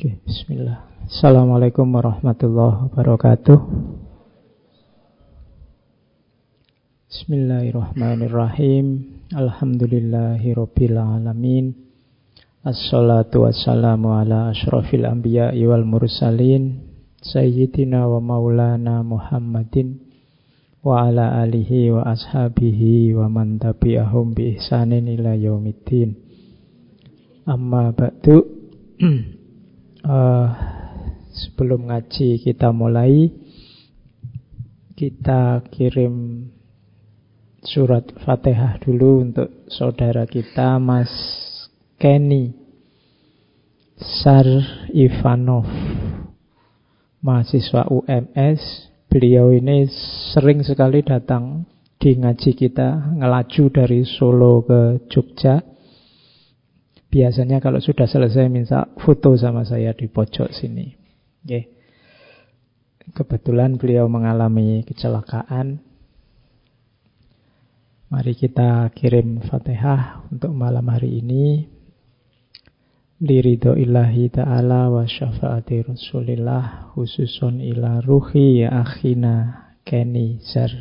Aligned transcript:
Oke, 0.00 0.16
bismillah. 0.24 1.04
Assalamualaikum 1.12 1.84
warahmatullahi 1.92 2.88
wabarakatuh. 2.88 3.58
Bismillahirrahmanirrahim. 7.04 8.84
Alhamdulillahirabbil 9.28 10.96
alamin. 10.96 11.76
Assalatu 12.64 13.44
wassalamu 13.44 14.16
ala 14.16 14.56
asyrafil 14.56 15.04
anbiya'i 15.04 15.68
wal 15.68 15.84
mursalin 15.84 16.80
sayyidina 17.20 18.08
wa 18.08 18.24
maulana 18.24 19.04
Muhammadin 19.04 20.00
wa 20.80 21.12
ala 21.12 21.44
alihi 21.44 21.92
wa 21.92 22.08
ashabihi 22.08 23.20
wa 23.20 23.28
man 23.28 23.60
tabi'ahum 23.60 24.32
bi 24.32 24.56
ihsanin 24.56 25.12
ila 25.12 25.36
yaumiddin. 25.36 26.16
Amma 27.44 27.92
ba'du 27.92 28.48
uh, 30.04 30.46
sebelum 31.32 31.88
ngaji 31.88 32.40
kita 32.40 32.72
mulai 32.72 33.30
kita 34.96 35.64
kirim 35.72 36.48
surat 37.64 38.04
Fatihah 38.24 38.80
dulu 38.80 39.24
untuk 39.24 39.48
saudara 39.68 40.24
kita 40.24 40.80
Mas 40.80 41.12
Kenny 42.00 42.56
Sar 44.00 44.48
Ivanov 44.92 45.68
mahasiswa 47.20 47.84
UMS 47.92 48.88
beliau 49.12 49.52
ini 49.52 49.84
sering 50.32 50.64
sekali 50.64 51.04
datang 51.04 51.68
di 52.00 52.16
ngaji 52.16 52.56
kita 52.56 53.12
ngelaju 53.20 53.64
dari 53.68 54.08
Solo 54.08 54.64
ke 54.64 55.04
Jogja 55.12 55.60
Biasanya 57.10 57.58
kalau 57.58 57.82
sudah 57.82 58.06
selesai 58.06 58.46
minta 58.46 58.86
foto 59.02 59.34
sama 59.34 59.66
saya 59.66 59.90
di 59.90 60.06
pojok 60.06 60.54
sini. 60.54 60.86
Oke. 61.42 61.60
Kebetulan 63.10 63.74
beliau 63.74 64.06
mengalami 64.06 64.86
kecelakaan. 64.86 65.82
Mari 68.14 68.32
kita 68.38 68.86
kirim 68.94 69.42
Fatihah 69.42 70.30
untuk 70.30 70.54
malam 70.54 70.86
hari 70.86 71.18
ini. 71.18 71.66
Liridho 73.20 73.74
illahi 73.74 74.30
ta'ala 74.30 74.88
wa 74.88 75.02
syafaati 75.04 75.84
rasulillah 75.84 76.94
khususun 76.94 77.60
ila 77.60 78.00
ruhi 78.00 78.64
ya 78.64 78.80
akhina 78.86 79.68
Kenny 79.84 80.40
Zar 80.40 80.72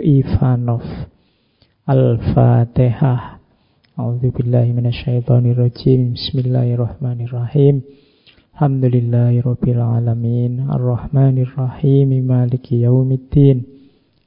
Ivanov 0.00 0.80
Al-Fatihah 1.84 3.35
A'udzu 3.96 4.28
billahi 4.28 4.76
minasyaitonir 4.76 5.56
rajim. 5.56 6.12
Bismillahirrahmanirrahim. 6.12 7.80
Alhamdulillahirabbil 8.52 9.80
alamin. 9.80 10.68
Arrahmanir 10.68 11.48
rahim. 11.56 12.12
Maliki 12.28 12.84
yaumiddin. 12.84 13.64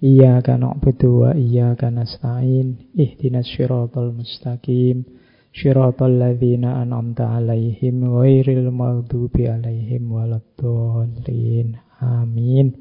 Iyyaka 0.02 0.58
na'budu 0.58 1.22
wa 1.22 1.38
iyyaka 1.38 1.94
nasta'in. 1.94 2.98
Ihdinas 2.98 3.46
siratal 3.46 4.10
mustaqim. 4.10 5.06
Shiratal 5.54 6.18
ladzina 6.18 6.82
an'amta 6.82 7.30
'alaihim 7.30 8.10
ghairil 8.10 8.74
maghdubi 8.74 9.54
'alaihim 9.54 10.10
waladdallin. 10.10 11.78
Amin. 12.02 12.74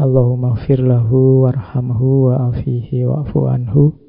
Allahumma 0.00 0.56
ighfir 0.56 0.80
lahu 0.80 1.44
warhamhu 1.44 2.32
wa'afihi 2.32 3.04
wa'fu 3.04 3.44
anhu. 3.44 4.05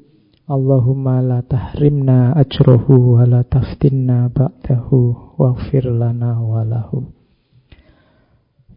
Allahumma 0.48 1.20
la 1.20 1.44
tahrimna 1.44 2.32
ajrohu 2.32 3.20
wa 3.20 3.28
la 3.28 3.44
taftinna 3.44 4.32
ba'dahu 4.32 5.36
waghfir 5.36 5.92
lana 5.92 6.40
walahu. 6.40 7.04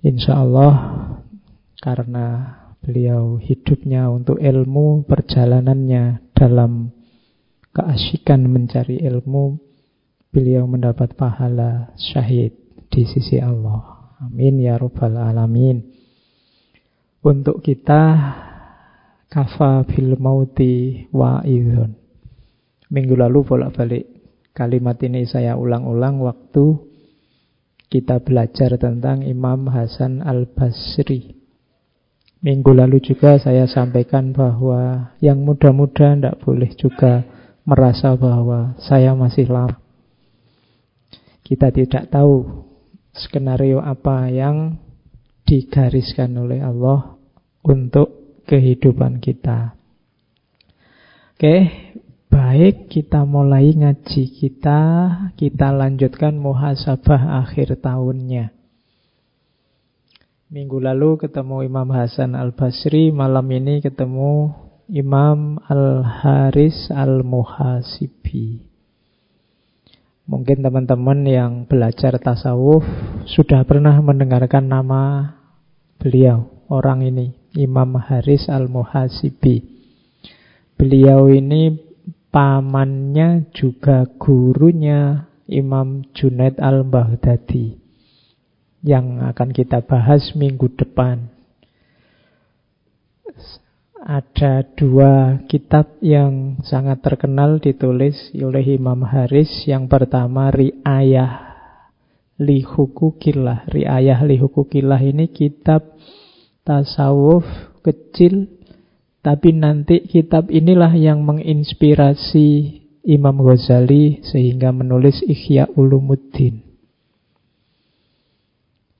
Insyaallah 0.03 0.75
karena 1.79 2.59
beliau 2.83 3.39
hidupnya 3.39 4.11
untuk 4.11 4.43
ilmu, 4.43 5.07
perjalanannya 5.07 6.35
dalam 6.35 6.91
keasikan 7.71 8.51
mencari 8.51 8.99
ilmu, 9.07 9.55
beliau 10.27 10.67
mendapat 10.67 11.15
pahala 11.15 11.95
syahid 11.95 12.51
di 12.91 13.07
sisi 13.07 13.39
Allah. 13.39 14.11
Amin 14.19 14.59
ya 14.59 14.75
rabbal 14.75 15.15
alamin. 15.15 15.87
Untuk 17.23 17.63
kita 17.63 18.03
Kafa 19.31 19.87
bil 19.87 20.19
mauti 20.19 21.07
wa 21.15 21.39
idhun. 21.47 21.95
Minggu 22.91 23.15
lalu 23.15 23.47
bolak-balik 23.47 24.03
kalimat 24.51 24.99
ini 24.99 25.23
saya 25.23 25.55
ulang-ulang 25.55 26.19
waktu 26.19 26.75
kita 27.87 28.19
belajar 28.27 28.75
tentang 28.75 29.23
Imam 29.23 29.71
Hasan 29.71 30.19
al-Basri. 30.19 31.39
Minggu 32.43 32.75
lalu 32.75 32.99
juga 32.99 33.39
saya 33.39 33.71
sampaikan 33.71 34.35
bahwa 34.35 35.15
yang 35.23 35.39
muda-muda 35.47 36.11
tidak 36.11 36.35
boleh 36.43 36.71
juga 36.75 37.23
merasa 37.63 38.11
bahwa 38.19 38.75
saya 38.83 39.15
masih 39.15 39.47
lama. 39.47 39.79
Kita 41.47 41.71
tidak 41.71 42.11
tahu 42.11 42.67
skenario 43.15 43.79
apa 43.79 44.27
yang 44.27 44.75
digariskan 45.47 46.35
oleh 46.35 46.59
Allah 46.59 47.15
untuk 47.63 48.20
kehidupan 48.51 49.23
kita. 49.23 49.79
Oke, 51.39 51.71
baik 52.27 52.91
kita 52.91 53.23
mulai 53.23 53.71
ngaji 53.71 54.23
kita, 54.27 54.81
kita 55.39 55.71
lanjutkan 55.71 56.35
muhasabah 56.35 57.47
akhir 57.47 57.79
tahunnya. 57.79 58.51
Minggu 60.51 60.83
lalu 60.83 61.15
ketemu 61.15 61.63
Imam 61.63 61.87
Hasan 61.95 62.35
Al-Basri, 62.35 63.15
malam 63.15 63.47
ini 63.55 63.79
ketemu 63.79 64.51
Imam 64.91 65.55
Al-Haris 65.71 66.91
Al-Muhasibi. 66.91 68.67
Mungkin 70.27 70.59
teman-teman 70.59 71.23
yang 71.23 71.51
belajar 71.71 72.19
tasawuf 72.19 72.83
sudah 73.31 73.63
pernah 73.63 73.95
mendengarkan 74.03 74.67
nama 74.67 75.33
beliau, 75.97 76.51
orang 76.67 77.07
ini. 77.07 77.40
Imam 77.55 77.99
Haris 77.99 78.47
Al-Muhasibi. 78.47 79.63
Beliau 80.79 81.27
ini 81.27 81.75
pamannya 82.31 83.51
juga 83.51 84.07
gurunya 84.17 85.27
Imam 85.51 86.07
Junaid 86.15 86.57
Al-Baghdadi 86.57 87.75
yang 88.81 89.21
akan 89.21 89.49
kita 89.53 89.83
bahas 89.85 90.33
minggu 90.33 90.71
depan. 90.73 91.29
Ada 94.01 94.65
dua 94.73 95.45
kitab 95.45 96.01
yang 96.01 96.57
sangat 96.65 97.05
terkenal 97.05 97.61
ditulis 97.61 98.33
oleh 98.33 98.73
Imam 98.73 99.05
Haris. 99.05 99.69
Yang 99.69 99.93
pertama 99.93 100.49
Riayah 100.49 101.53
Lihukukillah. 102.41 103.69
Riayah 103.69 104.25
Lihukukillah 104.25 104.97
ini 105.05 105.29
kitab 105.29 105.85
tasawuf 106.63 107.45
kecil, 107.81 108.47
tapi 109.21 109.53
nanti 109.53 110.05
kitab 110.05 110.49
inilah 110.49 110.93
yang 110.93 111.25
menginspirasi 111.25 112.81
Imam 113.05 113.41
Ghazali 113.41 114.21
sehingga 114.21 114.69
menulis 114.69 115.25
Ihya 115.25 115.73
Ulumuddin. 115.73 116.61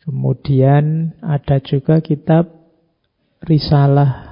Kemudian 0.02 1.14
ada 1.22 1.62
juga 1.62 2.02
kitab 2.02 2.50
Risalah 3.42 4.32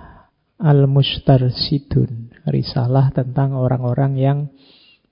Al-Mustarsidun, 0.59 2.35
risalah 2.49 3.15
tentang 3.15 3.55
orang-orang 3.55 4.13
yang 4.19 4.39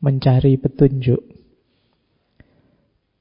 mencari 0.03 0.59
petunjuk. 0.59 1.36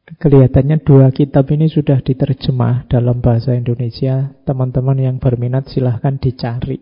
Kelihatannya 0.07 0.87
dua 0.87 1.11
kitab 1.11 1.51
ini 1.51 1.67
sudah 1.67 1.99
diterjemah 1.99 2.87
dalam 2.87 3.19
bahasa 3.19 3.59
Indonesia. 3.59 4.31
Teman-teman 4.47 5.03
yang 5.03 5.17
berminat 5.19 5.67
silahkan 5.67 6.15
dicari. 6.15 6.79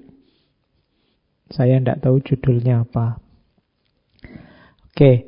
Saya 1.49 1.81
tidak 1.81 2.05
tahu 2.05 2.21
judulnya 2.21 2.85
apa. 2.85 3.17
Oke. 4.93 5.25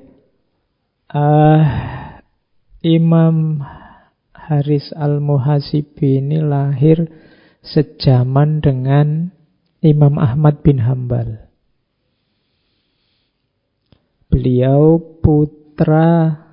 Uh, 1.08 1.64
Imam 2.84 3.64
Haris 4.36 4.92
Al-Muhasibi 4.92 6.20
ini 6.20 6.44
lahir 6.44 7.08
sejaman 7.64 8.60
dengan 8.60 9.32
Imam 9.80 10.20
Ahmad 10.20 10.60
bin 10.60 10.84
Hambal. 10.84 11.48
Beliau 14.28 15.00
putra 15.24 16.44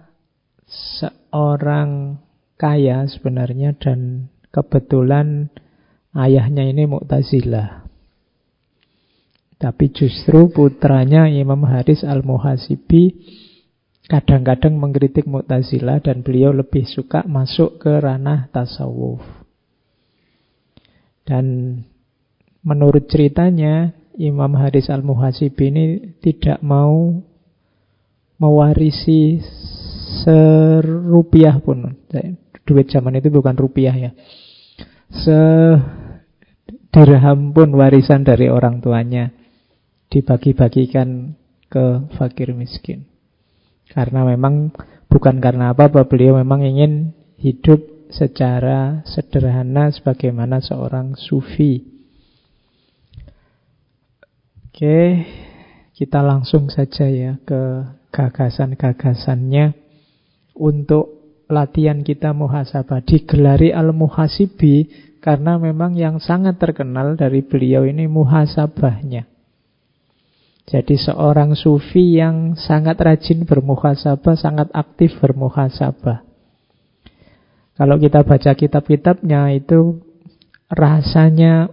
orang 1.34 2.22
kaya 2.62 3.10
sebenarnya 3.10 3.74
dan 3.82 4.30
kebetulan 4.54 5.50
ayahnya 6.14 6.70
ini 6.70 6.86
Mu'tazilah. 6.86 7.90
Tapi 9.58 9.86
justru 9.96 10.54
putranya 10.54 11.26
Imam 11.26 11.66
Haris 11.66 12.06
Al-Muhasibi 12.06 13.18
kadang-kadang 14.06 14.78
mengkritik 14.78 15.26
Mu'tazilah 15.26 16.04
dan 16.04 16.22
beliau 16.22 16.54
lebih 16.54 16.86
suka 16.86 17.26
masuk 17.26 17.82
ke 17.82 17.92
ranah 17.98 18.52
tasawuf. 18.54 19.24
Dan 21.24 21.80
menurut 22.62 23.08
ceritanya 23.08 23.96
Imam 24.20 24.54
Haris 24.60 24.92
Al-Muhasibi 24.92 25.72
ini 25.72 25.86
tidak 26.20 26.60
mau 26.60 27.24
mewarisi 28.38 29.40
serupiah 30.24 31.60
pun. 31.60 31.98
Duit 32.64 32.88
zaman 32.88 33.20
itu 33.20 33.28
bukan 33.28 33.56
rupiah 33.60 33.92
ya. 33.92 34.12
Sedirham 36.94 37.52
pun 37.52 37.76
warisan 37.76 38.24
dari 38.24 38.48
orang 38.48 38.80
tuanya 38.80 39.30
dibagi-bagikan 40.08 41.36
ke 41.68 42.08
fakir 42.16 42.54
miskin. 42.54 43.06
Karena 43.90 44.24
memang 44.24 44.72
bukan 45.12 45.42
karena 45.44 45.74
apa-apa 45.76 46.06
beliau 46.08 46.40
memang 46.40 46.64
ingin 46.66 47.14
hidup 47.38 47.82
secara 48.14 49.02
sederhana 49.10 49.90
sebagaimana 49.90 50.62
seorang 50.62 51.18
sufi. 51.18 51.82
Oke, 54.70 55.26
kita 55.94 56.26
langsung 56.26 56.70
saja 56.74 57.06
ya 57.06 57.38
ke 57.46 57.86
gagasan-gagasannya 58.10 59.83
untuk 60.58 61.24
latihan 61.50 62.02
kita 62.02 62.32
muhasabah. 62.32 63.04
Digelari 63.04 63.70
al-muhasibi 63.70 64.90
karena 65.20 65.58
memang 65.62 65.96
yang 65.96 66.18
sangat 66.18 66.60
terkenal 66.60 67.16
dari 67.16 67.46
beliau 67.46 67.86
ini 67.86 68.10
muhasabahnya. 68.10 69.30
Jadi 70.64 70.96
seorang 70.96 71.60
sufi 71.60 72.18
yang 72.18 72.56
sangat 72.56 72.96
rajin 73.04 73.44
bermuhasabah, 73.44 74.36
sangat 74.40 74.72
aktif 74.72 75.20
bermuhasabah. 75.20 76.24
Kalau 77.74 78.00
kita 78.00 78.24
baca 78.24 78.52
kitab-kitabnya 78.54 79.52
itu 79.52 80.00
rasanya 80.72 81.68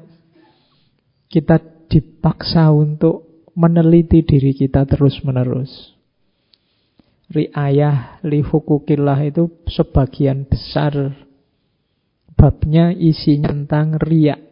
kita 1.30 1.62
dipaksa 1.86 2.72
untuk 2.74 3.46
meneliti 3.54 4.24
diri 4.26 4.56
kita 4.56 4.88
terus-menerus 4.88 5.99
riayah 7.30 8.20
li 8.26 8.42
hukukillah 8.42 9.22
itu 9.22 9.48
sebagian 9.70 10.44
besar 10.50 11.14
babnya 12.34 12.90
isinya 12.90 13.54
tentang 13.54 13.96
riak. 14.02 14.42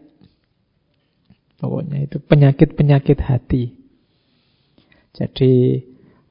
Pokoknya 1.59 2.07
itu 2.07 2.23
penyakit-penyakit 2.23 3.19
hati. 3.19 3.75
Jadi 5.11 5.83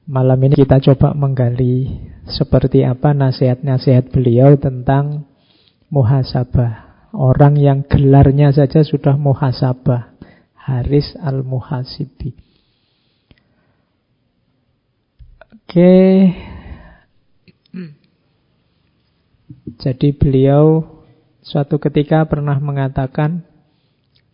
malam 0.08 0.40
ini 0.40 0.56
kita 0.56 0.80
coba 0.80 1.12
menggali 1.12 2.00
seperti 2.24 2.88
apa 2.88 3.12
nasihat-nasihat 3.12 4.08
beliau 4.08 4.56
tentang 4.56 5.28
muhasabah. 5.92 6.88
Orang 7.12 7.60
yang 7.60 7.84
gelarnya 7.84 8.56
saja 8.56 8.80
sudah 8.80 9.20
muhasabah. 9.20 10.16
Haris 10.56 11.16
al-Muhasibi. 11.20 12.47
Oke. 15.68 16.32
Jadi 19.84 20.16
beliau 20.16 20.80
suatu 21.44 21.76
ketika 21.76 22.24
pernah 22.24 22.56
mengatakan 22.56 23.44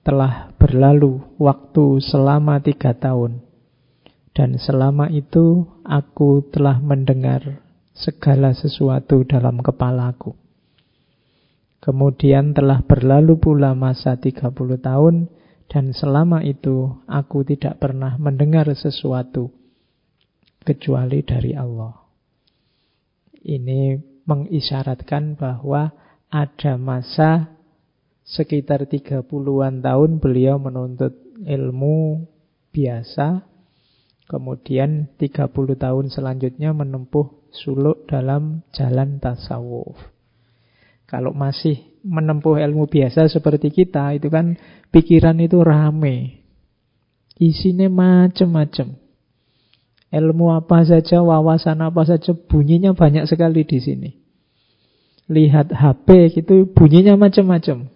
telah 0.06 0.54
berlalu 0.62 1.26
waktu 1.42 1.98
selama 2.06 2.62
tiga 2.62 2.94
tahun. 2.94 3.42
Dan 4.30 4.62
selama 4.62 5.10
itu 5.10 5.66
aku 5.82 6.54
telah 6.54 6.78
mendengar 6.78 7.66
segala 7.98 8.54
sesuatu 8.54 9.26
dalam 9.26 9.58
kepalaku. 9.58 10.38
Kemudian 11.82 12.54
telah 12.54 12.86
berlalu 12.86 13.42
pula 13.42 13.74
masa 13.74 14.14
30 14.14 14.54
tahun 14.78 15.26
dan 15.66 15.90
selama 15.98 16.46
itu 16.46 16.94
aku 17.10 17.42
tidak 17.42 17.82
pernah 17.82 18.14
mendengar 18.22 18.70
sesuatu 18.70 19.63
kecuali 20.64 21.20
dari 21.20 21.52
Allah. 21.52 21.92
Ini 23.44 24.00
mengisyaratkan 24.24 25.36
bahwa 25.36 25.92
ada 26.32 26.80
masa 26.80 27.60
sekitar 28.24 28.88
30-an 28.88 29.84
tahun 29.84 30.10
beliau 30.18 30.56
menuntut 30.56 31.12
ilmu 31.44 32.24
biasa, 32.72 33.44
kemudian 34.26 35.12
30 35.20 35.52
tahun 35.76 36.06
selanjutnya 36.08 36.72
menempuh 36.72 37.52
suluk 37.52 38.08
dalam 38.08 38.64
jalan 38.72 39.20
tasawuf. 39.20 39.94
Kalau 41.04 41.36
masih 41.36 42.00
menempuh 42.00 42.58
ilmu 42.58 42.88
biasa 42.88 43.28
seperti 43.28 43.70
kita, 43.70 44.16
itu 44.16 44.32
kan 44.32 44.56
pikiran 44.88 45.36
itu 45.38 45.60
rame. 45.60 46.42
Isinya 47.36 47.92
macam-macam. 47.92 49.03
Ilmu 50.14 50.54
apa 50.54 50.86
saja, 50.86 51.26
wawasan 51.26 51.82
apa 51.82 52.06
saja, 52.06 52.30
bunyinya 52.38 52.94
banyak 52.94 53.26
sekali 53.26 53.66
di 53.66 53.82
sini. 53.82 54.10
Lihat 55.26 55.74
HP 55.74 56.38
gitu, 56.38 56.70
bunyinya 56.70 57.18
macam-macam. 57.18 57.90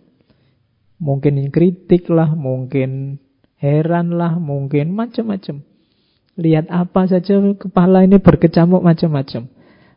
Mungkin 0.99 1.55
kritik 1.55 2.11
lah, 2.11 2.35
mungkin 2.35 3.23
heran 3.63 4.19
lah, 4.19 4.35
mungkin 4.43 4.99
macam-macam. 4.99 5.63
Lihat 6.35 6.67
apa 6.75 7.07
saja, 7.07 7.39
kepala 7.55 8.03
ini 8.03 8.19
berkecamuk 8.19 8.83
macam-macam. 8.83 9.47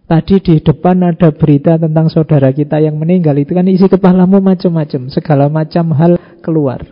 Tadi 0.05 0.35
di 0.43 0.55
depan 0.61 1.01
ada 1.01 1.31
berita 1.33 1.79
tentang 1.81 2.11
saudara 2.13 2.53
kita 2.53 2.77
yang 2.83 3.01
meninggal, 3.01 3.33
itu 3.41 3.57
kan 3.57 3.65
isi 3.65 3.89
kepalamu 3.89 4.43
macam-macam, 4.43 5.09
segala 5.09 5.49
macam 5.49 5.89
hal 5.97 6.21
keluar. 6.45 6.85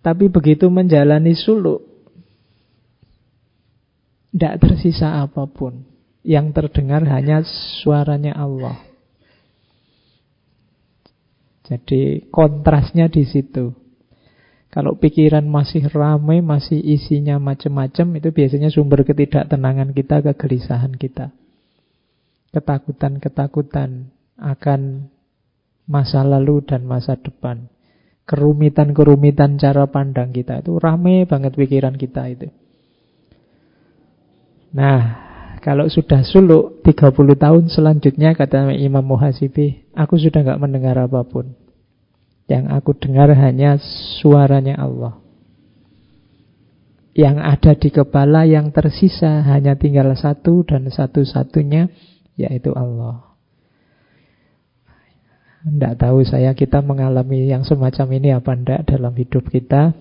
Tapi 0.00 0.30
begitu 0.30 0.70
menjalani 0.70 1.34
suluk, 1.34 1.95
tidak 4.36 4.60
tersisa 4.60 5.24
apa 5.24 5.48
pun. 5.48 5.88
Yang 6.20 6.60
terdengar 6.60 7.00
hanya 7.08 7.40
suaranya 7.80 8.36
Allah. 8.36 8.76
Jadi 11.64 12.28
kontrasnya 12.28 13.08
di 13.08 13.24
situ. 13.24 13.72
Kalau 14.68 15.00
pikiran 15.00 15.48
masih 15.48 15.88
ramai, 15.88 16.44
masih 16.44 16.76
isinya 16.76 17.40
macam-macam, 17.40 18.20
itu 18.20 18.28
biasanya 18.28 18.68
sumber 18.68 19.08
ketidaktenangan 19.08 19.96
kita, 19.96 20.20
kegelisahan 20.20 20.92
kita. 20.92 21.32
Ketakutan-ketakutan 22.52 24.12
akan 24.36 25.08
masa 25.88 26.20
lalu 26.28 26.60
dan 26.60 26.84
masa 26.84 27.16
depan. 27.16 27.72
Kerumitan-kerumitan 28.28 29.56
cara 29.56 29.88
pandang 29.88 30.34
kita 30.34 30.60
itu 30.60 30.76
ramai 30.76 31.24
banget 31.24 31.56
pikiran 31.56 31.96
kita 31.96 32.28
itu. 32.28 32.52
Nah, 34.76 35.00
kalau 35.64 35.88
sudah 35.88 36.20
suluk 36.20 36.84
30 36.84 37.16
tahun 37.40 37.64
selanjutnya 37.72 38.36
kata 38.36 38.76
Imam 38.76 39.00
Muhasibi, 39.00 39.88
aku 39.96 40.20
sudah 40.20 40.44
nggak 40.44 40.60
mendengar 40.60 41.00
apa 41.00 41.24
pun. 41.24 41.56
Yang 42.44 42.64
aku 42.76 42.90
dengar 43.00 43.32
hanya 43.32 43.80
suaranya 44.20 44.76
Allah. 44.76 45.16
Yang 47.16 47.36
ada 47.40 47.72
di 47.72 47.88
kepala 47.88 48.44
yang 48.44 48.68
tersisa 48.68 49.40
hanya 49.48 49.80
tinggal 49.80 50.12
satu 50.12 50.60
dan 50.68 50.84
satu-satunya 50.92 51.88
yaitu 52.36 52.76
Allah. 52.76 53.32
Tidak 55.66 55.98
tahu 55.98 56.22
saya 56.22 56.52
kita 56.52 56.84
mengalami 56.84 57.48
yang 57.48 57.64
semacam 57.64 58.06
ini 58.12 58.30
apa 58.36 58.52
enggak 58.52 58.80
dalam 58.86 59.16
hidup 59.16 59.48
kita. 59.48 59.96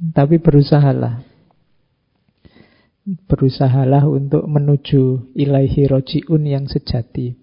Tapi 0.00 0.40
berusahalah 0.40 1.29
Berusahalah 3.10 4.06
untuk 4.06 4.46
menuju 4.46 5.34
ilaihi 5.34 5.90
roji'un 5.90 6.46
yang 6.46 6.70
sejati. 6.70 7.34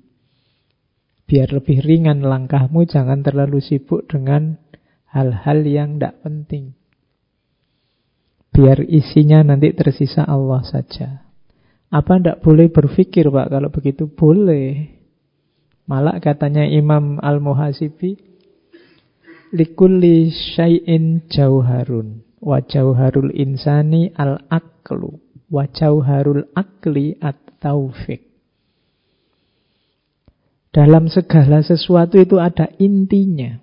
Biar 1.27 1.51
lebih 1.51 1.83
ringan 1.83 2.23
langkahmu, 2.23 2.87
jangan 2.87 3.19
terlalu 3.19 3.59
sibuk 3.59 4.07
dengan 4.07 4.55
hal-hal 5.11 5.67
yang 5.67 5.99
tidak 5.99 6.23
penting. 6.23 6.71
Biar 8.55 8.79
isinya 8.79 9.43
nanti 9.43 9.75
tersisa 9.75 10.23
Allah 10.23 10.63
saja. 10.63 11.27
Apa 11.91 12.15
tidak 12.15 12.39
boleh 12.47 12.71
berpikir 12.71 13.27
Pak 13.27 13.51
kalau 13.51 13.67
begitu? 13.67 14.07
Boleh. 14.07 14.87
Malah 15.83 16.23
katanya 16.23 16.63
Imam 16.63 17.19
Al-Muhasibi, 17.19 18.15
Likulli 19.51 20.31
syai'in 20.31 21.27
jauharun, 21.27 22.23
wa 22.39 22.63
jauharul 22.63 23.35
insani 23.35 24.15
al-aklu. 24.15 25.26
Wajauharul 25.47 26.51
akli 26.55 27.15
at-taufik. 27.23 28.27
Dalam 30.75 31.07
segala 31.07 31.63
sesuatu 31.63 32.19
itu 32.19 32.37
ada 32.37 32.67
intinya. 32.77 33.57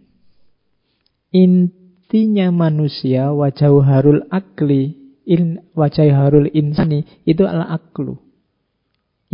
Intinya 1.34 2.48
manusia, 2.54 3.30
wajauharul 3.30 4.26
akli, 4.32 4.96
in, 5.28 5.60
wajauharul 5.76 6.48
insani, 6.50 7.04
itu 7.28 7.44
adalah 7.44 7.76
aklu. 7.76 8.16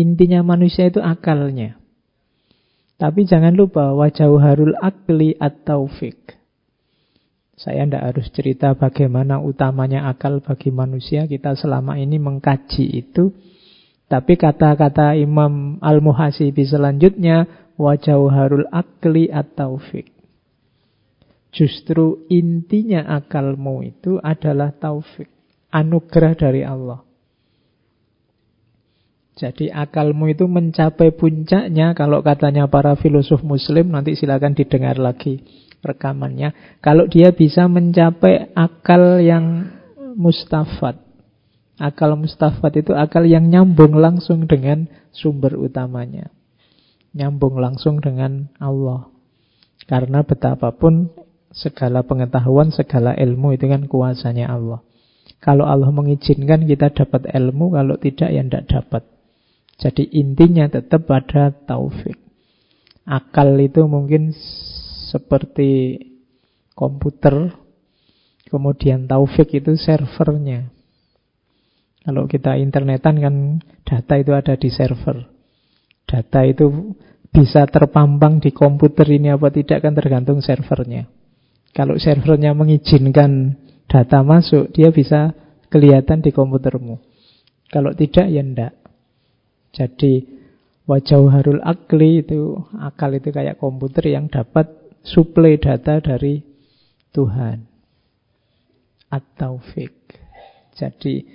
Intinya 0.00 0.40
manusia 0.40 0.88
itu 0.88 0.98
akalnya. 1.04 1.76
Tapi 3.00 3.24
jangan 3.24 3.56
lupa 3.56 3.96
wajah 3.96 4.28
harul 4.28 4.76
akli 4.76 5.36
atau 5.36 5.88
fik. 5.88 6.39
Saya 7.60 7.84
tidak 7.84 8.02
harus 8.08 8.26
cerita 8.32 8.72
bagaimana 8.72 9.36
utamanya 9.36 10.08
akal 10.08 10.40
bagi 10.40 10.72
manusia. 10.72 11.28
Kita 11.28 11.52
selama 11.52 12.00
ini 12.00 12.16
mengkaji 12.16 12.88
itu. 12.88 13.36
Tapi 14.08 14.40
kata-kata 14.40 15.12
Imam 15.20 15.76
Al-Muhasibi 15.84 16.64
selanjutnya, 16.64 17.44
wajah 17.76 18.16
harul 18.32 18.64
akli 18.72 19.28
atau 19.28 19.76
fik. 19.76 20.08
Justru 21.52 22.24
intinya 22.32 23.04
akalmu 23.20 23.84
itu 23.84 24.16
adalah 24.24 24.72
taufik. 24.72 25.28
Anugerah 25.70 26.34
dari 26.34 26.64
Allah. 26.64 27.04
Jadi 29.36 29.68
akalmu 29.68 30.32
itu 30.32 30.48
mencapai 30.48 31.12
puncaknya 31.12 31.92
kalau 31.92 32.24
katanya 32.24 32.66
para 32.66 32.96
filosof 32.96 33.44
muslim 33.44 33.92
nanti 33.92 34.16
silakan 34.18 34.56
didengar 34.56 34.98
lagi 34.98 35.40
rekamannya. 35.80 36.80
Kalau 36.84 37.08
dia 37.08 37.32
bisa 37.32 37.66
mencapai 37.66 38.52
akal 38.52 39.20
yang 39.20 39.68
mustafat. 40.16 41.00
Akal 41.80 42.12
mustafat 42.16 42.76
itu 42.76 42.92
akal 42.92 43.24
yang 43.24 43.48
nyambung 43.48 43.96
langsung 43.96 44.44
dengan 44.44 44.84
sumber 45.10 45.56
utamanya. 45.56 46.28
Nyambung 47.16 47.56
langsung 47.56 47.98
dengan 48.04 48.52
Allah. 48.60 49.08
Karena 49.88 50.22
betapapun 50.22 51.10
segala 51.50 52.06
pengetahuan, 52.06 52.70
segala 52.70 53.16
ilmu 53.16 53.56
itu 53.56 53.66
kan 53.66 53.88
kuasanya 53.90 54.52
Allah. 54.52 54.84
Kalau 55.40 55.64
Allah 55.64 55.88
mengizinkan 55.88 56.68
kita 56.68 56.92
dapat 56.92 57.32
ilmu, 57.32 57.72
kalau 57.72 57.96
tidak 57.96 58.28
ya 58.28 58.44
tidak 58.44 58.64
dapat. 58.68 59.02
Jadi 59.80 60.04
intinya 60.12 60.68
tetap 60.68 61.08
pada 61.08 61.56
taufik. 61.64 62.20
Akal 63.08 63.56
itu 63.56 63.88
mungkin 63.88 64.36
seperti 65.10 65.98
komputer, 66.78 67.50
kemudian 68.46 69.10
taufik 69.10 69.50
itu 69.58 69.74
servernya. 69.74 70.70
Kalau 72.00 72.24
kita 72.30 72.56
internetan 72.56 73.20
kan 73.20 73.34
data 73.84 74.14
itu 74.16 74.32
ada 74.32 74.56
di 74.56 74.70
server. 74.72 75.26
Data 76.06 76.40
itu 76.46 76.96
bisa 77.30 77.68
terpampang 77.68 78.40
di 78.40 78.50
komputer 78.50 79.06
ini 79.10 79.30
apa 79.30 79.52
tidak 79.52 79.84
kan 79.84 79.92
tergantung 79.92 80.40
servernya. 80.40 81.06
Kalau 81.70 82.00
servernya 82.00 82.56
mengizinkan 82.56 83.54
data 83.86 84.24
masuk, 84.26 84.72
dia 84.74 84.90
bisa 84.90 85.36
kelihatan 85.70 86.24
di 86.24 86.34
komputermu. 86.34 86.98
Kalau 87.70 87.94
tidak, 87.94 88.26
ya 88.26 88.42
enggak. 88.42 88.74
Jadi 89.70 90.26
wajah 90.90 91.22
harul 91.30 91.62
akli 91.62 92.26
itu 92.26 92.58
akal 92.74 93.14
itu 93.14 93.30
kayak 93.30 93.62
komputer 93.62 94.10
yang 94.10 94.26
dapat 94.26 94.79
suplai 95.04 95.56
data 95.56 95.98
dari 96.00 96.42
Tuhan 97.10 97.66
atau 99.10 99.58
fake. 99.58 100.16
Jadi 100.78 101.26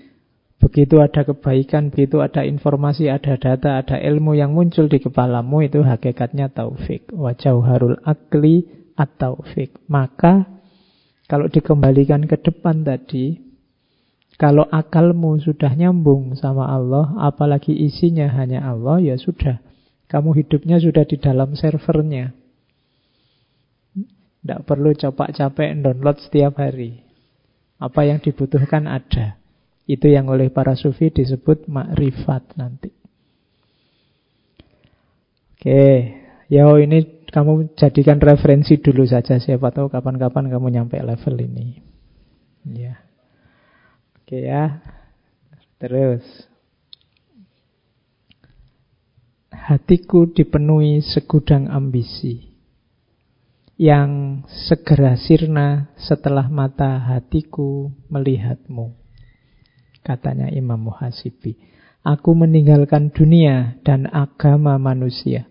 begitu 0.57 1.03
ada 1.03 1.27
kebaikan, 1.27 1.91
begitu 1.91 2.23
ada 2.23 2.47
informasi, 2.47 3.11
ada 3.11 3.35
data, 3.35 3.77
ada 3.77 3.99
ilmu 3.99 4.33
yang 4.33 4.55
muncul 4.55 4.87
di 4.87 5.03
kepalamu 5.03 5.61
itu 5.61 5.83
hakikatnya 5.83 6.49
taufik. 6.49 7.11
Wajah 7.11 7.59
harul 7.61 7.99
akli 8.07 8.65
atau 8.95 9.43
fake. 9.43 9.85
Maka 9.91 10.47
kalau 11.27 11.51
dikembalikan 11.51 12.25
ke 12.25 12.39
depan 12.39 12.85
tadi, 12.87 13.41
kalau 14.35 14.67
akalmu 14.67 15.39
sudah 15.39 15.71
nyambung 15.73 16.35
sama 16.35 16.67
Allah, 16.67 17.15
apalagi 17.23 17.71
isinya 17.71 18.27
hanya 18.35 18.63
Allah, 18.67 18.99
ya 19.03 19.15
sudah. 19.15 19.63
Kamu 20.05 20.37
hidupnya 20.37 20.77
sudah 20.77 21.07
di 21.07 21.17
dalam 21.17 21.57
servernya. 21.57 22.44
Tidak 24.45 24.61
perlu 24.61 24.93
capek-capek 24.93 25.81
download 25.81 26.21
setiap 26.21 26.61
hari. 26.61 27.01
Apa 27.81 28.05
yang 28.05 28.21
dibutuhkan 28.21 28.85
ada. 28.85 29.41
Itu 29.89 30.05
yang 30.05 30.29
oleh 30.29 30.53
para 30.53 30.77
sufi 30.77 31.09
disebut 31.09 31.65
makrifat 31.65 32.53
nanti. 32.53 32.93
Oke, 35.57 35.81
ya 36.45 36.69
ini 36.77 37.25
kamu 37.25 37.73
jadikan 37.73 38.21
referensi 38.21 38.77
dulu 38.77 39.01
saja. 39.09 39.41
Siapa 39.41 39.73
tahu 39.73 39.89
kapan-kapan 39.89 40.53
kamu 40.53 40.67
nyampe 40.77 41.01
level 41.01 41.41
ini. 41.41 41.81
Ya. 42.69 43.01
Oke 44.21 44.45
ya. 44.45 44.77
Terus. 45.81 46.21
Hatiku 49.49 50.29
dipenuhi 50.29 51.01
segudang 51.01 51.65
ambisi 51.65 52.54
yang 53.75 54.43
segera 54.47 55.19
sirna 55.19 55.91
setelah 55.99 56.47
mata 56.47 56.95
hatiku 56.99 57.91
melihatmu. 58.07 58.95
Katanya 59.99 60.47
Imam 60.51 60.87
Muhasibi. 60.87 61.59
Aku 62.05 62.37
meninggalkan 62.37 63.09
dunia 63.09 63.81
dan 63.81 64.05
agama 64.05 64.77
manusia 64.77 65.49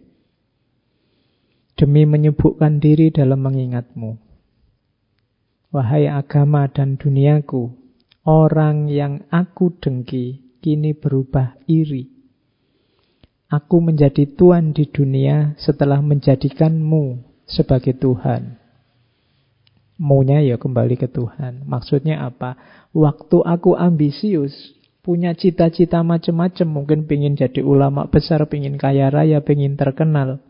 demi 1.75 2.07
menyebutkan 2.07 2.79
diri 2.79 3.11
dalam 3.11 3.43
mengingatmu. 3.43 4.23
Wahai 5.75 6.07
agama 6.07 6.71
dan 6.71 6.95
duniaku, 6.95 7.75
Orang 8.25 8.89
yang 8.89 9.29
aku 9.29 9.77
dengki 9.85 10.57
kini 10.65 10.97
berubah 10.97 11.61
iri. 11.69 12.09
Aku 13.53 13.85
menjadi 13.85 14.25
tuan 14.33 14.73
di 14.73 14.89
dunia 14.89 15.53
setelah 15.61 16.01
menjadikanmu 16.01 17.34
sebagai 17.47 17.97
Tuhan. 17.97 18.57
Maunya 19.95 20.43
ya 20.43 20.59
kembali 20.59 20.99
ke 20.99 21.07
Tuhan. 21.07 21.63
Maksudnya 21.65 22.27
apa? 22.27 22.59
Waktu 22.91 23.47
aku 23.47 23.79
ambisius, 23.79 24.75
punya 25.05 25.37
cita-cita 25.37 26.01
macam-macam, 26.01 26.67
mungkin 26.67 27.05
pengen 27.05 27.37
jadi 27.37 27.61
ulama 27.61 28.09
besar, 28.09 28.43
pengen 28.49 28.81
kaya 28.81 29.13
raya, 29.13 29.45
pengen 29.45 29.77
terkenal. 29.77 30.41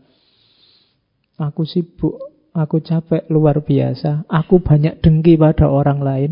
Aku 1.35 1.67
sibuk, 1.67 2.15
aku 2.55 2.79
capek 2.79 3.27
luar 3.27 3.59
biasa, 3.59 4.23
aku 4.31 4.63
banyak 4.63 5.03
dengki 5.03 5.35
pada 5.35 5.67
orang 5.67 5.99
lain. 5.99 6.31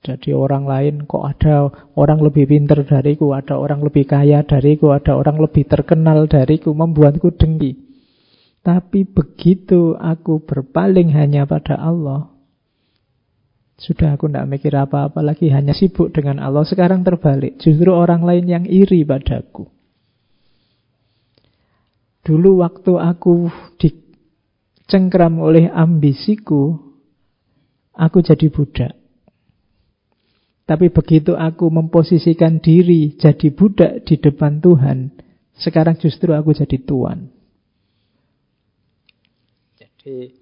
Jadi 0.00 0.32
orang 0.32 0.64
lain 0.64 1.04
kok 1.04 1.20
ada 1.20 1.68
orang 1.92 2.24
lebih 2.24 2.48
pintar 2.48 2.80
dariku, 2.88 3.36
ada 3.36 3.60
orang 3.60 3.84
lebih 3.84 4.08
kaya 4.08 4.40
dariku, 4.40 4.96
ada 4.96 5.12
orang 5.12 5.36
lebih 5.36 5.68
terkenal 5.68 6.24
dariku, 6.24 6.72
membuatku 6.72 7.36
dengki. 7.36 7.89
Tapi 8.60 9.08
begitu 9.08 9.96
aku 9.96 10.44
berpaling 10.44 11.16
hanya 11.16 11.48
pada 11.48 11.80
Allah, 11.80 12.28
sudah 13.80 14.12
aku 14.12 14.28
tidak 14.28 14.44
mikir 14.52 14.76
apa-apa 14.76 15.24
lagi, 15.24 15.48
hanya 15.48 15.72
sibuk 15.72 16.12
dengan 16.12 16.36
Allah. 16.44 16.68
Sekarang 16.68 17.00
terbalik, 17.00 17.56
justru 17.56 17.88
orang 17.88 18.20
lain 18.20 18.44
yang 18.44 18.64
iri 18.68 19.08
padaku. 19.08 19.72
Dulu 22.20 22.60
waktu 22.60 23.00
aku 23.00 23.48
dicengkram 23.80 25.40
oleh 25.40 25.72
ambisiku, 25.72 26.76
aku 27.96 28.20
jadi 28.20 28.52
budak. 28.52 28.92
Tapi 30.68 30.92
begitu 30.92 31.32
aku 31.32 31.72
memposisikan 31.72 32.60
diri 32.60 33.16
jadi 33.16 33.48
budak 33.48 34.04
di 34.04 34.20
depan 34.20 34.60
Tuhan, 34.60 35.16
sekarang 35.56 35.96
justru 35.96 36.36
aku 36.36 36.52
jadi 36.52 36.76
tuan. 36.84 37.39
Jadi 40.00 40.32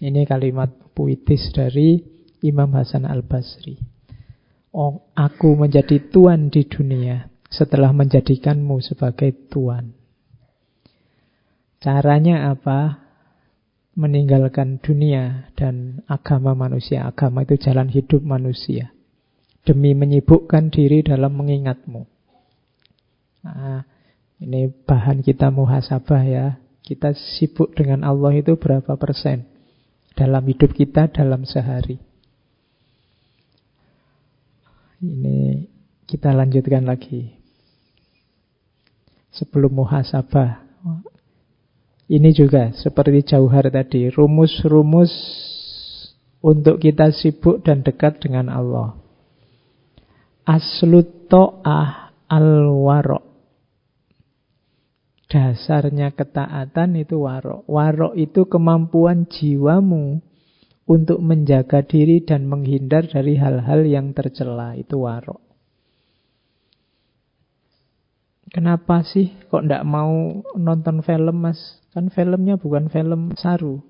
ini 0.00 0.24
kalimat 0.24 0.72
puitis 0.96 1.52
dari 1.52 2.00
Imam 2.40 2.72
Hasan 2.72 3.04
Al-Basri. 3.04 3.76
Oh, 4.72 5.04
aku 5.12 5.52
menjadi 5.52 6.00
tuan 6.08 6.48
di 6.48 6.64
dunia 6.64 7.28
setelah 7.52 7.92
menjadikanmu 7.92 8.80
sebagai 8.80 9.52
tuan. 9.52 9.92
Caranya 11.76 12.56
apa? 12.56 13.04
Meninggalkan 13.92 14.80
dunia 14.80 15.52
dan 15.60 16.00
agama 16.08 16.56
manusia. 16.56 17.04
Agama 17.04 17.44
itu 17.44 17.60
jalan 17.60 17.92
hidup 17.92 18.24
manusia 18.24 18.96
demi 19.68 19.92
menyibukkan 19.92 20.72
diri 20.72 21.04
dalam 21.04 21.36
mengingatmu. 21.36 22.08
Nah, 23.44 23.84
ini 24.40 24.72
bahan 24.72 25.20
kita 25.20 25.52
muhasabah 25.52 26.22
ya. 26.24 26.61
Kita 26.82 27.14
sibuk 27.14 27.78
dengan 27.78 28.02
Allah 28.02 28.34
itu 28.34 28.58
berapa 28.58 28.98
persen 28.98 29.46
dalam 30.18 30.42
hidup 30.44 30.74
kita 30.74 31.08
dalam 31.08 31.46
sehari. 31.46 31.96
Ini 35.02 35.66
kita 36.06 36.30
lanjutkan 36.30 36.86
lagi. 36.86 37.34
Sebelum 39.32 39.72
muhasabah. 39.72 40.60
Ini 42.12 42.30
juga 42.36 42.68
seperti 42.76 43.32
jauhar 43.32 43.72
tadi, 43.72 44.12
rumus-rumus 44.12 45.08
untuk 46.44 46.76
kita 46.82 47.08
sibuk 47.14 47.64
dan 47.64 47.80
dekat 47.80 48.20
dengan 48.20 48.52
Allah. 48.52 48.92
Aslut 50.44 51.32
to'ah 51.32 52.12
al-waro. 52.28 53.31
Dasarnya 55.32 56.12
ketaatan 56.12 57.00
itu 57.00 57.24
warok. 57.24 57.64
Warok 57.64 58.12
itu 58.20 58.44
kemampuan 58.44 59.24
jiwamu 59.24 60.20
untuk 60.84 61.24
menjaga 61.24 61.80
diri 61.80 62.20
dan 62.20 62.44
menghindar 62.44 63.08
dari 63.08 63.40
hal-hal 63.40 63.88
yang 63.88 64.12
tercela. 64.12 64.76
Itu 64.76 65.08
warok. 65.08 65.40
Kenapa 68.52 69.00
sih 69.00 69.32
kok 69.48 69.64
ndak 69.64 69.80
mau 69.88 70.44
nonton 70.52 71.00
film 71.00 71.48
mas? 71.48 71.80
Kan 71.96 72.12
filmnya 72.12 72.60
bukan 72.60 72.92
film 72.92 73.32
saru. 73.32 73.80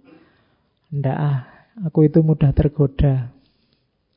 Ndak 0.94 1.18
ah, 1.18 1.38
aku 1.82 2.06
itu 2.06 2.22
mudah 2.22 2.54
tergoda. 2.54 3.34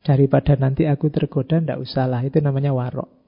Daripada 0.06 0.54
nanti 0.54 0.86
aku 0.86 1.10
tergoda, 1.10 1.58
ndak 1.58 1.82
usahlah. 1.82 2.22
Itu 2.22 2.38
namanya 2.46 2.78
warok. 2.78 3.25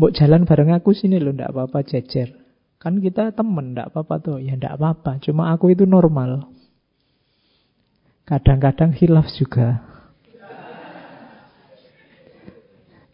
Mbok 0.00 0.16
jalan 0.16 0.48
bareng 0.48 0.72
aku 0.72 0.96
sini 0.96 1.20
loh, 1.20 1.36
ndak 1.36 1.52
apa-apa 1.52 1.84
jejer. 1.84 2.32
Kan 2.80 3.04
kita 3.04 3.36
temen, 3.36 3.76
ndak 3.76 3.92
apa-apa 3.92 4.16
tuh. 4.24 4.40
Ya 4.40 4.56
ndak 4.56 4.80
apa-apa, 4.80 5.20
cuma 5.20 5.52
aku 5.52 5.76
itu 5.76 5.84
normal. 5.84 6.48
Kadang-kadang 8.24 8.96
hilaf 8.96 9.28
juga. 9.36 9.84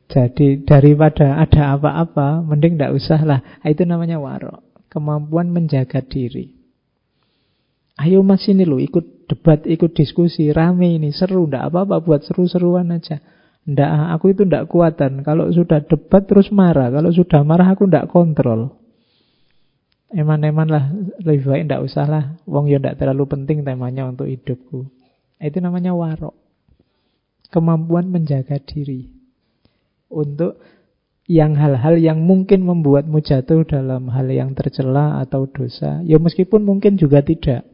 Jadi 0.06 0.62
daripada 0.62 1.42
ada 1.42 1.74
apa-apa, 1.74 2.46
mending 2.46 2.78
tidak 2.78 2.94
usah 2.94 3.18
lah. 3.26 3.40
Itu 3.66 3.82
namanya 3.82 4.22
warok. 4.22 4.62
Kemampuan 4.86 5.50
menjaga 5.50 6.06
diri. 6.06 6.54
Ayo 7.98 8.22
mas 8.22 8.46
ini 8.46 8.62
loh, 8.62 8.78
ikut 8.78 9.26
debat, 9.26 9.58
ikut 9.66 9.90
diskusi, 9.90 10.54
rame 10.54 11.02
ini, 11.02 11.10
seru. 11.10 11.50
Tidak 11.50 11.66
apa-apa, 11.66 11.98
buat 11.98 12.22
seru-seruan 12.22 12.94
aja. 12.94 13.18
Ndak, 13.66 13.90
aku 14.14 14.30
itu 14.30 14.46
ndak 14.46 14.70
kuatan. 14.70 15.26
Kalau 15.26 15.50
sudah 15.50 15.82
debat 15.82 16.22
terus 16.22 16.54
marah. 16.54 16.86
Kalau 16.86 17.10
sudah 17.10 17.42
marah 17.42 17.74
aku 17.74 17.90
ndak 17.90 18.06
kontrol. 18.06 18.78
Eman-eman 20.14 20.70
lah, 20.70 20.94
lebih 21.18 21.50
baik 21.50 21.62
ndak 21.66 21.82
usah 21.82 22.06
lah. 22.06 22.24
Wong 22.46 22.70
ya 22.70 22.78
ndak 22.78 23.02
terlalu 23.02 23.26
penting 23.26 23.66
temanya 23.66 24.06
untuk 24.06 24.30
hidupku. 24.30 24.86
Itu 25.42 25.58
namanya 25.58 25.98
warok. 25.98 26.38
Kemampuan 27.50 28.06
menjaga 28.06 28.62
diri. 28.62 29.10
Untuk 30.06 30.62
yang 31.26 31.58
hal-hal 31.58 31.98
yang 31.98 32.22
mungkin 32.22 32.62
membuatmu 32.62 33.18
jatuh 33.18 33.66
dalam 33.66 34.06
hal 34.14 34.30
yang 34.30 34.54
tercela 34.54 35.18
atau 35.18 35.50
dosa. 35.50 36.06
Ya 36.06 36.22
meskipun 36.22 36.62
mungkin 36.62 36.94
juga 37.02 37.18
tidak. 37.26 37.66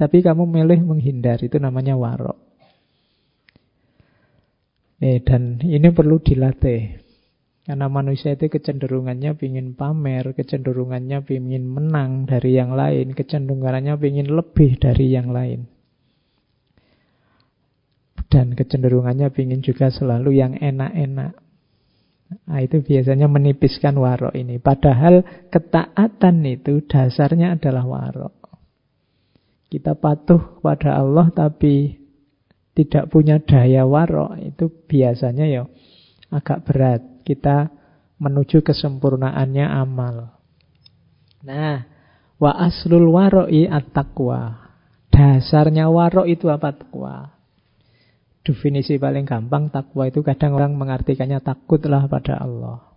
Tapi 0.00 0.24
kamu 0.24 0.48
milih 0.48 0.80
menghindar. 0.80 1.44
Itu 1.44 1.60
namanya 1.60 1.92
warok. 1.92 2.45
Eh, 4.96 5.20
dan 5.20 5.60
ini 5.60 5.92
perlu 5.92 6.16
dilatih. 6.20 7.04
Karena 7.66 7.90
manusia 7.90 8.38
itu 8.38 8.46
kecenderungannya 8.46 9.34
ingin 9.42 9.74
pamer, 9.74 10.32
kecenderungannya 10.38 11.26
ingin 11.26 11.66
menang 11.66 12.24
dari 12.24 12.54
yang 12.54 12.78
lain, 12.78 13.10
kecenderungannya 13.12 13.98
ingin 13.98 14.30
lebih 14.30 14.78
dari 14.78 15.10
yang 15.10 15.34
lain. 15.34 15.66
Dan 18.30 18.54
kecenderungannya 18.54 19.34
ingin 19.34 19.60
juga 19.66 19.90
selalu 19.90 20.38
yang 20.38 20.54
enak-enak. 20.54 21.34
Nah, 22.26 22.58
itu 22.62 22.82
biasanya 22.82 23.26
menipiskan 23.26 23.98
warok 23.98 24.34
ini. 24.34 24.62
Padahal 24.62 25.26
ketaatan 25.50 26.42
itu 26.46 26.86
dasarnya 26.86 27.58
adalah 27.58 27.82
warok. 27.82 28.34
Kita 29.66 29.98
patuh 29.98 30.62
pada 30.62 31.02
Allah 31.02 31.34
tapi 31.34 32.05
tidak 32.76 33.08
punya 33.08 33.40
daya 33.40 33.88
warok 33.88 34.36
itu 34.36 34.68
biasanya 34.68 35.48
ya 35.48 35.64
agak 36.28 36.68
berat. 36.68 37.02
Kita 37.24 37.72
menuju 38.20 38.60
kesempurnaannya 38.60 39.66
amal. 39.66 40.36
Nah, 41.42 41.88
wa 42.36 42.52
aslul 42.52 43.08
waro'i 43.10 43.64
at-taqwa. 43.64 44.68
Dasarnya 45.08 45.88
warok 45.88 46.28
itu 46.28 46.52
apa 46.52 46.76
takwa? 46.76 47.32
Definisi 48.44 49.00
paling 49.00 49.24
gampang 49.24 49.72
takwa 49.72 50.06
itu 50.06 50.20
kadang 50.20 50.54
orang 50.54 50.76
mengartikannya 50.76 51.40
takutlah 51.40 52.04
pada 52.06 52.36
Allah. 52.38 52.94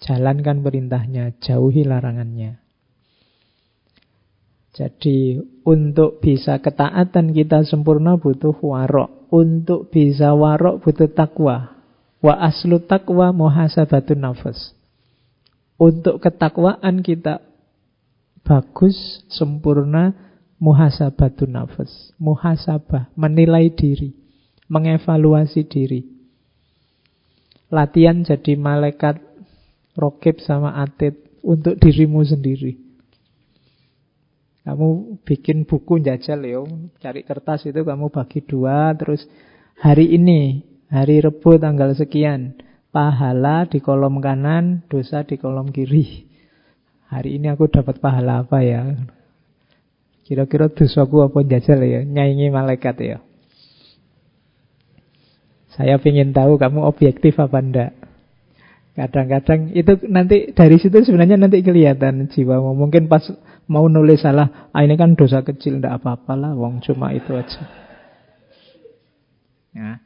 Jalankan 0.00 0.64
perintahnya, 0.64 1.36
jauhi 1.44 1.84
larangannya. 1.84 2.69
Jadi 4.70 5.42
untuk 5.66 6.22
bisa 6.22 6.62
ketaatan 6.62 7.34
kita 7.34 7.66
sempurna 7.66 8.14
butuh 8.14 8.54
warok. 8.54 9.26
Untuk 9.34 9.90
bisa 9.90 10.30
warok 10.34 10.82
butuh 10.82 11.10
takwa. 11.10 11.74
Wa 12.22 12.34
aslu 12.38 12.78
takwa 12.86 13.34
muhasabatun 13.34 14.22
nafas. 14.22 14.74
Untuk 15.80 16.20
ketakwaan 16.20 17.00
kita 17.00 17.40
bagus, 18.46 19.24
sempurna, 19.32 20.12
muhasabatun 20.60 21.50
nafas. 21.50 22.14
Muhasabah, 22.20 23.10
menilai 23.18 23.72
diri. 23.74 24.14
Mengevaluasi 24.70 25.66
diri. 25.66 26.06
Latihan 27.70 28.22
jadi 28.22 28.54
malaikat 28.54 29.18
rokib 29.98 30.38
sama 30.42 30.78
atit 30.78 31.18
untuk 31.42 31.78
dirimu 31.78 32.22
sendiri. 32.22 32.89
Kamu 34.70 35.18
bikin 35.26 35.66
buku 35.66 35.98
jajal 35.98 36.46
ya, 36.46 36.62
cari 37.02 37.26
kertas 37.26 37.66
itu 37.66 37.82
kamu 37.82 38.14
bagi 38.14 38.38
dua, 38.46 38.94
terus 38.94 39.26
hari 39.82 40.14
ini, 40.14 40.62
hari 40.86 41.18
Rebu 41.18 41.58
tanggal 41.58 41.90
sekian, 41.98 42.54
pahala 42.94 43.66
di 43.66 43.82
kolom 43.82 44.22
kanan, 44.22 44.86
dosa 44.86 45.26
di 45.26 45.42
kolom 45.42 45.74
kiri. 45.74 46.22
Hari 47.10 47.42
ini 47.42 47.50
aku 47.50 47.66
dapat 47.66 47.98
pahala 47.98 48.46
apa 48.46 48.62
ya? 48.62 48.94
Kira-kira 50.22 50.70
dosaku 50.70 51.26
apa 51.26 51.42
jajal 51.42 51.82
ya? 51.82 52.06
Nyanyi 52.06 52.54
malaikat 52.54 52.94
ya. 53.02 53.18
Saya 55.74 55.98
ingin 55.98 56.30
tahu 56.30 56.62
kamu 56.62 56.86
objektif 56.86 57.42
apa 57.42 57.58
enggak. 57.58 57.92
Kadang-kadang 58.94 59.74
itu 59.74 59.98
nanti 60.06 60.54
dari 60.54 60.78
situ 60.78 61.02
sebenarnya 61.02 61.34
nanti 61.34 61.58
kelihatan 61.58 62.30
jiwamu. 62.30 62.78
Mungkin 62.78 63.10
pas 63.10 63.26
Mau 63.70 63.86
nulis 63.86 64.26
salah, 64.26 64.70
ah 64.74 64.82
ini 64.82 64.98
kan 64.98 65.14
dosa 65.14 65.46
kecil, 65.46 65.78
ndak 65.78 66.02
apa-apa 66.02 66.34
lah, 66.34 66.52
wong 66.58 66.82
cuma 66.82 67.14
itu 67.14 67.30
aja. 67.38 67.62
Ya. 69.70 70.02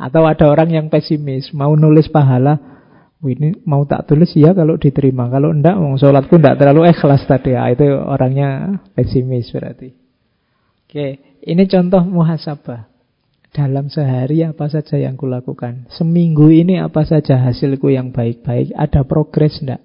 Atau 0.00 0.24
ada 0.24 0.48
orang 0.48 0.72
yang 0.72 0.86
pesimis, 0.88 1.52
mau 1.52 1.76
nulis 1.76 2.08
pahala, 2.08 2.72
ini 3.22 3.54
mau 3.62 3.86
tak 3.86 4.10
tulis 4.10 4.34
ya 4.34 4.50
kalau 4.50 4.74
diterima. 4.74 5.30
Kalau 5.30 5.54
enggak, 5.54 5.78
wong 5.78 5.94
sholatku 5.94 6.42
enggak 6.42 6.58
terlalu 6.58 6.90
ikhlas 6.90 7.22
tadi. 7.28 7.54
Ya, 7.54 7.70
itu 7.70 7.86
orangnya 7.86 8.82
pesimis 8.98 9.52
berarti. 9.54 9.94
Oke, 10.88 11.38
ini 11.46 11.62
contoh 11.70 12.02
muhasabah. 12.02 12.90
Dalam 13.52 13.92
sehari 13.92 14.40
apa 14.48 14.64
saja 14.72 14.96
yang 14.96 15.20
kulakukan. 15.20 15.84
Seminggu 15.92 16.48
ini 16.48 16.80
apa 16.80 17.04
saja 17.04 17.36
hasilku 17.36 17.92
yang 17.92 18.08
baik-baik. 18.08 18.72
Ada 18.72 19.04
progres 19.04 19.60
enggak? 19.60 19.84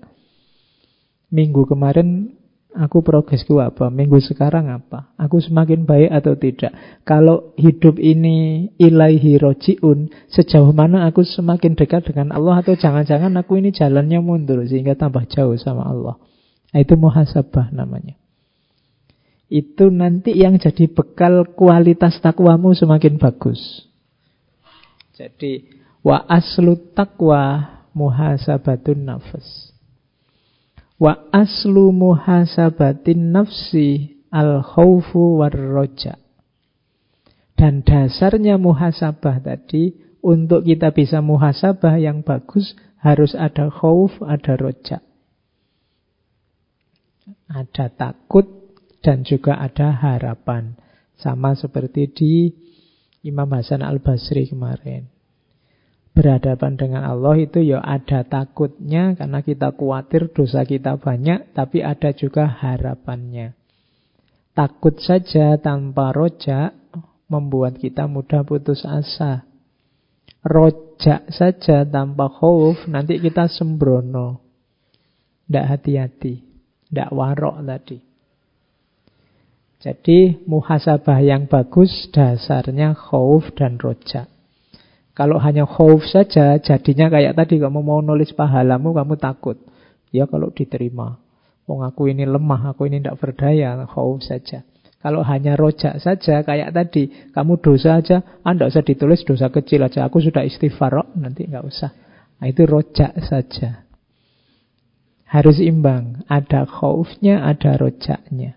Minggu 1.27 1.67
kemarin 1.67 2.36
Aku 2.75 2.99
progresku 2.99 3.63
apa? 3.63 3.87
Minggu 3.87 4.19
sekarang 4.19 4.67
apa? 4.67 5.15
Aku 5.15 5.39
semakin 5.39 5.87
baik 5.87 6.11
atau 6.11 6.35
tidak? 6.35 6.75
Kalau 7.07 7.55
hidup 7.55 7.95
ini 7.95 8.69
ilaihi 8.75 9.39
roji'un, 9.39 10.11
sejauh 10.27 10.75
mana 10.75 11.07
aku 11.07 11.23
semakin 11.23 11.79
dekat 11.79 12.11
dengan 12.11 12.35
Allah 12.35 12.59
atau 12.59 12.75
jangan-jangan 12.75 13.31
aku 13.39 13.57
ini 13.63 13.71
jalannya 13.71 14.19
mundur 14.19 14.61
sehingga 14.67 14.99
tambah 14.99 15.25
jauh 15.31 15.55
sama 15.55 15.87
Allah. 15.87 16.19
Itu 16.75 16.99
muhasabah 16.99 17.71
namanya. 17.71 18.19
Itu 19.47 19.87
nanti 19.87 20.35
yang 20.35 20.59
jadi 20.59 20.91
bekal 20.91 21.55
kualitas 21.55 22.19
takwamu 22.19 22.75
semakin 22.75 23.15
bagus. 23.15 23.87
Jadi 25.15 25.71
wa 26.03 26.19
aslu 26.27 26.75
takwa 26.91 27.63
muhasabatun 27.95 29.07
nafas. 29.07 29.76
Wa 30.97 31.29
aslu 31.29 31.93
muhasabatin 31.93 33.29
nafsi 33.33 34.17
al 34.33 34.65
khawfu 34.65 35.41
war 35.41 35.53
roja. 35.53 36.17
Dan 37.57 37.81
dasarnya 37.81 38.61
muhasabah 38.61 39.41
tadi, 39.41 39.93
untuk 40.21 40.65
kita 40.65 40.93
bisa 40.93 41.21
muhasabah 41.25 41.97
yang 41.97 42.21
bagus, 42.21 42.77
harus 43.01 43.33
ada 43.33 43.69
khawf, 43.73 44.13
ada 44.21 44.53
roja. 44.57 45.01
Ada 47.49 47.89
takut 47.93 48.45
dan 49.01 49.25
juga 49.25 49.57
ada 49.57 49.93
harapan. 49.93 50.77
Sama 51.17 51.57
seperti 51.57 52.03
di 52.13 52.33
Imam 53.25 53.49
Hasan 53.49 53.81
al-Basri 53.81 54.45
kemarin 54.45 55.16
berhadapan 56.17 56.73
dengan 56.73 57.05
Allah 57.05 57.37
itu 57.37 57.61
ya 57.61 57.77
ada 57.77 58.25
takutnya 58.25 59.13
karena 59.13 59.45
kita 59.45 59.69
khawatir 59.77 60.33
dosa 60.33 60.65
kita 60.65 60.97
banyak, 60.97 61.53
tapi 61.53 61.85
ada 61.85 62.09
juga 62.17 62.49
harapannya. 62.49 63.53
Takut 64.57 64.97
saja 64.97 65.61
tanpa 65.61 66.09
rojak 66.09 66.73
membuat 67.29 67.77
kita 67.77 68.09
mudah 68.09 68.41
putus 68.41 68.81
asa. 68.81 69.45
Rojak 70.41 71.29
saja 71.29 71.85
tanpa 71.85 72.33
khauf 72.33 72.89
nanti 72.89 73.21
kita 73.21 73.45
sembrono. 73.45 74.41
Tidak 75.45 75.65
hati-hati. 75.69 76.41
Tidak 76.89 77.13
warok 77.13 77.61
tadi. 77.61 78.01
Jadi 79.77 80.41
muhasabah 80.49 81.21
yang 81.21 81.45
bagus 81.45 82.09
dasarnya 82.09 82.97
khauf 82.97 83.53
dan 83.53 83.77
rojak. 83.77 84.36
Kalau 85.17 85.41
hanya 85.41 85.65
khauf 85.65 86.05
saja, 86.05 86.61
jadinya 86.61 87.09
kayak 87.09 87.33
tadi 87.33 87.57
kamu 87.57 87.81
mau 87.81 88.05
nulis 88.05 88.37
pahalamu, 88.37 88.93
kamu 88.93 89.17
takut. 89.17 89.57
Ya 90.13 90.29
kalau 90.29 90.53
diterima. 90.53 91.17
Wong 91.65 91.81
aku 91.81 92.13
ini 92.13 92.29
lemah, 92.29 92.77
aku 92.77 92.85
ini 92.85 93.01
tidak 93.01 93.17
berdaya, 93.17 93.81
khauf 93.89 94.21
saja. 94.21 94.61
Kalau 95.01 95.25
hanya 95.25 95.57
rojak 95.57 95.97
saja, 95.97 96.45
kayak 96.45 96.69
tadi, 96.69 97.33
kamu 97.33 97.57
dosa 97.57 97.97
aja, 97.97 98.21
anda 98.45 98.65
ah, 98.65 98.69
usah 98.69 98.85
ditulis 98.85 99.25
dosa 99.25 99.49
kecil 99.49 99.85
aja. 99.85 100.05
Aku 100.05 100.21
sudah 100.21 100.45
istighfar, 100.45 101.01
nanti 101.17 101.49
nggak 101.49 101.65
usah. 101.65 101.91
Nah, 102.37 102.45
itu 102.45 102.65
rojak 102.69 103.17
saja. 103.25 103.87
Harus 105.29 105.57
imbang. 105.57 106.27
Ada 106.29 106.69
khaufnya, 106.69 107.41
ada 107.41 107.73
rojaknya. 107.77 108.56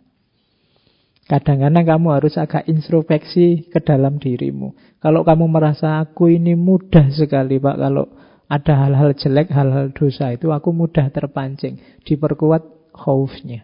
Kadang-kadang 1.31 1.87
kamu 1.87 2.09
harus 2.11 2.35
agak 2.35 2.67
introspeksi 2.67 3.71
ke 3.71 3.79
dalam 3.79 4.19
dirimu. 4.19 4.75
Kalau 4.99 5.23
kamu 5.23 5.47
merasa 5.47 6.03
aku 6.03 6.27
ini 6.27 6.59
mudah 6.59 7.07
sekali 7.15 7.63
Pak, 7.63 7.77
kalau 7.79 8.11
ada 8.51 8.73
hal-hal 8.83 9.15
jelek, 9.15 9.47
hal-hal 9.55 9.95
dosa 9.95 10.35
itu 10.35 10.51
aku 10.51 10.75
mudah 10.75 11.07
terpancing. 11.15 11.79
Diperkuat 12.03 12.91
khaufnya. 12.91 13.63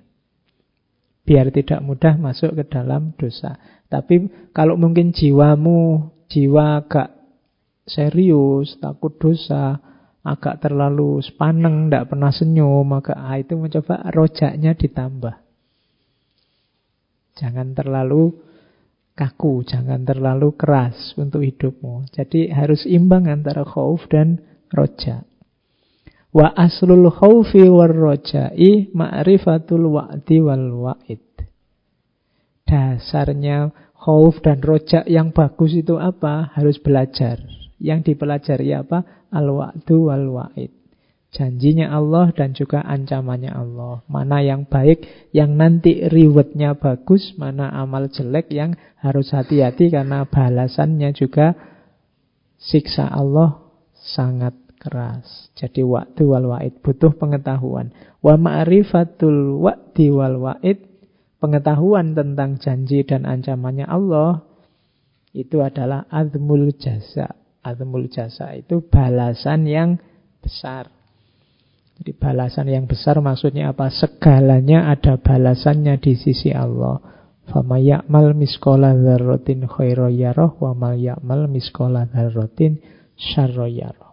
Biar 1.26 1.50
tidak 1.50 1.82
mudah 1.82 2.14
masuk 2.14 2.54
ke 2.54 2.70
dalam 2.70 3.18
dosa. 3.18 3.58
Tapi 3.90 4.30
kalau 4.54 4.78
mungkin 4.78 5.10
jiwamu, 5.10 6.14
jiwa 6.30 6.86
agak 6.86 7.18
serius, 7.82 8.78
takut 8.78 9.18
dosa, 9.18 9.82
agak 10.22 10.62
terlalu 10.62 11.18
sepaneng, 11.18 11.90
tidak 11.90 12.14
pernah 12.14 12.30
senyum, 12.30 12.86
maka 12.86 13.18
ah, 13.18 13.34
itu 13.42 13.58
mencoba 13.58 14.06
rojaknya 14.14 14.78
ditambah. 14.78 15.45
Jangan 17.36 17.76
terlalu 17.76 18.32
kaku, 19.12 19.64
jangan 19.68 20.08
terlalu 20.08 20.56
keras 20.56 21.12
untuk 21.20 21.44
hidupmu. 21.44 22.08
Jadi 22.12 22.48
harus 22.48 22.88
imbang 22.88 23.28
antara 23.28 23.64
khauf 23.64 24.08
dan 24.08 24.40
roja. 24.72 25.24
Wa 26.32 26.52
aslul 26.52 27.08
khaufi 27.08 27.64
war 27.68 27.92
roja'i 27.92 28.92
ma'rifatul 28.92 29.88
wa'di 29.88 30.38
wal 30.44 30.68
wa'id. 30.84 31.24
Dasarnya 32.68 33.72
khauf 33.96 34.40
dan 34.44 34.60
roja 34.60 35.00
yang 35.08 35.32
bagus 35.32 35.72
itu 35.72 35.96
apa? 35.96 36.52
Harus 36.52 36.76
belajar. 36.76 37.40
Yang 37.80 38.12
dipelajari 38.12 38.72
apa? 38.72 39.28
Al-wa'du 39.32 40.08
wal 40.12 40.28
wa'id 40.32 40.75
janjinya 41.34 41.90
Allah 41.90 42.30
dan 42.32 42.54
juga 42.54 42.82
ancamannya 42.84 43.52
Allah. 43.52 44.02
Mana 44.06 44.42
yang 44.42 44.66
baik, 44.66 45.30
yang 45.34 45.58
nanti 45.58 46.06
rewardnya 46.06 46.78
bagus, 46.78 47.34
mana 47.36 47.70
amal 47.74 48.08
jelek 48.08 48.50
yang 48.54 48.78
harus 49.00 49.30
hati-hati 49.34 49.90
karena 49.92 50.26
balasannya 50.26 51.10
juga 51.12 51.54
siksa 52.58 53.10
Allah 53.10 53.62
sangat 53.94 54.54
keras. 54.80 55.50
Jadi 55.58 55.82
waktu 55.82 56.22
wal 56.24 56.46
wa'id 56.52 56.80
butuh 56.80 57.14
pengetahuan. 57.18 57.90
Wa 58.22 58.38
ma'rifatul 58.38 59.60
wa'di 59.60 60.08
wal 60.14 60.38
wa'id 60.40 60.78
pengetahuan 61.42 62.16
tentang 62.16 62.56
janji 62.56 63.04
dan 63.04 63.28
ancamannya 63.28 63.84
Allah 63.86 64.46
itu 65.36 65.60
adalah 65.60 66.08
azmul 66.08 66.72
jasa. 66.80 67.36
Azmul 67.60 68.08
jasa 68.08 68.56
itu 68.56 68.80
balasan 68.86 69.68
yang 69.68 69.90
besar. 70.40 70.95
Jadi 71.96 72.12
balasan 72.12 72.68
yang 72.68 72.84
besar 72.84 73.16
maksudnya 73.24 73.72
apa? 73.72 73.88
Segalanya 73.88 74.92
ada 74.92 75.16
balasannya 75.16 75.96
di 75.96 76.12
sisi 76.12 76.52
Allah. 76.52 77.00
Fama 77.46 77.78
ya'mal 77.78 78.34
miskola 78.34 78.92
dharrotin 78.92 79.64
khairo 79.70 80.10
yaroh 80.10 80.58
wa 80.60 80.74
mal 80.74 80.98
ya'mal 80.98 81.46
miskola 81.46 82.04
dharrotin 82.04 82.82
syarro 83.16 83.70
yaroh. 83.70 84.12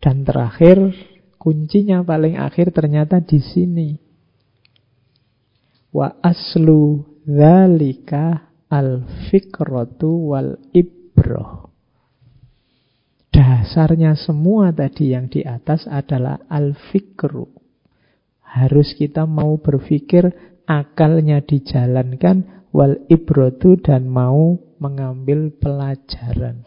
Dan 0.00 0.24
terakhir, 0.24 0.94
kuncinya 1.36 2.00
paling 2.06 2.40
akhir 2.40 2.72
ternyata 2.72 3.20
di 3.20 3.40
sini. 3.42 3.88
Wa 5.92 6.16
aslu 6.22 7.04
dhalika 7.28 8.52
al-fikratu 8.70 10.32
wal 10.32 10.56
ibroh. 10.72 11.73
Dasarnya 13.44 14.16
semua 14.16 14.72
tadi 14.72 15.12
yang 15.12 15.28
di 15.28 15.44
atas 15.44 15.84
adalah 15.84 16.48
al-fikru. 16.48 17.44
Harus 18.40 18.96
kita 18.96 19.28
mau 19.28 19.60
berpikir, 19.60 20.32
akalnya 20.64 21.44
dijalankan, 21.44 22.64
wal 22.72 23.04
ibrotu 23.12 23.76
dan 23.76 24.08
mau 24.08 24.56
mengambil 24.80 25.52
pelajaran. 25.60 26.64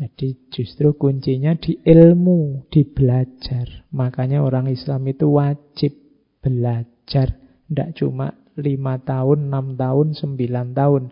Jadi 0.00 0.48
justru 0.48 0.96
kuncinya 0.96 1.52
di 1.52 1.76
ilmu, 1.84 2.72
di 2.72 2.88
belajar. 2.88 3.84
Makanya 3.92 4.40
orang 4.40 4.72
Islam 4.72 5.12
itu 5.12 5.28
wajib 5.36 5.92
belajar. 6.40 7.36
Tidak 7.68 7.92
cuma 8.00 8.32
lima 8.56 8.96
tahun, 8.96 9.52
enam 9.52 9.76
tahun, 9.76 10.16
sembilan 10.16 10.72
tahun. 10.72 11.02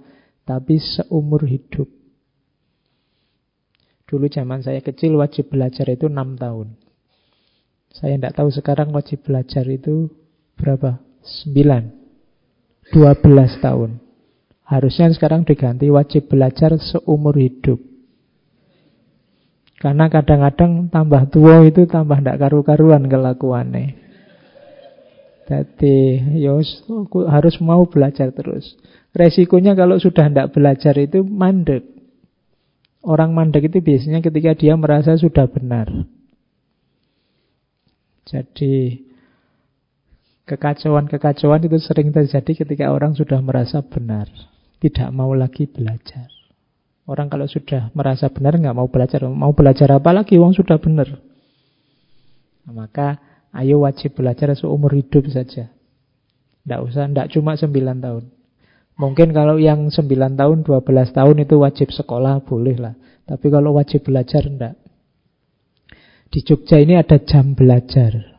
Tapi 0.49 0.75
seumur 0.81 1.45
hidup. 1.45 2.04
Dulu 4.15 4.31
zaman 4.31 4.63
saya 4.63 4.79
kecil 4.79 5.19
wajib 5.19 5.51
belajar 5.51 5.91
itu 5.91 6.07
6 6.07 6.39
tahun. 6.39 6.79
Saya 7.91 8.15
tidak 8.15 8.39
tahu 8.39 8.47
sekarang 8.55 8.95
wajib 8.95 9.27
belajar 9.27 9.67
itu 9.67 10.07
berapa? 10.55 11.03
9. 11.51 12.95
12 12.95 13.59
tahun. 13.59 13.99
Harusnya 14.63 15.11
sekarang 15.11 15.43
diganti 15.43 15.91
wajib 15.91 16.31
belajar 16.31 16.79
seumur 16.79 17.35
hidup. 17.35 17.83
Karena 19.83 20.07
kadang-kadang 20.07 20.95
tambah 20.95 21.27
tua 21.35 21.67
itu 21.67 21.91
tambah 21.91 22.23
tidak 22.23 22.39
karu-karuan 22.39 23.11
kelakuannya. 23.11 23.99
Jadi 25.51 26.23
yos 26.39 26.87
ya 26.87 27.35
harus 27.35 27.59
mau 27.59 27.83
belajar 27.91 28.31
terus. 28.31 28.79
Resikonya 29.11 29.75
kalau 29.75 29.99
sudah 29.99 30.31
tidak 30.31 30.55
belajar 30.55 30.95
itu 31.03 31.27
mandek. 31.27 31.94
Orang 33.05 33.37
mandek 33.37 33.69
itu 33.69 33.85
biasanya 33.85 34.25
ketika 34.25 34.57
dia 34.57 34.73
merasa 34.81 35.13
sudah 35.13 35.45
benar. 35.45 35.93
Jadi 38.25 39.05
kekacauan-kekacauan 40.49 41.69
itu 41.69 41.77
sering 41.85 42.17
terjadi 42.17 42.65
ketika 42.65 42.89
orang 42.89 43.13
sudah 43.13 43.45
merasa 43.45 43.85
benar. 43.85 44.33
Tidak 44.81 45.13
mau 45.13 45.37
lagi 45.37 45.69
belajar. 45.69 46.33
Orang 47.05 47.29
kalau 47.29 47.45
sudah 47.45 47.93
merasa 47.93 48.33
benar 48.33 48.57
nggak 48.57 48.77
mau 48.77 48.89
belajar. 48.89 49.29
Mau 49.29 49.53
belajar 49.53 50.01
apa 50.01 50.11
lagi? 50.17 50.41
Uang 50.41 50.57
sudah 50.57 50.81
benar. 50.81 51.21
Nah, 52.65 52.73
maka 52.73 53.21
ayo 53.53 53.85
wajib 53.85 54.17
belajar 54.17 54.57
seumur 54.57 54.97
hidup 54.97 55.29
saja. 55.29 55.69
Tidak 56.65 56.81
usah, 56.81 57.05
tidak 57.13 57.29
cuma 57.37 57.61
9 57.61 57.69
tahun. 58.01 58.25
Mungkin 58.95 59.35
kalau 59.35 59.59
yang 59.59 59.91
9 59.91 60.07
tahun, 60.39 60.59
12 60.63 61.11
tahun 61.11 61.37
itu 61.43 61.55
wajib 61.59 61.91
sekolah, 61.91 62.47
boleh 62.47 62.77
lah. 62.79 62.95
Tapi 63.27 63.47
kalau 63.51 63.75
wajib 63.75 64.07
belajar, 64.07 64.47
enggak. 64.47 64.79
Di 66.31 66.43
Jogja 66.47 66.79
ini 66.79 66.95
ada 66.95 67.19
jam 67.19 67.59
belajar. 67.59 68.35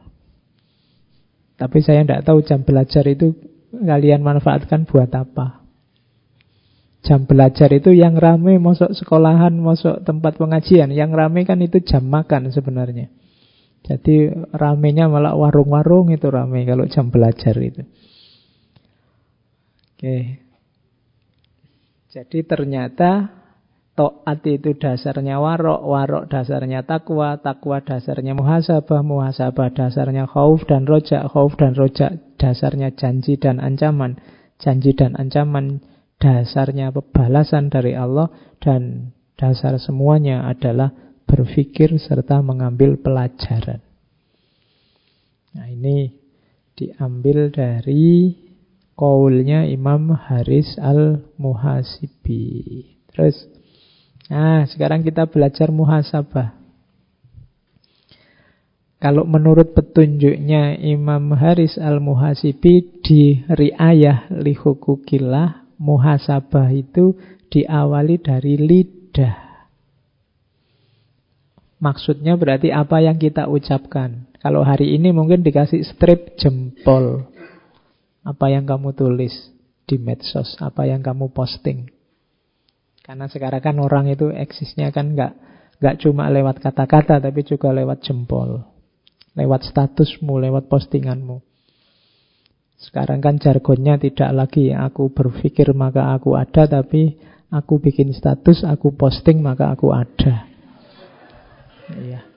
Tapi 1.55 1.77
saya 1.79 2.03
enggak 2.03 2.23
tahu 2.27 2.43
jam 2.43 2.63
belajar 2.63 3.03
itu 3.07 3.35
kalian 3.71 4.23
manfaatkan 4.23 4.87
buat 4.87 5.11
apa. 5.11 5.63
Jam 7.05 7.27
belajar 7.27 7.69
itu 7.71 7.93
yang 7.93 8.17
rame 8.17 8.57
masuk 8.57 8.95
sekolahan, 8.95 9.53
masuk 9.59 10.01
tempat 10.07 10.39
pengajian. 10.39 10.89
Yang 10.91 11.11
rame 11.15 11.43
kan 11.43 11.59
itu 11.61 11.83
jam 11.83 12.03
makan 12.07 12.49
sebenarnya. 12.49 13.11
Jadi 13.85 14.33
ramenya 14.49 15.05
malah 15.05 15.37
warung-warung 15.37 16.09
itu 16.09 16.25
rame 16.33 16.65
kalau 16.65 16.89
jam 16.89 17.13
belajar 17.13 17.53
itu. 17.61 17.85
Oke, 19.95 20.44
jadi 22.15 22.47
ternyata 22.47 23.43
To'at 23.95 24.43
itu 24.43 24.75
dasarnya 24.75 25.39
warok, 25.39 25.79
warok 25.87 26.27
dasarnya 26.27 26.83
takwa, 26.83 27.39
takwa 27.39 27.79
dasarnya 27.79 28.35
muhasabah, 28.35 28.99
muhasabah 28.99 29.71
dasarnya 29.71 30.27
khauf 30.27 30.67
dan 30.67 30.83
rojak, 30.83 31.23
khauf 31.31 31.55
dan 31.55 31.71
rojak 31.79 32.19
dasarnya 32.35 32.91
janji 32.91 33.39
dan 33.39 33.63
ancaman, 33.63 34.19
janji 34.59 34.91
dan 34.91 35.15
ancaman 35.15 35.79
dasarnya 36.19 36.91
pembalasan 36.91 37.71
dari 37.71 37.95
Allah 37.95 38.27
dan 38.59 39.15
dasar 39.39 39.79
semuanya 39.79 40.43
adalah 40.43 40.91
berpikir 41.23 41.95
serta 41.95 42.43
mengambil 42.43 42.99
pelajaran. 42.99 43.79
Nah 45.55 45.71
ini 45.71 46.11
diambil 46.75 47.47
dari 47.47 48.43
Kaulnya 48.95 49.67
Imam 49.67 50.15
Haris 50.15 50.79
al-Muhasibi. 50.79 52.47
Terus, 53.11 53.35
nah 54.31 54.63
sekarang 54.67 55.03
kita 55.03 55.27
belajar 55.27 55.71
muhasabah. 55.71 56.65
Kalau 59.05 59.27
menurut 59.27 59.75
petunjuknya 59.77 60.81
Imam 60.81 61.35
Haris 61.37 61.77
Al-Muhasibi 61.77 63.05
di 63.05 63.37
riayah 63.45 64.31
lihukukillah, 64.33 65.77
muhasabah 65.77 66.73
itu 66.73 67.13
diawali 67.53 68.17
dari 68.17 68.57
lidah. 68.57 69.35
Maksudnya 71.77 72.33
berarti 72.33 72.73
apa 72.73 73.03
yang 73.03 73.19
kita 73.19 73.45
ucapkan. 73.45 74.25
Kalau 74.41 74.65
hari 74.65 74.97
ini 74.97 75.13
mungkin 75.13 75.45
dikasih 75.45 75.85
strip 75.85 76.39
jempol. 76.41 77.29
Apa 78.25 78.49
yang 78.49 78.65
kamu 78.65 78.97
tulis 78.97 79.33
di 79.85 80.01
medsos, 80.01 80.57
apa 80.57 80.89
yang 80.89 81.05
kamu 81.05 81.29
posting. 81.29 81.93
Karena 83.05 83.29
sekarang 83.29 83.61
kan 83.61 83.77
orang 83.77 84.09
itu 84.09 84.33
eksisnya 84.33 84.89
kan 84.89 85.13
nggak 85.13 85.33
nggak 85.77 85.95
cuma 86.01 86.25
lewat 86.33 86.57
kata-kata, 86.57 87.21
tapi 87.21 87.45
juga 87.45 87.69
lewat 87.69 88.01
jempol, 88.01 88.65
lewat 89.37 89.69
statusmu, 89.69 90.41
lewat 90.41 90.65
postinganmu. 90.65 91.37
Sekarang 92.81 93.21
kan 93.21 93.37
jargonnya 93.37 94.01
tidak 94.01 94.31
lagi 94.33 94.73
aku 94.73 95.13
berpikir 95.13 95.71
maka 95.77 96.17
aku 96.17 96.33
ada, 96.33 96.65
tapi 96.65 97.13
aku 97.53 97.77
bikin 97.77 98.09
status, 98.09 98.65
aku 98.65 98.97
posting 98.97 99.39
maka 99.39 99.69
aku 99.69 99.93
ada. 99.93 100.49
Iya. 101.93 102.34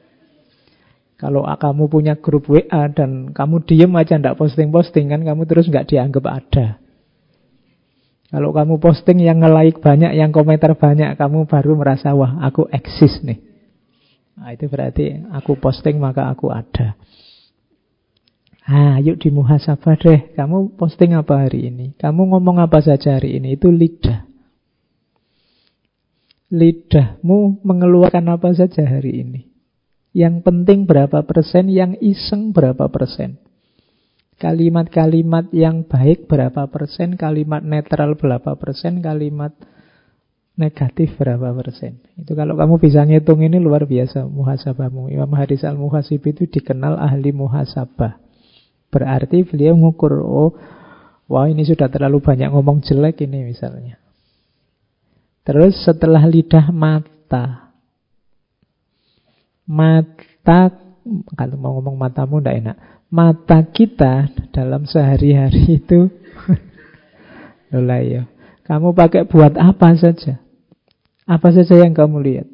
Kalau 1.19 1.43
kamu 1.43 1.91
punya 1.91 2.15
grup 2.15 2.47
WA 2.47 2.87
dan 2.95 3.35
kamu 3.35 3.67
diem 3.67 3.91
aja 3.99 4.23
ndak 4.23 4.39
posting-posting 4.39 5.11
kan 5.11 5.27
kamu 5.27 5.51
terus 5.51 5.67
nggak 5.67 5.91
dianggap 5.91 6.25
ada. 6.31 6.79
Kalau 8.29 8.53
kamu 8.53 8.77
posting 8.79 9.25
yang 9.25 9.41
nge-like 9.41 9.81
banyak, 9.81 10.13
yang 10.13 10.31
komentar 10.31 10.77
banyak, 10.77 11.17
kamu 11.17 11.49
baru 11.49 11.75
merasa, 11.81 12.13
wah 12.13 12.45
aku 12.45 12.69
eksis 12.69 13.25
nih. 13.25 13.41
Nah, 14.39 14.55
itu 14.55 14.71
berarti 14.71 15.19
aku 15.33 15.59
posting 15.59 15.99
maka 15.99 16.31
aku 16.31 16.53
ada. 16.53 16.95
Ah, 18.69 19.01
yuk 19.01 19.17
di 19.17 19.33
muhasabah 19.33 19.97
deh. 19.97 20.21
Kamu 20.37 20.77
posting 20.77 21.17
apa 21.17 21.49
hari 21.49 21.73
ini? 21.73 21.97
Kamu 21.97 22.29
ngomong 22.37 22.61
apa 22.61 22.85
saja 22.85 23.17
hari 23.17 23.41
ini? 23.41 23.57
Itu 23.57 23.73
lidah. 23.73 24.29
Lidahmu 26.53 27.65
mengeluarkan 27.65 28.29
apa 28.29 28.53
saja 28.53 28.85
hari 28.85 29.25
ini? 29.25 29.41
Yang 30.19 30.43
penting 30.43 30.91
berapa 30.91 31.23
persen, 31.23 31.71
yang 31.71 31.95
iseng 32.03 32.51
berapa 32.51 32.91
persen. 32.91 33.39
Kalimat-kalimat 34.43 35.47
yang 35.55 35.87
baik 35.87 36.27
berapa 36.27 36.67
persen, 36.67 37.15
kalimat 37.15 37.63
netral 37.63 38.19
berapa 38.19 38.59
persen, 38.59 38.99
kalimat 38.99 39.55
negatif 40.59 41.15
berapa 41.15 41.55
persen. 41.55 42.03
Itu 42.19 42.35
kalau 42.35 42.59
kamu 42.59 42.83
bisa 42.83 43.07
ngitung 43.07 43.47
ini 43.47 43.63
luar 43.63 43.87
biasa 43.87 44.27
muhasabahmu. 44.27 45.07
Imam 45.15 45.31
Haris 45.39 45.63
al-Muhasib 45.63 46.27
itu 46.27 46.51
dikenal 46.51 46.99
ahli 46.99 47.31
muhasabah. 47.31 48.19
Berarti 48.91 49.47
beliau 49.47 49.79
mengukur, 49.79 50.19
oh, 50.19 50.59
wah 51.31 51.47
ini 51.47 51.63
sudah 51.63 51.87
terlalu 51.87 52.19
banyak 52.19 52.51
ngomong 52.51 52.83
jelek 52.83 53.23
ini 53.23 53.47
misalnya. 53.47 54.03
Terus 55.47 55.79
setelah 55.87 56.27
lidah 56.27 56.75
mata. 56.75 57.68
Mata, 59.69 60.73
kalau 61.37 61.57
mau 61.61 61.77
ngomong 61.77 62.01
matamu 62.01 62.41
tidak 62.41 62.57
enak 62.65 62.77
mata 63.09 63.65
kita 63.65 64.29
dalam 64.53 64.85
sehari-hari 64.85 65.65
itu 65.81 66.13
Lola 67.69 68.01
ya. 68.01 68.25
Kamu 68.65 68.97
pakai 68.97 69.29
buat 69.29 69.57
apa 69.57 69.93
saja? 69.97 70.41
Apa 71.29 71.53
saja 71.53 71.85
yang 71.85 71.93
kamu 71.93 72.17
lihat? 72.25 72.49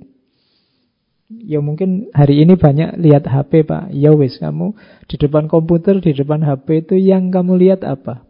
Ya 1.31 1.63
mungkin 1.63 2.11
hari 2.11 2.43
ini 2.43 2.59
banyak 2.59 2.99
lihat 2.99 3.27
HP 3.31 3.63
Pak. 3.67 3.95
Ya 3.95 4.11
wis 4.11 4.43
kamu 4.43 4.75
di 5.07 5.15
depan 5.15 5.47
komputer, 5.47 6.03
di 6.03 6.11
depan 6.15 6.43
HP 6.43 6.87
itu 6.87 6.95
yang 6.99 7.31
kamu 7.31 7.59
lihat 7.63 7.87
apa? 7.87 8.27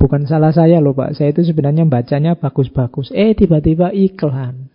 Bukan 0.00 0.24
salah 0.24 0.52
saya 0.52 0.80
loh 0.80 0.96
Pak. 0.96 1.12
Saya 1.16 1.36
itu 1.36 1.44
sebenarnya 1.44 1.84
bacanya 1.84 2.32
bagus-bagus. 2.40 3.12
Eh 3.12 3.36
tiba-tiba 3.36 3.92
iklan. 3.92 4.69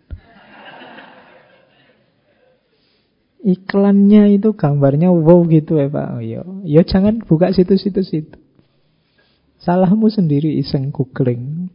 Iklannya 3.45 4.41
itu 4.41 4.58
gambarnya 4.58 5.13
wow 5.13 5.45
gitu 5.45 5.77
ya 5.77 5.88
Pak. 5.88 6.08
Oh, 6.17 6.21
yo, 6.25 6.41
iya. 6.65 6.81
yo 6.81 6.81
jangan 6.81 7.21
buka 7.21 7.53
situs-situs 7.53 8.10
itu. 8.17 8.38
Salahmu 9.62 10.10
sendiri 10.10 10.58
iseng 10.58 10.89
googling. 10.89 11.69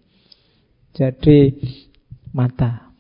Jadi 0.99 1.55
mata. 2.35 2.91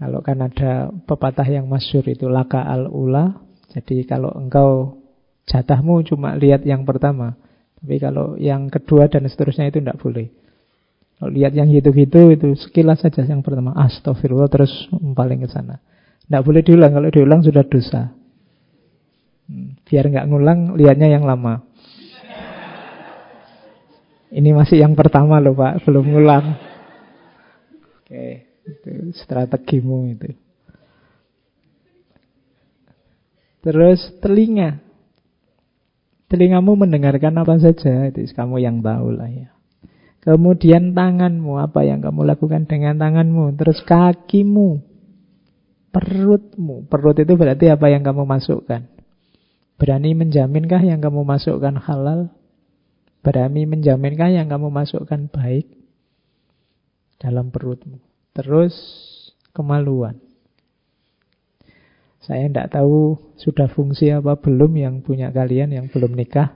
Kalau 0.00 0.24
kan 0.24 0.40
ada 0.40 0.88
pepatah 1.04 1.44
yang 1.44 1.68
masyur 1.68 2.00
itu 2.08 2.24
laka 2.32 2.64
al-ula. 2.64 3.36
Jadi 3.76 4.08
kalau 4.08 4.32
engkau 4.32 4.96
jatahmu 5.44 6.00
cuma 6.08 6.40
lihat 6.40 6.64
yang 6.64 6.88
pertama. 6.88 7.36
Tapi 7.76 8.00
kalau 8.00 8.40
yang 8.40 8.72
kedua 8.72 9.12
dan 9.12 9.28
seterusnya 9.28 9.68
itu 9.68 9.84
tidak 9.84 10.00
boleh. 10.00 10.32
Kalau 11.20 11.28
lihat 11.36 11.52
yang 11.52 11.68
gitu-gitu 11.68 12.32
itu 12.32 12.48
sekilas 12.56 13.04
saja 13.04 13.28
yang 13.28 13.44
pertama. 13.44 13.76
Astagfirullah 13.76 14.48
terus 14.48 14.72
paling 14.88 15.44
ke 15.44 15.52
sana. 15.52 15.84
Tidak 16.30 16.46
boleh 16.46 16.62
diulang, 16.62 16.94
kalau 16.94 17.10
diulang 17.10 17.42
sudah 17.42 17.66
dosa. 17.66 18.14
Hmm, 19.50 19.74
biar 19.82 20.06
nggak 20.06 20.30
ngulang, 20.30 20.78
lihatnya 20.78 21.10
yang 21.10 21.26
lama. 21.26 21.66
Ini 24.30 24.54
masih 24.54 24.78
yang 24.78 24.94
pertama 24.94 25.42
loh 25.42 25.58
Pak, 25.58 25.82
belum 25.82 26.06
ngulang. 26.06 26.54
Oke, 27.98 28.46
itu 28.62 29.10
strategimu 29.18 30.06
itu. 30.14 30.30
Terus 33.66 33.98
telinga. 34.22 34.78
Telingamu 36.30 36.78
mendengarkan 36.78 37.42
apa 37.42 37.58
saja, 37.58 38.06
itu 38.06 38.22
kamu 38.30 38.62
yang 38.62 38.78
tahu 38.78 39.18
lah 39.18 39.26
ya. 39.26 39.50
Kemudian 40.22 40.94
tanganmu, 40.94 41.58
apa 41.58 41.82
yang 41.82 41.98
kamu 41.98 42.22
lakukan 42.22 42.70
dengan 42.70 43.02
tanganmu. 43.02 43.58
Terus 43.58 43.82
kakimu, 43.82 44.78
perutmu. 45.90 46.86
Perut 46.86 47.18
itu 47.18 47.34
berarti 47.34 47.70
apa 47.70 47.90
yang 47.90 48.02
kamu 48.06 48.26
masukkan. 48.26 48.86
Berani 49.76 50.12
menjaminkah 50.12 50.82
yang 50.84 51.00
kamu 51.02 51.22
masukkan 51.26 51.74
halal? 51.78 52.30
Berani 53.20 53.68
menjaminkah 53.68 54.32
yang 54.32 54.48
kamu 54.48 54.72
masukkan 54.72 55.28
baik 55.28 55.68
dalam 57.20 57.52
perutmu? 57.52 58.00
Terus 58.32 58.74
kemaluan. 59.52 60.16
Saya 62.20 62.46
tidak 62.46 62.76
tahu 62.76 63.16
sudah 63.40 63.66
fungsi 63.72 64.12
apa 64.12 64.36
belum 64.36 64.76
yang 64.76 64.94
punya 65.00 65.32
kalian 65.32 65.72
yang 65.72 65.86
belum 65.88 66.12
nikah. 66.14 66.54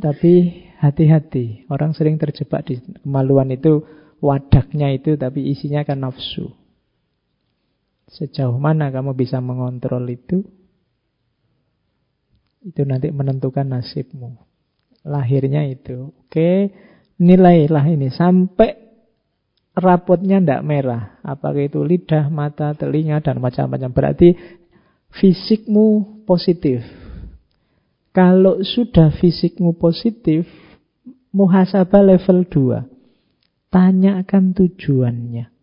Tapi 0.00 0.64
hati-hati, 0.80 1.68
orang 1.68 1.92
sering 1.92 2.16
terjebak 2.16 2.64
di 2.64 2.80
kemaluan 3.04 3.52
itu 3.52 3.84
wadaknya 4.24 4.88
itu 4.96 5.20
tapi 5.20 5.52
isinya 5.52 5.84
kan 5.84 6.00
nafsu. 6.00 6.59
Sejauh 8.10 8.58
mana 8.58 8.90
kamu 8.90 9.14
bisa 9.14 9.38
mengontrol 9.38 10.02
itu, 10.10 10.42
itu 12.66 12.82
nanti 12.82 13.14
menentukan 13.14 13.70
nasibmu. 13.70 14.34
Lahirnya 15.06 15.62
itu. 15.70 16.10
Oke, 16.26 16.74
nilailah 17.22 17.86
ini 17.86 18.10
sampai 18.10 18.74
rapotnya 19.78 20.42
tidak 20.42 20.66
merah. 20.66 21.22
Apakah 21.22 21.62
itu 21.62 21.86
lidah, 21.86 22.26
mata, 22.28 22.74
telinga, 22.74 23.22
dan 23.22 23.38
macam-macam. 23.38 23.90
Berarti 23.94 24.34
fisikmu 25.14 26.20
positif. 26.26 26.82
Kalau 28.10 28.58
sudah 28.66 29.14
fisikmu 29.14 29.78
positif, 29.78 30.50
muhasabah 31.30 32.02
level 32.02 32.42
2. 32.42 33.70
Tanyakan 33.70 34.50
tujuannya 34.50 35.59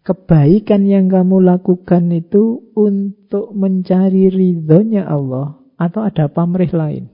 kebaikan 0.00 0.88
yang 0.88 1.12
kamu 1.12 1.44
lakukan 1.44 2.08
itu 2.12 2.72
untuk 2.72 3.52
mencari 3.52 4.32
ridhonya 4.32 5.04
Allah 5.04 5.60
atau 5.76 6.00
ada 6.04 6.28
pamrih 6.28 6.72
lain? 6.72 7.04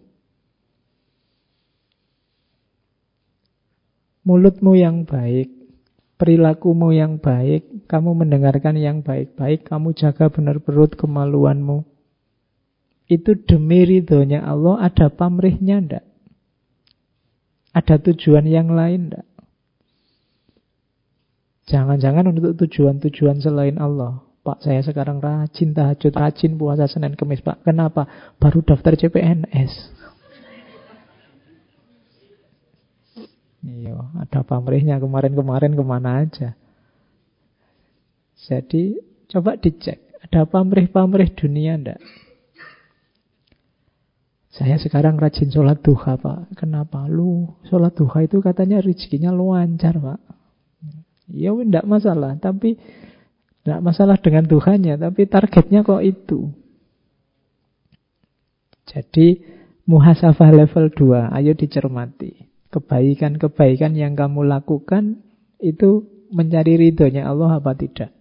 Mulutmu 4.27 4.75
yang 4.75 5.07
baik, 5.07 5.55
perilakumu 6.19 6.91
yang 6.91 7.23
baik, 7.23 7.87
kamu 7.87 8.27
mendengarkan 8.27 8.75
yang 8.75 9.07
baik-baik, 9.07 9.63
kamu 9.71 9.95
jaga 9.95 10.27
benar 10.27 10.59
perut 10.59 10.99
kemaluanmu. 10.99 11.87
Itu 13.07 13.39
demi 13.39 13.87
ridhonya 13.87 14.43
Allah, 14.43 14.83
ada 14.91 15.15
pamrihnya 15.15 15.79
ndak? 15.79 16.05
Ada 17.71 18.03
tujuan 18.03 18.51
yang 18.51 18.75
lain 18.75 19.15
ndak? 19.15 19.36
Jangan-jangan 21.67 22.31
untuk 22.31 22.55
tujuan-tujuan 22.63 23.43
selain 23.43 23.77
Allah. 23.83 24.23
Pak, 24.47 24.63
saya 24.63 24.79
sekarang 24.87 25.19
rajin 25.19 25.75
tahajud, 25.75 26.15
rajin 26.15 26.55
puasa 26.55 26.87
Senin 26.87 27.19
Kemis, 27.19 27.43
Pak. 27.43 27.67
Kenapa? 27.67 28.07
Baru 28.39 28.63
daftar 28.63 28.95
CPNS. 28.95 29.73
Iya, 33.67 33.99
ada 34.15 34.47
pamrihnya 34.47 35.03
kemarin-kemarin 35.03 35.75
ke 35.75 35.83
mana 35.83 36.23
aja. 36.23 36.55
Jadi, 38.47 39.03
coba 39.27 39.59
dicek. 39.59 40.07
Ada 40.23 40.47
pamrih-pamrih 40.47 41.35
dunia 41.35 41.75
ndak? 41.75 41.99
Saya 44.55 44.79
sekarang 44.79 45.19
rajin 45.19 45.51
sholat 45.53 45.83
duha 45.83 46.17
pak. 46.17 46.55
Kenapa? 46.57 47.05
Lu 47.11 47.59
sholat 47.69 47.93
duha 47.93 48.25
itu 48.25 48.41
katanya 48.41 48.81
rezekinya 48.81 49.29
lancar 49.29 50.01
pak. 50.01 50.21
Ya 51.31 51.51
tidak 51.51 51.87
masalah. 51.87 52.39
Tapi 52.39 52.79
tidak 53.67 53.81
masalah 53.83 54.17
dengan 54.23 54.47
Tuhannya. 54.47 54.95
Tapi 54.99 55.27
targetnya 55.27 55.83
kok 55.83 56.03
itu. 56.03 56.55
Jadi 58.87 59.43
muhasabah 59.91 60.51
level 60.55 60.91
2. 60.95 61.35
Ayo 61.35 61.53
dicermati. 61.59 62.47
Kebaikan-kebaikan 62.71 63.99
yang 63.99 64.15
kamu 64.15 64.47
lakukan 64.47 65.23
itu 65.59 66.07
mencari 66.31 66.79
ridhonya 66.79 67.27
Allah 67.27 67.59
apa 67.59 67.75
tidak. 67.75 68.15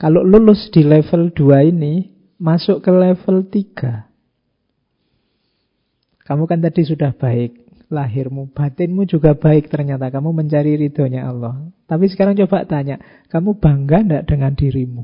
Kalau 0.00 0.24
lulus 0.24 0.72
di 0.72 0.80
level 0.80 1.28
2 1.36 1.72
ini, 1.76 2.08
masuk 2.40 2.80
ke 2.80 2.88
level 2.88 3.44
3. 3.52 4.08
Kamu 6.24 6.48
kan 6.48 6.64
tadi 6.64 6.86
sudah 6.86 7.12
baik 7.12 7.69
lahirmu, 7.90 8.54
batinmu 8.54 9.04
juga 9.04 9.34
baik 9.34 9.68
ternyata 9.68 10.08
kamu 10.08 10.30
mencari 10.30 10.78
ridhonya 10.78 11.26
Allah. 11.26 11.68
Tapi 11.90 12.06
sekarang 12.06 12.38
coba 12.46 12.64
tanya, 12.64 13.02
kamu 13.28 13.58
bangga 13.58 13.98
enggak 14.06 14.24
dengan 14.30 14.54
dirimu? 14.54 15.02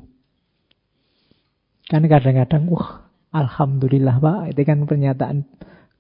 Kan 1.91 2.07
kadang-kadang, 2.07 2.71
wah 2.71 3.11
Alhamdulillah 3.35 4.23
Pak, 4.23 4.55
itu 4.55 4.63
kan 4.63 4.87
pernyataan 4.87 5.45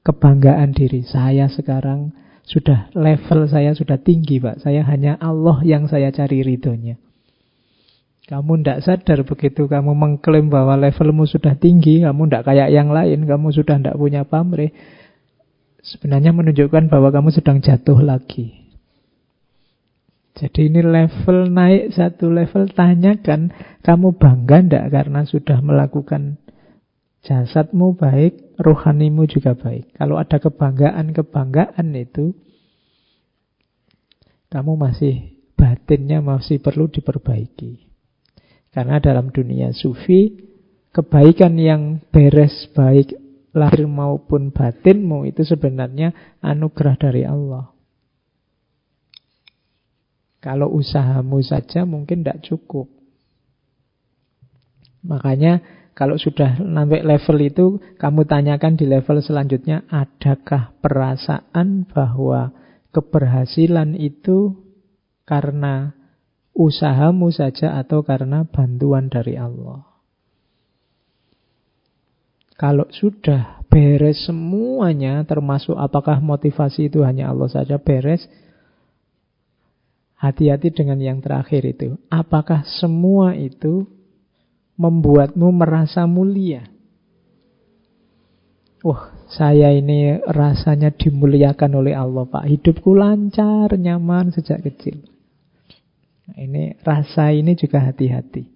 kebanggaan 0.07 0.71
diri. 0.73 1.03
Saya 1.03 1.51
sekarang 1.51 2.15
sudah 2.47 2.95
level 2.95 3.51
saya 3.51 3.75
sudah 3.75 3.99
tinggi 3.99 4.39
Pak. 4.39 4.63
Saya 4.63 4.87
hanya 4.87 5.19
Allah 5.19 5.61
yang 5.67 5.91
saya 5.91 6.15
cari 6.15 6.47
ridhonya. 6.47 6.97
Kamu 8.27 8.59
tidak 8.59 8.83
sadar 8.83 9.23
begitu 9.23 9.71
kamu 9.71 9.95
mengklaim 9.95 10.51
bahwa 10.51 10.75
levelmu 10.75 11.31
sudah 11.31 11.55
tinggi, 11.55 12.03
kamu 12.03 12.27
tidak 12.27 12.43
kayak 12.51 12.75
yang 12.75 12.91
lain, 12.91 13.23
kamu 13.23 13.55
sudah 13.55 13.79
tidak 13.79 13.95
punya 13.95 14.27
pamrih 14.27 14.75
sebenarnya 15.87 16.35
menunjukkan 16.35 16.91
bahwa 16.91 17.15
kamu 17.15 17.31
sedang 17.31 17.63
jatuh 17.63 18.03
lagi. 18.03 18.67
Jadi 20.37 20.69
ini 20.69 20.85
level 20.85 21.49
naik 21.49 21.97
satu 21.97 22.29
level, 22.29 22.69
tanyakan 22.77 23.57
kamu 23.81 24.21
bangga 24.21 24.59
ndak 24.69 24.85
karena 24.93 25.25
sudah 25.25 25.65
melakukan 25.65 26.37
jasadmu 27.25 27.97
baik, 27.97 28.61
rohanimu 28.61 29.25
juga 29.25 29.57
baik. 29.57 29.97
Kalau 29.97 30.21
ada 30.21 30.37
kebanggaan-kebanggaan 30.37 31.89
itu, 31.97 32.37
kamu 34.53 34.77
masih 34.77 35.41
batinnya 35.57 36.21
masih 36.21 36.61
perlu 36.61 36.93
diperbaiki. 36.93 37.89
Karena 38.77 39.01
dalam 39.01 39.33
dunia 39.33 39.73
sufi, 39.73 40.37
kebaikan 40.93 41.57
yang 41.57 42.05
beres 42.13 42.69
baik 42.77 43.17
lahir 43.57 43.89
maupun 43.89 44.53
batinmu 44.53 45.25
itu 45.25 45.41
sebenarnya 45.43 46.13
anugerah 46.45 46.97
dari 47.01 47.25
Allah. 47.25 47.73
Kalau 50.45 50.71
usahamu 50.71 51.41
saja 51.41 51.89
mungkin 51.89 52.23
tidak 52.23 52.45
cukup. 52.45 52.87
Makanya 55.03 55.65
kalau 55.97 56.21
sudah 56.21 56.61
sampai 56.61 57.01
level 57.01 57.39
itu, 57.41 57.67
kamu 57.97 58.29
tanyakan 58.29 58.77
di 58.77 58.85
level 58.85 59.25
selanjutnya, 59.25 59.89
adakah 59.89 60.77
perasaan 60.85 61.89
bahwa 61.89 62.53
keberhasilan 62.93 63.97
itu 63.97 64.53
karena 65.25 65.97
usahamu 66.53 67.33
saja 67.33 67.81
atau 67.81 68.05
karena 68.05 68.45
bantuan 68.45 69.09
dari 69.09 69.41
Allah? 69.41 69.96
Kalau 72.57 72.89
sudah 72.89 73.61
beres 73.69 74.25
semuanya, 74.25 75.21
termasuk 75.29 75.77
apakah 75.77 76.25
motivasi 76.25 76.89
itu 76.89 77.05
hanya 77.05 77.29
Allah 77.29 77.53
saja 77.53 77.77
beres, 77.77 78.25
hati-hati 80.17 80.73
dengan 80.73 80.97
yang 80.97 81.21
terakhir 81.21 81.69
itu. 81.69 82.01
Apakah 82.09 82.65
semua 82.81 83.37
itu 83.37 83.85
membuatmu 84.81 85.53
merasa 85.53 86.09
mulia? 86.09 86.65
Wah, 88.81 89.13
saya 89.29 89.77
ini 89.77 90.17
rasanya 90.25 90.97
dimuliakan 90.97 91.73
oleh 91.77 91.93
Allah, 91.93 92.25
Pak. 92.25 92.49
Hidupku 92.49 92.97
lancar, 92.97 93.77
nyaman 93.77 94.33
sejak 94.33 94.65
kecil. 94.65 95.05
Ini 96.33 96.81
rasa 96.81 97.37
ini 97.37 97.53
juga 97.53 97.85
hati-hati. 97.85 98.56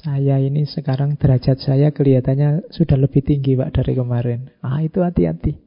Saya 0.00 0.40
ini 0.40 0.64
sekarang 0.64 1.20
derajat 1.20 1.60
saya 1.60 1.92
kelihatannya 1.92 2.72
sudah 2.72 2.96
lebih 2.96 3.20
tinggi 3.20 3.52
Pak 3.52 3.76
dari 3.76 3.92
kemarin. 3.92 4.48
Ah 4.64 4.80
itu 4.80 5.04
hati-hati. 5.04 5.60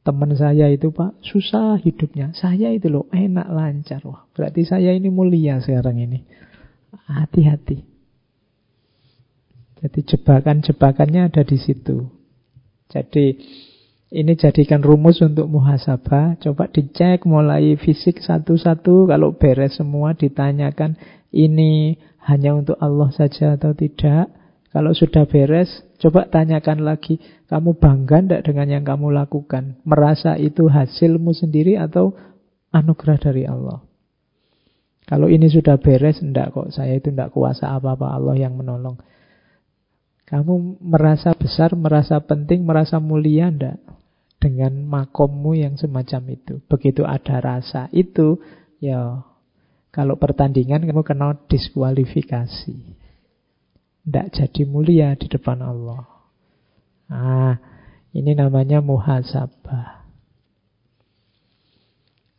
Teman 0.00 0.32
saya 0.32 0.72
itu 0.72 0.88
Pak 0.88 1.20
susah 1.20 1.76
hidupnya. 1.84 2.32
Saya 2.32 2.72
itu 2.72 2.88
loh 2.88 3.12
enak 3.12 3.52
lancar. 3.52 4.00
Wah 4.08 4.24
berarti 4.32 4.64
saya 4.64 4.96
ini 4.96 5.12
mulia 5.12 5.60
sekarang 5.60 6.00
ini. 6.00 6.24
Hati-hati. 7.12 7.84
Jadi 9.84 10.00
jebakan-jebakannya 10.08 11.28
ada 11.28 11.44
di 11.44 11.60
situ. 11.60 12.08
Jadi 12.88 13.36
ini 14.08 14.40
jadikan 14.40 14.80
rumus 14.80 15.20
untuk 15.20 15.52
muhasabah. 15.52 16.40
Coba 16.40 16.72
dicek 16.72 17.28
mulai 17.28 17.76
fisik 17.76 18.24
satu-satu. 18.24 19.04
Kalau 19.04 19.36
beres 19.36 19.76
semua 19.76 20.16
ditanyakan 20.16 20.96
ini 21.28 22.00
hanya 22.24 22.56
untuk 22.56 22.80
Allah 22.80 23.12
saja 23.12 23.60
atau 23.60 23.76
tidak. 23.76 24.32
Kalau 24.68 24.92
sudah 24.92 25.24
beres, 25.24 25.68
coba 25.96 26.28
tanyakan 26.28 26.84
lagi, 26.84 27.16
kamu 27.48 27.80
bangga 27.80 28.20
tidak 28.20 28.42
dengan 28.44 28.68
yang 28.68 28.84
kamu 28.84 29.16
lakukan? 29.16 29.80
Merasa 29.88 30.36
itu 30.36 30.68
hasilmu 30.68 31.32
sendiri 31.32 31.80
atau 31.80 32.12
anugerah 32.72 33.16
dari 33.16 33.48
Allah? 33.48 33.80
Kalau 35.08 35.32
ini 35.32 35.48
sudah 35.48 35.80
beres, 35.80 36.20
enggak 36.20 36.52
kok, 36.52 36.68
saya 36.68 37.00
itu 37.00 37.08
enggak 37.08 37.32
kuasa 37.32 37.72
apa-apa, 37.72 38.12
Allah 38.12 38.36
yang 38.36 38.60
menolong. 38.60 39.00
Kamu 40.28 40.84
merasa 40.84 41.32
besar, 41.32 41.72
merasa 41.72 42.20
penting, 42.20 42.60
merasa 42.60 43.00
mulia 43.00 43.48
enggak? 43.48 43.80
Dengan 44.38 44.86
makommu 44.86 45.58
yang 45.58 45.74
semacam 45.74 46.22
itu. 46.30 46.62
Begitu 46.70 47.02
ada 47.02 47.42
rasa 47.42 47.90
itu, 47.90 48.38
ya 48.78 49.26
kalau 49.90 50.14
pertandingan 50.14 50.86
kamu 50.86 51.02
kena 51.02 51.34
diskualifikasi. 51.50 52.78
Tidak 54.08 54.26
jadi 54.30 54.62
mulia 54.64 55.18
di 55.18 55.26
depan 55.26 55.58
Allah. 55.60 56.06
Ah, 57.10 57.58
ini 58.14 58.32
namanya 58.32 58.78
muhasabah. 58.78 60.06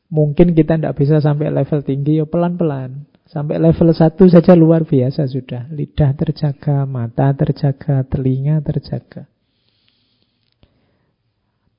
Mungkin 0.09 0.57
kita 0.57 0.81
tidak 0.81 0.97
bisa 0.97 1.21
sampai 1.21 1.53
level 1.53 1.85
tinggi, 1.85 2.17
ya 2.17 2.25
pelan-pelan. 2.25 3.05
Sampai 3.29 3.61
level 3.61 3.93
satu 3.93 4.25
saja 4.25 4.57
luar 4.57 4.89
biasa 4.89 5.29
sudah. 5.29 5.69
Lidah 5.69 6.17
terjaga, 6.17 6.89
mata 6.89 7.29
terjaga, 7.37 8.01
telinga 8.09 8.57
terjaga. 8.65 9.29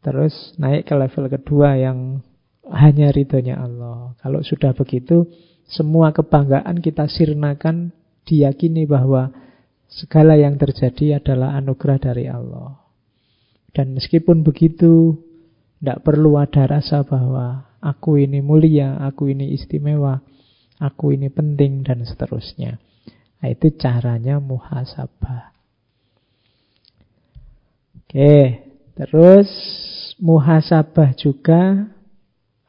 Terus 0.01 0.57
naik 0.57 0.89
ke 0.89 0.95
level 0.97 1.29
kedua 1.29 1.77
yang 1.77 2.25
hanya 2.71 3.13
ridhonya 3.13 3.61
Allah. 3.61 4.17
Kalau 4.23 4.41
sudah 4.41 4.73
begitu, 4.73 5.29
semua 5.69 6.15
kebanggaan 6.15 6.81
kita 6.81 7.05
sirnakan 7.11 7.93
diyakini 8.25 8.89
bahwa 8.89 9.29
segala 9.91 10.39
yang 10.39 10.57
terjadi 10.57 11.21
adalah 11.21 11.59
anugerah 11.59 11.99
dari 12.01 12.31
Allah. 12.31 12.81
Dan 13.71 13.95
meskipun 13.95 14.43
begitu, 14.43 15.19
tidak 15.79 16.03
perlu 16.03 16.39
ada 16.39 16.67
rasa 16.67 17.03
bahwa 17.07 17.71
aku 17.83 18.19
ini 18.19 18.43
mulia, 18.43 18.99
aku 19.03 19.31
ini 19.31 19.55
istimewa, 19.55 20.23
aku 20.79 21.15
ini 21.15 21.31
penting, 21.31 21.87
dan 21.87 22.03
seterusnya. 22.03 22.79
Nah, 23.41 23.49
itu 23.49 23.73
caranya 23.79 24.37
muhasabah. 24.43 25.55
Oke, 28.05 28.67
terus 28.99 29.49
muhasabah 30.21 31.17
juga 31.17 31.91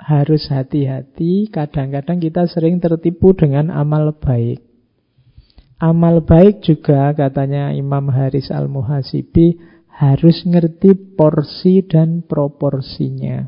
harus 0.01 0.49
hati-hati. 0.49 1.51
Kadang-kadang 1.53 2.17
kita 2.17 2.49
sering 2.49 2.81
tertipu 2.81 3.37
dengan 3.37 3.69
amal 3.69 4.17
baik. 4.17 4.63
Amal 5.77 6.25
baik 6.25 6.65
juga 6.65 7.13
katanya 7.13 7.73
Imam 7.73 8.09
Haris 8.09 8.49
Al-Muhasibi 8.53 9.57
harus 9.89 10.41
ngerti 10.45 10.93
porsi 11.13 11.85
dan 11.85 12.25
proporsinya. 12.25 13.45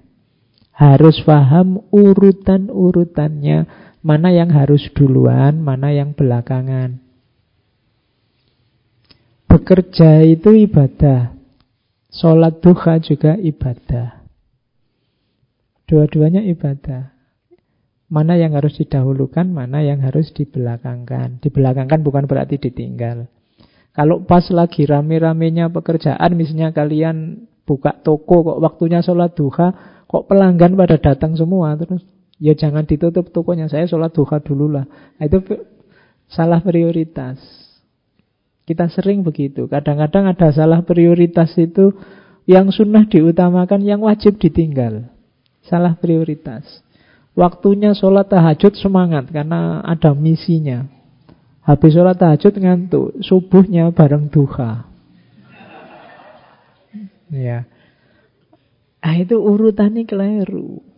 Harus 0.73 1.21
paham 1.21 1.85
urutan-urutannya, 1.93 3.57
mana 4.01 4.29
yang 4.33 4.49
harus 4.49 4.89
duluan, 4.97 5.61
mana 5.61 5.93
yang 5.93 6.17
belakangan. 6.17 6.97
Bekerja 9.45 10.25
itu 10.25 10.49
ibadah. 10.65 11.32
Sholat 12.13 12.61
duha 12.61 13.01
juga 13.01 13.33
ibadah. 13.41 14.21
Dua-duanya 15.89 16.45
ibadah. 16.45 17.09
Mana 18.13 18.37
yang 18.37 18.53
harus 18.53 18.77
didahulukan, 18.77 19.49
mana 19.49 19.81
yang 19.81 19.97
harus 20.05 20.29
dibelakangkan. 20.29 21.41
Dibelakangkan 21.41 22.05
bukan 22.05 22.29
berarti 22.29 22.61
ditinggal. 22.61 23.25
Kalau 23.97 24.21
pas 24.25 24.45
lagi 24.53 24.85
rame-ramenya 24.85 25.73
pekerjaan, 25.73 26.37
misalnya 26.37 26.69
kalian 26.69 27.49
buka 27.65 27.97
toko 28.05 28.45
kok 28.45 28.59
waktunya 28.61 29.01
sholat 29.01 29.33
duha, 29.33 30.01
kok 30.05 30.29
pelanggan 30.29 30.77
pada 30.77 31.01
datang 31.01 31.33
semua, 31.33 31.73
terus 31.77 32.05
ya 32.37 32.53
jangan 32.53 32.85
ditutup 32.85 33.33
tokonya, 33.33 33.69
saya 33.69 33.89
sholat 33.89 34.13
duha 34.13 34.37
dulu 34.41 34.69
lah. 34.69 34.85
Nah, 35.17 35.25
itu 35.25 35.41
salah 36.29 36.61
prioritas. 36.61 37.62
Kita 38.63 38.87
sering 38.87 39.27
begitu. 39.27 39.67
Kadang-kadang 39.67 40.31
ada 40.31 40.47
salah 40.55 40.79
prioritas 40.87 41.51
itu 41.59 41.91
yang 42.47 42.71
sunnah 42.71 43.07
diutamakan, 43.07 43.83
yang 43.83 44.03
wajib 44.03 44.39
ditinggal. 44.39 45.11
Salah 45.67 45.95
prioritas. 45.99 46.83
Waktunya 47.33 47.91
sholat 47.97 48.29
tahajud 48.29 48.77
semangat 48.77 49.27
karena 49.33 49.81
ada 49.83 50.13
misinya. 50.13 50.85
Habis 51.63 51.95
sholat 51.95 52.19
tahajud 52.19 52.53
ngantuk, 52.55 53.19
subuhnya 53.23 53.89
bareng 53.91 54.29
duha. 54.29 54.85
Ya. 57.33 57.65
Ah 59.01 59.17
itu 59.17 59.35
urutannya 59.35 60.05
keliru. 60.05 60.92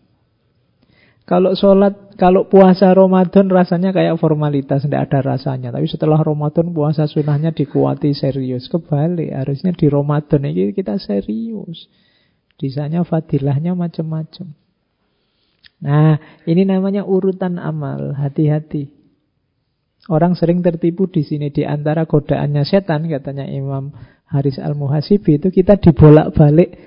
Kalau 1.25 1.57
sholat, 1.57 2.13
kalau 2.21 2.45
puasa 2.45 2.93
Ramadan 2.93 3.49
rasanya 3.49 3.89
kayak 3.89 4.21
formalitas, 4.21 4.85
tidak 4.85 5.09
ada 5.09 5.33
rasanya. 5.33 5.73
Tapi 5.73 5.89
setelah 5.89 6.21
Ramadan 6.21 6.69
puasa 6.69 7.09
sunnahnya 7.09 7.49
dikuati 7.49 8.13
serius. 8.13 8.69
Kebalik, 8.69 9.33
harusnya 9.33 9.73
di 9.73 9.89
Ramadan 9.89 10.45
ini 10.45 10.69
kita 10.69 11.01
serius. 11.01 11.89
Di 12.61 12.69
sana 12.69 13.01
fadilahnya 13.01 13.73
macam-macam. 13.73 14.53
Nah, 15.81 16.21
ini 16.45 16.61
namanya 16.61 17.01
urutan 17.01 17.57
amal. 17.57 18.13
Hati-hati. 18.13 18.93
Orang 20.05 20.37
sering 20.37 20.61
tertipu 20.61 21.09
di 21.09 21.25
sini 21.25 21.49
di 21.49 21.65
antara 21.65 22.05
godaannya 22.05 22.61
setan 22.61 23.09
katanya 23.09 23.49
Imam 23.49 23.89
Haris 24.29 24.61
Al-Muhasibi 24.61 25.41
itu 25.41 25.49
kita 25.49 25.81
dibolak-balik 25.81 26.77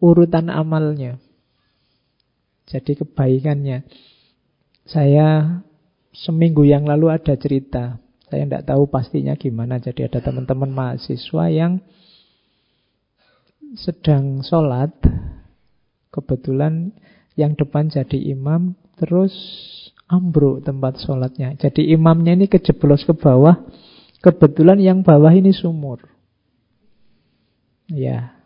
urutan 0.00 0.48
amalnya. 0.48 1.20
Jadi 2.68 3.00
kebaikannya. 3.00 3.88
Saya 4.88 5.60
seminggu 6.12 6.68
yang 6.68 6.84
lalu 6.84 7.12
ada 7.12 7.34
cerita. 7.34 7.96
Saya 8.28 8.44
tidak 8.44 8.68
tahu 8.68 8.88
pastinya 8.92 9.32
gimana. 9.40 9.80
Jadi 9.80 10.04
ada 10.04 10.20
teman-teman 10.20 10.68
mahasiswa 10.68 11.44
yang 11.48 11.80
sedang 13.76 14.40
sholat 14.44 14.92
Kebetulan 16.08 16.96
yang 17.36 17.52
depan 17.52 17.92
jadi 17.92 18.16
imam, 18.32 18.72
terus 18.96 19.30
ambruk 20.08 20.64
tempat 20.64 20.96
sholatnya. 21.04 21.54
Jadi 21.60 21.92
imamnya 21.92 22.32
ini 22.32 22.48
kejeblos 22.48 23.04
ke 23.04 23.12
bawah, 23.12 23.60
kebetulan 24.24 24.80
yang 24.80 25.04
bawah 25.04 25.30
ini 25.30 25.52
sumur. 25.52 26.00
Ya, 27.92 28.37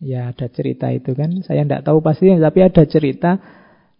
ya 0.00 0.32
ada 0.32 0.46
cerita 0.50 0.90
itu 0.92 1.12
kan. 1.12 1.32
Saya 1.44 1.64
tidak 1.64 1.84
tahu 1.86 2.00
pastinya, 2.04 2.48
tapi 2.48 2.64
ada 2.64 2.82
cerita. 2.84 3.38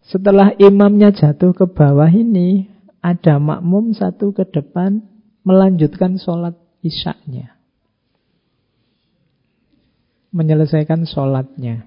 Setelah 0.07 0.55
imamnya 0.59 1.11
jatuh 1.11 1.51
ke 1.51 1.67
bawah 1.67 2.09
ini, 2.11 2.71
ada 3.03 3.39
makmum 3.39 3.95
satu 3.95 4.35
ke 4.35 4.47
depan 4.47 5.03
melanjutkan 5.47 6.19
sholat 6.19 6.59
isyaknya. 6.83 7.55
Menyelesaikan 10.35 11.07
sholatnya. 11.07 11.87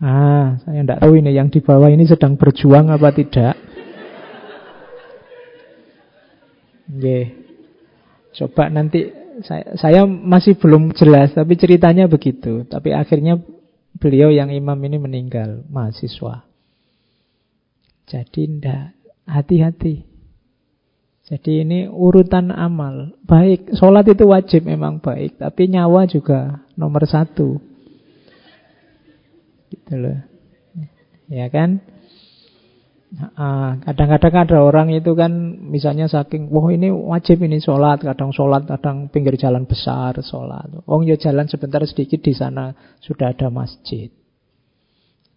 Ah, 0.00 0.56
saya 0.64 0.80
tidak 0.80 1.04
tahu 1.04 1.20
ini 1.20 1.36
yang 1.36 1.52
di 1.52 1.60
bawah 1.60 1.92
ini 1.92 2.08
sedang 2.08 2.40
berjuang 2.40 2.88
apa 2.88 3.12
tidak. 3.12 3.54
Oke. 6.90 7.20
Coba 8.32 8.72
nanti 8.72 9.19
saya, 9.42 9.76
saya 9.76 10.02
masih 10.06 10.56
belum 10.56 10.92
jelas 10.96 11.34
tapi 11.34 11.56
ceritanya 11.56 12.06
begitu. 12.06 12.64
Tapi 12.66 12.94
akhirnya 12.94 13.40
beliau 13.98 14.30
yang 14.30 14.48
imam 14.52 14.76
ini 14.86 14.96
meninggal, 14.96 15.66
mahasiswa. 15.68 16.44
Jadi 18.10 18.40
ndak 18.58 18.96
hati-hati. 19.26 20.10
Jadi 21.30 21.62
ini 21.62 21.86
urutan 21.86 22.50
amal. 22.50 23.14
Baik, 23.22 23.70
sholat 23.78 24.02
itu 24.10 24.26
wajib 24.26 24.66
memang 24.66 24.98
baik, 24.98 25.38
tapi 25.38 25.70
nyawa 25.70 26.10
juga 26.10 26.58
nomor 26.74 27.06
satu. 27.06 27.62
Gitu 29.70 29.94
loh. 29.94 30.18
Ya 31.30 31.46
kan? 31.46 31.78
Kadang-kadang 33.10 34.34
ada 34.46 34.58
orang 34.62 34.94
itu 34.94 35.18
kan 35.18 35.34
misalnya 35.66 36.06
saking 36.06 36.46
wah 36.46 36.70
ini 36.70 36.94
wajib 36.94 37.42
ini 37.42 37.58
sholat 37.58 38.06
kadang 38.06 38.30
sholat 38.30 38.70
kadang 38.70 39.10
pinggir 39.10 39.34
jalan 39.34 39.66
besar 39.66 40.14
sholat 40.22 40.70
oh 40.86 41.02
ya 41.02 41.18
jalan 41.18 41.50
sebentar 41.50 41.82
sedikit 41.90 42.22
di 42.22 42.30
sana 42.38 42.70
sudah 43.02 43.34
ada 43.34 43.50
masjid 43.50 44.14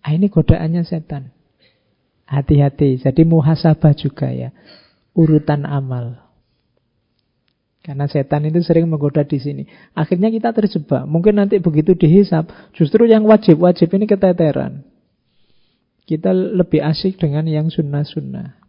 ah, 0.06 0.14
ini 0.14 0.30
godaannya 0.30 0.86
setan 0.86 1.34
hati-hati 2.30 3.02
jadi 3.02 3.22
muhasabah 3.26 3.98
juga 3.98 4.30
ya 4.30 4.54
urutan 5.18 5.66
amal 5.66 6.22
karena 7.82 8.06
setan 8.06 8.48
itu 8.48 8.64
sering 8.64 8.88
menggoda 8.88 9.28
di 9.28 9.44
sini. 9.44 9.68
Akhirnya 9.92 10.32
kita 10.32 10.56
terjebak. 10.56 11.04
Mungkin 11.04 11.36
nanti 11.36 11.60
begitu 11.60 11.92
dihisap, 12.00 12.48
justru 12.72 13.12
yang 13.12 13.28
wajib-wajib 13.28 13.92
ini 13.92 14.08
keteteran. 14.08 14.88
Kita 16.04 16.36
lebih 16.36 16.84
asik 16.84 17.20
dengan 17.20 17.48
yang 17.48 17.72
sunnah-sunnah. 17.72 18.60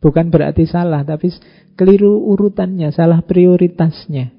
Bukan 0.00 0.32
berarti 0.32 0.64
salah, 0.66 1.04
tapi 1.04 1.30
keliru 1.76 2.18
urutannya, 2.34 2.90
salah 2.90 3.20
prioritasnya. 3.22 4.32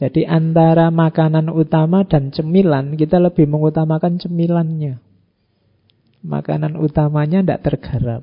Jadi 0.00 0.24
antara 0.24 0.88
makanan 0.88 1.52
utama 1.52 2.08
dan 2.08 2.32
cemilan, 2.32 2.96
kita 2.96 3.20
lebih 3.20 3.44
mengutamakan 3.44 4.16
cemilannya. 4.16 4.96
Makanan 6.24 6.76
utamanya 6.76 7.40
tidak 7.44 7.60
tergarap. 7.64 8.22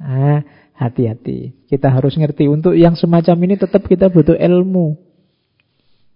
Nah, 0.00 0.44
hati-hati. 0.76 1.54
Kita 1.68 1.88
harus 1.88 2.16
ngerti. 2.16 2.48
Untuk 2.50 2.76
yang 2.76 2.96
semacam 2.98 3.36
ini 3.48 3.54
tetap 3.56 3.84
kita 3.88 4.12
butuh 4.12 4.36
ilmu. 4.36 4.98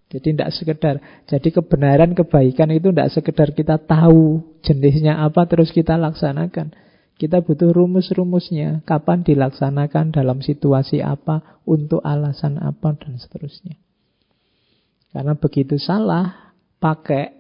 Jadi 0.09 0.33
tidak 0.33 0.51
sekedar. 0.57 0.95
Jadi 1.29 1.49
kebenaran, 1.53 2.17
kebaikan 2.17 2.73
itu 2.73 2.89
tidak 2.89 3.13
sekedar 3.13 3.53
kita 3.53 3.77
tahu 3.77 4.41
jenisnya 4.65 5.21
apa 5.21 5.45
terus 5.45 5.69
kita 5.69 6.01
laksanakan. 6.01 6.73
Kita 7.19 7.45
butuh 7.45 7.75
rumus-rumusnya. 7.75 8.87
Kapan 8.89 9.27
dilaksanakan, 9.27 10.15
dalam 10.15 10.39
situasi 10.41 11.05
apa, 11.05 11.61
untuk 11.69 12.01
alasan 12.01 12.57
apa, 12.63 12.95
dan 12.97 13.19
seterusnya. 13.19 13.77
Karena 15.13 15.35
begitu 15.35 15.77
salah, 15.77 16.55
pakai 16.79 17.38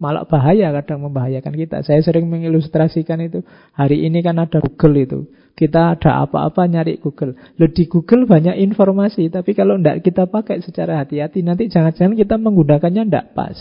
malah 0.00 0.24
bahaya 0.24 0.72
kadang 0.80 1.04
membahayakan 1.04 1.54
kita. 1.54 1.76
Saya 1.84 2.00
sering 2.00 2.26
mengilustrasikan 2.26 3.20
itu. 3.20 3.44
Hari 3.76 4.08
ini 4.08 4.24
kan 4.24 4.40
ada 4.40 4.58
Google 4.58 4.96
itu. 4.96 5.18
Kita 5.52 5.94
ada 5.94 6.24
apa-apa 6.24 6.64
nyari 6.64 6.96
Google. 6.98 7.36
Loh 7.60 7.68
di 7.68 7.84
Google 7.84 8.24
banyak 8.24 8.56
informasi, 8.56 9.28
tapi 9.28 9.52
kalau 9.52 9.76
tidak 9.76 10.00
kita 10.00 10.24
pakai 10.24 10.64
secara 10.64 11.04
hati-hati, 11.04 11.44
nanti 11.44 11.68
jangan-jangan 11.68 12.16
kita 12.16 12.40
menggunakannya 12.40 13.02
tidak 13.04 13.26
pas. 13.36 13.58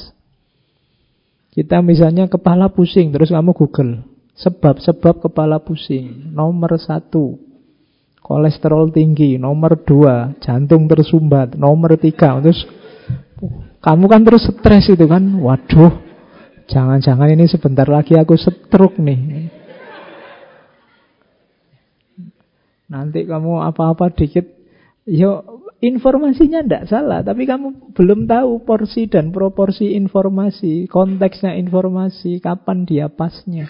Kita 1.52 1.84
misalnya 1.84 2.32
kepala 2.32 2.72
pusing, 2.72 3.12
terus 3.12 3.36
kamu 3.36 3.52
Google. 3.52 4.08
Sebab-sebab 4.39 5.28
kepala 5.28 5.60
pusing. 5.60 6.32
Nomor 6.32 6.80
satu, 6.80 7.36
kolesterol 8.24 8.95
tinggi. 8.95 9.36
Nomor 9.36 9.84
dua, 9.84 10.39
jantung 10.39 10.88
tersumbat. 10.88 11.60
Nomor 11.60 12.00
tiga, 12.00 12.39
terus 12.39 12.64
kamu 13.80 14.05
kan 14.11 14.21
terus 14.27 14.43
stres 14.47 14.91
itu 14.91 15.05
kan. 15.07 15.23
Waduh, 15.39 15.93
jangan-jangan 16.67 17.32
ini 17.32 17.47
sebentar 17.47 17.88
lagi 17.88 18.15
aku 18.19 18.36
stroke 18.36 18.99
nih. 18.99 19.51
Nanti 22.89 23.21
kamu 23.30 23.69
apa-apa 23.69 24.09
dikit, 24.17 24.49
yo 25.05 25.61
informasinya 25.77 26.65
tidak 26.65 26.89
salah, 26.89 27.21
tapi 27.21 27.45
kamu 27.45 27.93
belum 27.93 28.25
tahu 28.25 28.65
porsi 28.65 29.05
dan 29.05 29.30
proporsi 29.30 29.93
informasi, 29.93 30.89
konteksnya 30.89 31.53
informasi, 31.55 32.41
kapan 32.41 32.89
dia 32.89 33.05
pasnya. 33.07 33.69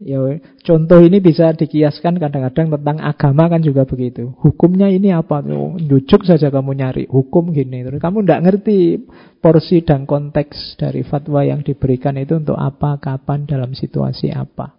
Ya, 0.00 0.16
contoh 0.64 1.04
ini 1.04 1.20
bisa 1.20 1.52
dikiaskan 1.52 2.16
kadang-kadang 2.16 2.72
tentang 2.72 3.04
agama 3.04 3.52
kan 3.52 3.60
juga 3.60 3.84
begitu. 3.84 4.32
Hukumnya 4.40 4.88
ini 4.88 5.12
apa? 5.12 5.44
Jujuk 5.76 6.24
saja 6.24 6.48
kamu 6.48 6.72
nyari 6.72 7.04
hukum 7.04 7.52
gini. 7.52 7.84
Terus 7.84 8.00
kamu 8.00 8.24
tidak 8.24 8.40
ngerti 8.48 9.04
porsi 9.44 9.84
dan 9.84 10.08
konteks 10.08 10.80
dari 10.80 11.04
fatwa 11.04 11.44
yang 11.44 11.60
diberikan 11.60 12.16
itu 12.16 12.40
untuk 12.40 12.56
apa, 12.56 12.96
kapan, 12.96 13.44
dalam 13.44 13.76
situasi 13.76 14.32
apa. 14.32 14.72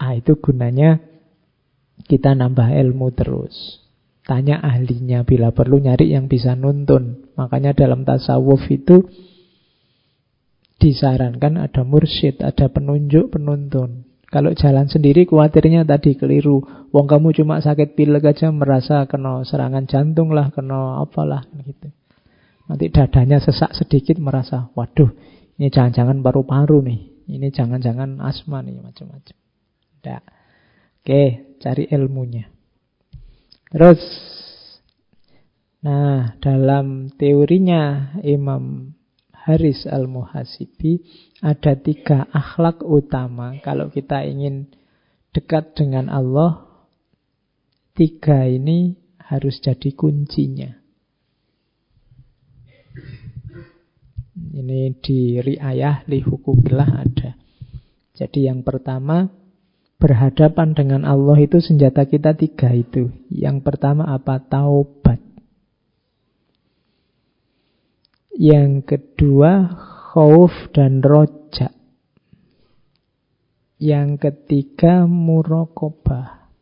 Ah, 0.00 0.16
itu 0.16 0.40
gunanya 0.40 0.96
kita 2.08 2.32
nambah 2.32 2.72
ilmu 2.80 3.12
terus. 3.12 3.84
Tanya 4.24 4.56
ahlinya 4.56 5.20
bila 5.28 5.52
perlu 5.52 5.84
nyari 5.84 6.16
yang 6.16 6.32
bisa 6.32 6.56
nuntun. 6.56 7.28
Makanya 7.36 7.76
dalam 7.76 8.08
tasawuf 8.08 8.72
itu 8.72 9.04
Disarankan 10.76 11.56
ada 11.56 11.82
mursyid, 11.82 12.44
ada 12.44 12.68
penunjuk, 12.68 13.32
penuntun. 13.32 14.04
Kalau 14.26 14.52
jalan 14.52 14.90
sendiri 14.90 15.24
khawatirnya 15.24 15.86
tadi 15.86 16.18
keliru. 16.18 16.60
Wong 16.90 17.06
kamu 17.06 17.32
cuma 17.32 17.62
sakit 17.62 17.94
pilek 17.94 18.36
aja 18.36 18.50
merasa 18.50 19.06
kena 19.06 19.46
serangan 19.46 19.86
jantung 19.86 20.34
lah, 20.34 20.50
kena 20.52 21.00
apalah 21.00 21.46
gitu. 21.62 21.88
Nanti 22.66 22.90
dadanya 22.90 23.38
sesak 23.38 23.72
sedikit 23.78 24.18
merasa, 24.18 24.74
waduh, 24.74 25.14
ini 25.56 25.70
jangan-jangan 25.70 26.18
paru-paru 26.20 26.82
nih. 26.82 27.00
Ini 27.26 27.48
jangan-jangan 27.54 28.18
asma 28.18 28.62
nih, 28.66 28.82
macam-macam. 28.82 29.36
Tidak. 30.02 30.22
Oke, 31.02 31.22
cari 31.62 31.86
ilmunya. 31.86 32.50
Terus, 33.70 34.02
nah 35.86 36.34
dalam 36.42 37.14
teorinya 37.14 38.14
Imam 38.26 38.95
Haris 39.46 39.86
Al-Muhasibi 39.86 41.06
ada 41.38 41.78
tiga 41.78 42.26
akhlak 42.34 42.82
utama. 42.82 43.54
Kalau 43.62 43.94
kita 43.94 44.26
ingin 44.26 44.66
dekat 45.30 45.78
dengan 45.78 46.10
Allah, 46.10 46.66
tiga 47.94 48.42
ini 48.50 48.98
harus 49.22 49.62
jadi 49.62 49.94
kuncinya. 49.94 50.74
Ini 54.36 54.98
di 54.98 55.38
riayah 55.38 56.02
li 56.10 56.20
ada. 56.26 57.30
Jadi 58.16 58.40
yang 58.50 58.66
pertama, 58.66 59.30
berhadapan 59.96 60.74
dengan 60.74 61.02
Allah 61.06 61.38
itu 61.40 61.62
senjata 61.62 62.04
kita 62.04 62.34
tiga 62.34 62.72
itu. 62.72 63.14
Yang 63.32 63.62
pertama 63.62 64.10
apa? 64.10 64.42
Taubat. 64.42 65.25
Yang 68.36 68.84
kedua 68.84 69.72
khauf 70.12 70.52
dan 70.76 71.00
roja. 71.00 71.72
Yang 73.80 74.28
ketiga 74.28 75.08
murokobah. 75.08 76.52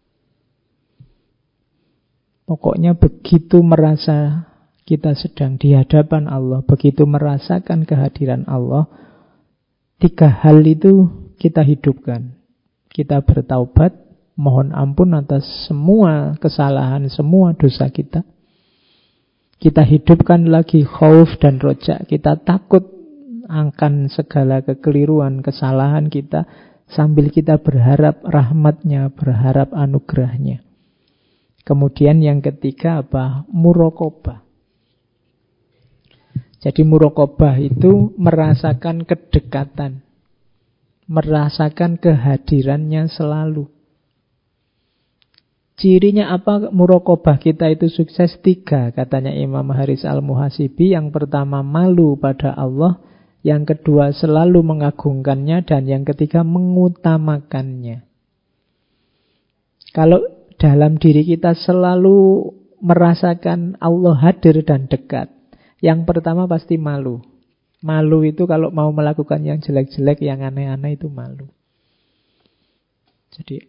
Pokoknya 2.46 2.94
begitu 2.94 3.58
merasa 3.66 4.46
kita 4.84 5.16
sedang 5.16 5.56
di 5.56 5.72
hadapan 5.72 6.28
Allah, 6.28 6.60
begitu 6.60 7.08
merasakan 7.08 7.88
kehadiran 7.88 8.44
Allah, 8.44 8.84
tiga 9.96 10.28
hal 10.28 10.60
itu 10.62 11.08
kita 11.40 11.64
hidupkan. 11.64 12.36
Kita 12.92 13.24
bertaubat, 13.24 13.96
mohon 14.36 14.70
ampun 14.76 15.16
atas 15.16 15.42
semua 15.66 16.36
kesalahan, 16.38 17.08
semua 17.10 17.56
dosa 17.56 17.88
kita. 17.90 18.22
Kita 19.64 19.80
hidupkan 19.80 20.52
lagi 20.52 20.84
khauf 20.84 21.40
dan 21.40 21.56
rojak. 21.56 22.04
Kita 22.04 22.36
takut 22.36 22.84
akan 23.48 24.12
segala 24.12 24.60
kekeliruan, 24.60 25.40
kesalahan 25.40 26.12
kita 26.12 26.44
sambil 26.84 27.32
kita 27.32 27.56
berharap 27.64 28.20
rahmatnya, 28.28 29.08
berharap 29.08 29.72
anugerahnya. 29.72 30.60
Kemudian 31.64 32.20
yang 32.20 32.44
ketiga 32.44 33.00
apa? 33.00 33.48
Murokobah. 33.48 34.44
Jadi 36.60 36.84
murokobah 36.84 37.56
itu 37.56 38.12
merasakan 38.20 39.08
kedekatan. 39.08 40.04
Merasakan 41.08 41.96
kehadirannya 41.96 43.08
selalu. 43.08 43.73
Cirinya 45.74 46.30
apa 46.30 46.70
murokobah 46.70 47.42
kita 47.42 47.66
itu 47.66 47.90
sukses 47.90 48.38
tiga 48.46 48.94
katanya 48.94 49.34
Imam 49.34 49.66
Haris 49.74 50.06
Al-Muhasibi. 50.06 50.94
Yang 50.94 51.10
pertama 51.10 51.66
malu 51.66 52.14
pada 52.14 52.54
Allah, 52.54 53.02
yang 53.42 53.66
kedua 53.66 54.14
selalu 54.14 54.62
mengagungkannya, 54.62 55.66
dan 55.66 55.90
yang 55.90 56.06
ketiga 56.06 56.46
mengutamakannya. 56.46 58.06
Kalau 59.90 60.22
dalam 60.62 60.96
diri 61.02 61.26
kita 61.26 61.58
selalu 61.58 62.50
merasakan 62.78 63.74
Allah 63.82 64.14
hadir 64.14 64.62
dan 64.62 64.86
dekat, 64.86 65.26
yang 65.82 66.06
pertama 66.06 66.46
pasti 66.46 66.78
malu. 66.78 67.18
Malu 67.84 68.22
itu 68.24 68.46
kalau 68.46 68.70
mau 68.70 68.88
melakukan 68.94 69.42
yang 69.42 69.58
jelek-jelek, 69.58 70.22
yang 70.22 70.40
aneh-aneh 70.40 70.96
itu 70.96 71.10
malu. 71.10 71.50
Jadi 73.34 73.60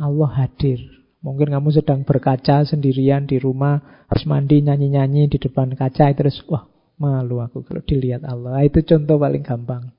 Allah 0.00 0.30
hadir, 0.34 1.01
Mungkin 1.22 1.54
kamu 1.54 1.70
sedang 1.70 2.02
berkaca 2.02 2.66
sendirian 2.66 3.30
di 3.30 3.38
rumah, 3.38 4.04
harus 4.10 4.26
mandi, 4.26 4.58
nyanyi-nyanyi 4.58 5.30
di 5.30 5.38
depan 5.38 5.70
kaca, 5.78 6.10
terus 6.18 6.42
wah 6.50 6.66
malu 6.98 7.38
aku 7.38 7.62
kalau 7.62 7.82
dilihat 7.82 8.26
Allah. 8.26 8.58
Ah, 8.58 8.66
itu 8.66 8.82
contoh 8.82 9.22
paling 9.22 9.46
gampang. 9.46 9.94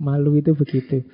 Malu 0.00 0.40
itu 0.40 0.56
begitu. 0.56 1.04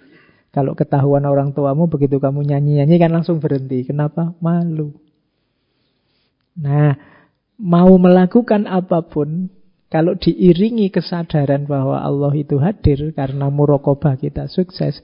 Kalau 0.54 0.78
ketahuan 0.78 1.26
orang 1.26 1.50
tuamu 1.50 1.90
begitu 1.90 2.22
kamu 2.22 2.46
nyanyi-nyanyi 2.46 2.96
kan 3.02 3.10
langsung 3.10 3.42
berhenti. 3.42 3.82
Kenapa? 3.82 4.38
Malu. 4.38 4.94
Nah, 6.54 6.94
mau 7.58 7.90
melakukan 7.98 8.70
apa 8.70 9.02
pun 9.02 9.50
kalau 9.90 10.14
diiringi 10.14 10.94
kesadaran 10.94 11.66
bahwa 11.66 11.98
Allah 11.98 12.30
itu 12.38 12.62
hadir 12.62 13.10
karena 13.18 13.50
murokobah 13.50 14.14
kita 14.14 14.46
sukses, 14.46 15.02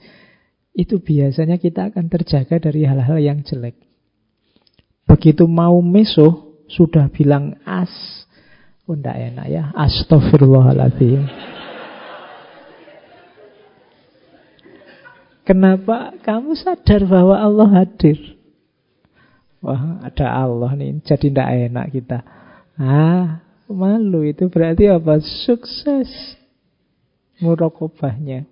itu 0.71 1.03
biasanya 1.03 1.59
kita 1.59 1.91
akan 1.91 2.07
terjaga 2.07 2.71
dari 2.71 2.87
hal-hal 2.87 3.19
yang 3.19 3.43
jelek. 3.43 3.90
Begitu 5.11 5.51
mau 5.51 5.83
meso 5.83 6.55
sudah 6.71 7.11
bilang 7.11 7.59
as. 7.67 7.91
Oh, 8.87 8.95
enggak 8.95 9.19
enak 9.19 9.47
ya. 9.51 9.65
Astagfirullahaladzim. 9.75 11.27
Kenapa 15.43 16.15
kamu 16.23 16.55
sadar 16.55 17.11
bahwa 17.11 17.35
Allah 17.35 17.83
hadir? 17.83 18.39
Wah, 19.59 19.99
ada 20.07 20.31
Allah 20.31 20.79
nih. 20.79 21.03
Jadi 21.03 21.35
tidak 21.35 21.49
enak 21.51 21.87
kita. 21.91 22.19
Ah, 22.79 23.43
malu 23.67 24.23
itu 24.23 24.47
berarti 24.47 24.87
apa? 24.87 25.19
Sukses. 25.19 26.07
Murokobahnya. 27.43 28.47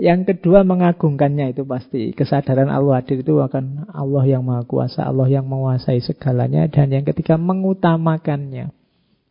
Yang 0.00 0.34
kedua 0.34 0.64
mengagungkannya 0.64 1.52
itu 1.52 1.68
pasti. 1.68 2.16
Kesadaran 2.16 2.72
Allah 2.72 3.04
hadir 3.04 3.20
itu 3.20 3.36
akan 3.38 3.92
Allah 3.92 4.24
yang 4.24 4.42
maha 4.42 4.64
kuasa, 4.64 5.04
Allah 5.04 5.28
yang 5.28 5.44
menguasai 5.44 6.00
segalanya. 6.00 6.64
Dan 6.72 6.90
yang 6.90 7.04
ketiga 7.04 7.36
mengutamakannya. 7.36 8.72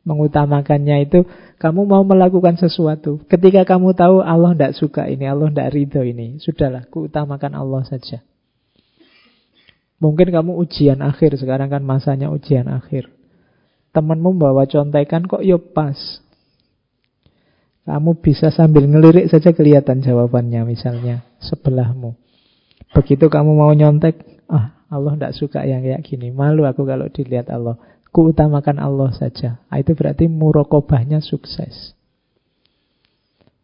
Mengutamakannya 0.01 1.05
itu 1.05 1.25
kamu 1.61 1.85
mau 1.85 2.01
melakukan 2.01 2.57
sesuatu. 2.57 3.21
Ketika 3.29 3.65
kamu 3.65 3.93
tahu 3.93 4.21
Allah 4.21 4.53
tidak 4.57 4.73
suka 4.77 5.05
ini, 5.05 5.29
Allah 5.29 5.53
tidak 5.53 5.69
ridho 5.77 6.01
ini. 6.01 6.41
Sudahlah, 6.41 6.89
kuutamakan 6.89 7.53
Allah 7.53 7.85
saja. 7.85 8.21
Mungkin 10.01 10.33
kamu 10.33 10.57
ujian 10.57 10.97
akhir, 11.05 11.37
sekarang 11.37 11.69
kan 11.69 11.85
masanya 11.85 12.33
ujian 12.33 12.65
akhir. 12.65 13.13
Temanmu 13.93 14.33
bawa 14.33 14.65
contekan 14.65 15.29
kok 15.29 15.45
ya 15.45 15.61
pas. 15.61 15.97
Kamu 17.81 18.21
bisa 18.21 18.53
sambil 18.53 18.85
ngelirik 18.85 19.25
saja 19.27 19.51
kelihatan 19.57 20.05
jawabannya 20.05 20.69
misalnya 20.69 21.25
sebelahmu. 21.41 22.13
Begitu 22.93 23.25
kamu 23.25 23.57
mau 23.57 23.73
nyontek, 23.73 24.45
ah 24.51 24.77
Allah 24.91 25.15
tidak 25.17 25.33
suka 25.39 25.63
yang 25.63 25.81
kayak 25.81 26.03
gini. 26.03 26.29
Malu 26.29 26.67
aku 26.67 26.83
kalau 26.83 27.07
dilihat 27.07 27.49
Allah. 27.49 27.79
Kuutamakan 28.11 28.75
Allah 28.75 29.15
saja. 29.15 29.63
Ah, 29.71 29.79
itu 29.79 29.95
berarti 29.95 30.27
murokobahnya 30.27 31.23
sukses. 31.23 31.95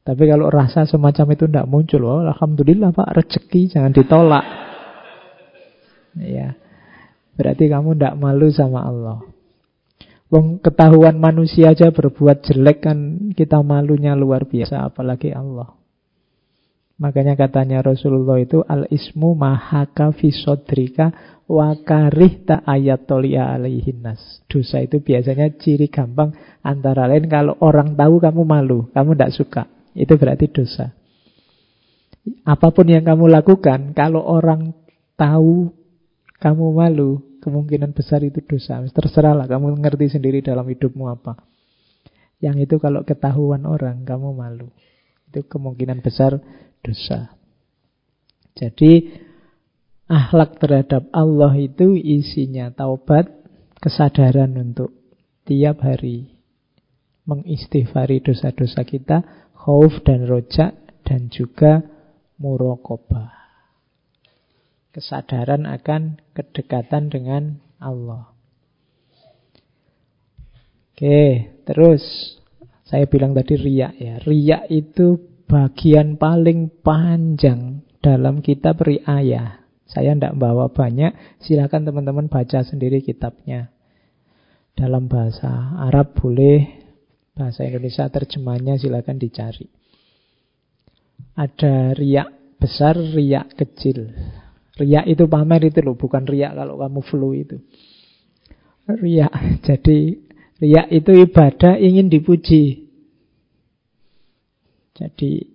Tapi 0.07 0.23
kalau 0.23 0.47
rasa 0.47 0.87
semacam 0.87 1.35
itu 1.35 1.51
tidak 1.51 1.67
muncul, 1.67 1.99
oh, 2.07 2.23
Alhamdulillah 2.23 2.95
Pak, 2.95 3.11
rezeki 3.11 3.75
jangan 3.75 3.91
ditolak. 3.91 4.45
Ya, 6.15 6.55
berarti 7.35 7.67
kamu 7.67 7.99
tidak 7.99 8.15
malu 8.15 8.47
sama 8.47 8.87
Allah. 8.87 9.19
Wong 10.27 10.59
ketahuan 10.59 11.23
manusia 11.23 11.71
aja 11.71 11.87
berbuat 11.87 12.43
jelek 12.43 12.83
kan 12.83 13.31
kita 13.31 13.63
malunya 13.63 14.11
luar 14.11 14.43
biasa 14.43 14.83
apalagi 14.83 15.31
Allah. 15.31 15.71
Makanya 16.97 17.37
katanya 17.37 17.85
Rasulullah 17.85 18.41
itu 18.41 18.65
al 18.65 18.89
ismu 18.89 19.37
mahaka 19.37 20.11
fisodrika 20.17 21.37
wakarih 21.47 22.43
ta 22.43 22.65
ayatolia 22.67 23.55
alaihinas. 23.55 24.43
Dosa 24.51 24.83
itu 24.83 24.99
biasanya 24.99 25.53
ciri 25.55 25.87
gampang 25.87 26.35
antara 26.59 27.07
lain 27.07 27.29
kalau 27.31 27.55
orang 27.63 27.95
tahu 27.95 28.19
kamu 28.19 28.41
malu, 28.43 28.79
kamu 28.91 29.15
tidak 29.15 29.31
suka. 29.31 29.63
Itu 29.95 30.19
berarti 30.19 30.51
dosa. 30.51 30.91
Apa 32.43 32.75
pun 32.75 32.91
yang 32.91 33.07
kamu 33.07 33.31
lakukan, 33.31 33.95
kalau 33.95 34.19
orang 34.19 34.75
tahu 35.15 35.71
kamu 36.43 36.65
malu, 36.75 37.23
kemungkinan 37.39 37.93
besar 37.93 38.23
itu 38.23 38.41
dosa. 38.43 38.81
Terserahlah 38.85 39.45
kamu 39.45 39.77
ngerti 39.79 40.17
sendiri 40.17 40.41
dalam 40.41 40.65
hidupmu 40.67 41.05
apa. 41.09 41.37
Yang 42.37 42.69
itu 42.69 42.75
kalau 42.77 43.01
ketahuan 43.01 43.65
orang 43.65 44.05
kamu 44.05 44.33
malu. 44.33 44.69
Itu 45.29 45.45
kemungkinan 45.45 46.01
besar 46.05 46.37
dosa. 46.85 47.33
Jadi 48.57 49.21
akhlak 50.09 50.57
terhadap 50.57 51.09
Allah 51.13 51.53
itu 51.57 51.93
isinya 51.93 52.73
taubat, 52.73 53.29
kesadaran 53.77 54.53
untuk 54.57 54.93
tiap 55.45 55.81
hari 55.81 56.37
mengistighfari 57.27 58.23
dosa-dosa 58.23 58.87
kita, 58.87 59.51
khauf 59.53 59.99
dan 60.07 60.23
rojak 60.25 60.73
dan 61.03 61.27
juga 61.27 61.83
murokobah. 62.39 63.36
Kesadaran 64.97 65.69
akan 65.69 66.17
kedekatan 66.33 67.13
dengan 67.13 67.61
Allah. 67.77 68.33
Oke, 70.89 71.53
terus 71.69 72.01
saya 72.81 73.05
bilang 73.05 73.37
tadi 73.37 73.61
riak 73.61 73.93
ya. 74.01 74.17
Riak 74.25 74.73
itu 74.73 75.21
bagian 75.45 76.17
paling 76.17 76.81
panjang 76.81 77.85
dalam 78.01 78.41
kitab 78.41 78.81
riayah. 78.81 79.61
Saya 79.85 80.17
tidak 80.17 80.33
bawa 80.41 80.73
banyak, 80.73 81.13
silakan 81.45 81.85
teman-teman 81.85 82.25
baca 82.25 82.65
sendiri 82.65 83.05
kitabnya. 83.05 83.69
Dalam 84.73 85.05
bahasa 85.05 85.77
Arab 85.77 86.17
boleh, 86.17 86.73
bahasa 87.37 87.69
Indonesia 87.69 88.09
terjemahnya 88.09 88.81
silakan 88.81 89.21
dicari. 89.21 89.69
Ada 91.37 91.93
riak 91.93 92.57
besar, 92.57 92.97
riak 92.97 93.53
kecil. 93.53 94.09
Riak 94.77 95.09
itu 95.09 95.25
pamer 95.25 95.73
itu 95.73 95.81
loh, 95.81 95.97
bukan 95.97 96.23
riak 96.29 96.53
kalau 96.53 96.77
kamu 96.77 97.01
flu 97.01 97.29
itu. 97.33 97.57
Riak, 98.85 99.33
jadi 99.67 100.27
Riak 100.57 100.89
itu 100.89 101.11
ibadah 101.13 101.77
ingin 101.77 102.09
dipuji. 102.09 102.89
Jadi 104.97 105.45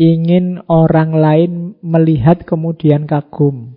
ingin 0.00 0.64
orang 0.64 1.12
lain 1.12 1.52
melihat 1.84 2.48
kemudian 2.48 3.04
kagum. 3.04 3.76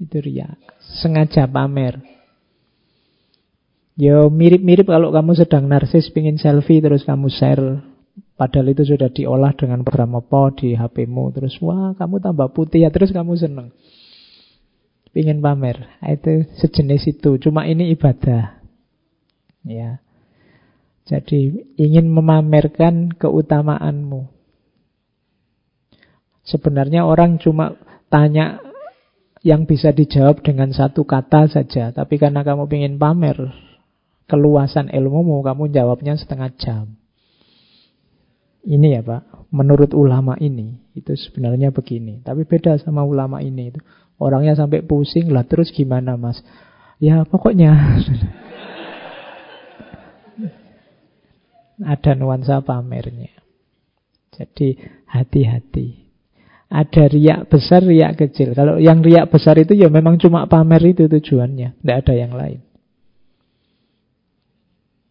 Itu 0.00 0.24
riak. 0.24 0.56
Sengaja 1.04 1.44
pamer. 1.44 2.00
Ya 3.98 4.24
mirip-mirip 4.30 4.88
kalau 4.88 5.12
kamu 5.12 5.36
sedang 5.36 5.68
narsis 5.68 6.08
pingin 6.08 6.40
selfie 6.40 6.80
terus 6.80 7.04
kamu 7.04 7.28
share 7.28 7.82
Padahal 8.38 8.70
itu 8.70 8.86
sudah 8.86 9.10
diolah 9.10 9.50
dengan 9.58 9.82
program 9.82 10.14
apa 10.22 10.54
di 10.54 10.78
HPmu 10.78 11.34
Terus 11.34 11.58
wah 11.58 11.90
kamu 11.98 12.22
tambah 12.22 12.54
putih 12.54 12.86
ya 12.86 12.94
terus 12.94 13.10
kamu 13.10 13.34
seneng 13.34 13.74
Pingin 15.10 15.42
pamer 15.42 15.98
Itu 16.06 16.46
sejenis 16.62 17.18
itu 17.18 17.42
Cuma 17.42 17.66
ini 17.66 17.90
ibadah 17.90 18.58
Ya. 19.68 20.00
Jadi 21.08 21.72
ingin 21.80 22.08
memamerkan 22.12 23.12
keutamaanmu. 23.16 24.28
Sebenarnya 26.44 27.04
orang 27.04 27.40
cuma 27.40 27.76
tanya 28.12 28.60
yang 29.44 29.68
bisa 29.68 29.92
dijawab 29.92 30.44
dengan 30.44 30.72
satu 30.72 31.04
kata 31.04 31.48
saja. 31.48 31.92
Tapi 31.92 32.20
karena 32.20 32.44
kamu 32.44 32.68
ingin 32.68 33.00
pamer 33.00 33.36
keluasan 34.28 34.92
ilmumu, 34.92 35.40
kamu 35.40 35.72
jawabnya 35.72 36.16
setengah 36.16 36.52
jam. 36.60 36.84
Ini 38.68 39.00
ya 39.00 39.02
Pak, 39.02 39.48
menurut 39.48 39.96
ulama 39.96 40.36
ini, 40.36 40.76
itu 40.92 41.16
sebenarnya 41.16 41.72
begini. 41.72 42.20
Tapi 42.20 42.44
beda 42.44 42.76
sama 42.76 43.00
ulama 43.00 43.40
ini. 43.40 43.72
itu 43.72 43.80
Orangnya 44.20 44.52
sampai 44.52 44.84
pusing 44.84 45.32
lah, 45.32 45.48
terus 45.48 45.72
gimana 45.72 46.20
mas? 46.20 46.44
Ya 47.00 47.24
pokoknya 47.24 47.72
ada 51.96 52.12
nuansa 52.12 52.60
pamernya. 52.60 53.32
Jadi 54.36 54.76
hati-hati. 55.08 56.04
Ada 56.68 57.08
riak 57.08 57.48
besar, 57.48 57.80
riak 57.80 58.20
kecil. 58.20 58.52
Kalau 58.52 58.76
yang 58.76 59.00
riak 59.00 59.32
besar 59.32 59.56
itu 59.56 59.72
ya 59.72 59.88
memang 59.88 60.20
cuma 60.20 60.44
pamer 60.44 60.92
itu 60.92 61.08
tujuannya. 61.08 61.80
Tidak 61.80 61.96
ada 62.04 62.12
yang 62.12 62.36
lain. 62.36 62.60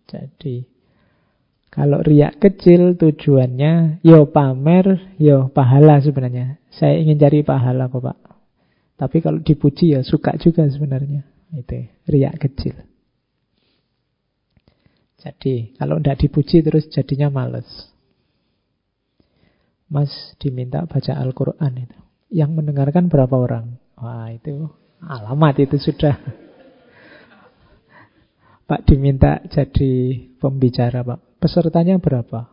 Jadi 0.05 0.76
kalau 1.77 2.01
riak 2.01 2.41
kecil 2.41 2.97
tujuannya 2.97 4.01
yo 4.01 4.25
ya 4.25 4.33
pamer, 4.33 5.13
yo 5.21 5.45
ya 5.45 5.53
pahala 5.53 6.01
sebenarnya. 6.01 6.57
Saya 6.73 6.97
ingin 6.97 7.21
cari 7.21 7.45
pahala 7.45 7.85
kok 7.85 8.01
Pak. 8.01 8.17
Tapi 8.97 9.21
kalau 9.21 9.37
dipuji 9.45 9.93
ya 9.93 10.01
suka 10.01 10.41
juga 10.41 10.65
sebenarnya. 10.65 11.21
Itu 11.53 11.85
riak 12.09 12.41
kecil. 12.41 12.81
Jadi 15.21 15.77
kalau 15.77 16.01
tidak 16.01 16.17
dipuji 16.17 16.65
terus 16.65 16.89
jadinya 16.89 17.29
males. 17.29 17.69
Mas 19.85 20.33
diminta 20.41 20.81
baca 20.89 21.13
Al-Quran 21.13 21.73
itu. 21.77 21.97
Yang 22.33 22.57
mendengarkan 22.57 23.05
berapa 23.05 23.37
orang? 23.37 23.77
Wah 24.01 24.33
itu 24.33 24.65
alamat 25.05 25.61
itu 25.61 25.77
sudah. 25.77 26.17
Pak 28.65 28.81
diminta 28.89 29.45
jadi 29.45 30.25
pembicara 30.41 31.05
Pak. 31.05 31.26
Pesertanya 31.37 32.01
berapa? 32.01 32.49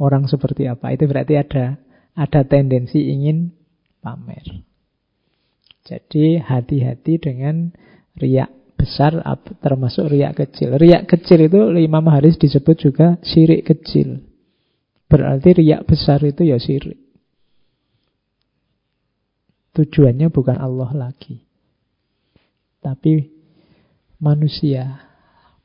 Orang 0.00 0.26
seperti 0.26 0.66
apa? 0.66 0.90
Itu 0.90 1.06
berarti 1.06 1.36
ada 1.36 1.78
ada 2.16 2.40
tendensi 2.42 2.98
ingin 3.06 3.54
pamer. 4.02 4.64
Jadi 5.86 6.40
hati-hati 6.40 7.20
dengan 7.20 7.70
riak 8.18 8.50
besar 8.80 9.20
termasuk 9.60 10.08
riak 10.08 10.40
kecil. 10.40 10.80
Riak 10.80 11.04
kecil 11.04 11.46
itu 11.46 11.60
Imam 11.76 12.04
Haris 12.08 12.40
disebut 12.40 12.76
juga 12.80 13.20
sirik 13.20 13.68
kecil. 13.68 14.24
Berarti 15.10 15.60
riak 15.60 15.84
besar 15.84 16.22
itu 16.24 16.48
ya 16.48 16.56
sirik. 16.56 16.96
Tujuannya 19.76 20.32
bukan 20.32 20.56
Allah 20.58 20.90
lagi. 20.94 21.46
Tapi 22.80 23.28
manusia, 24.18 25.04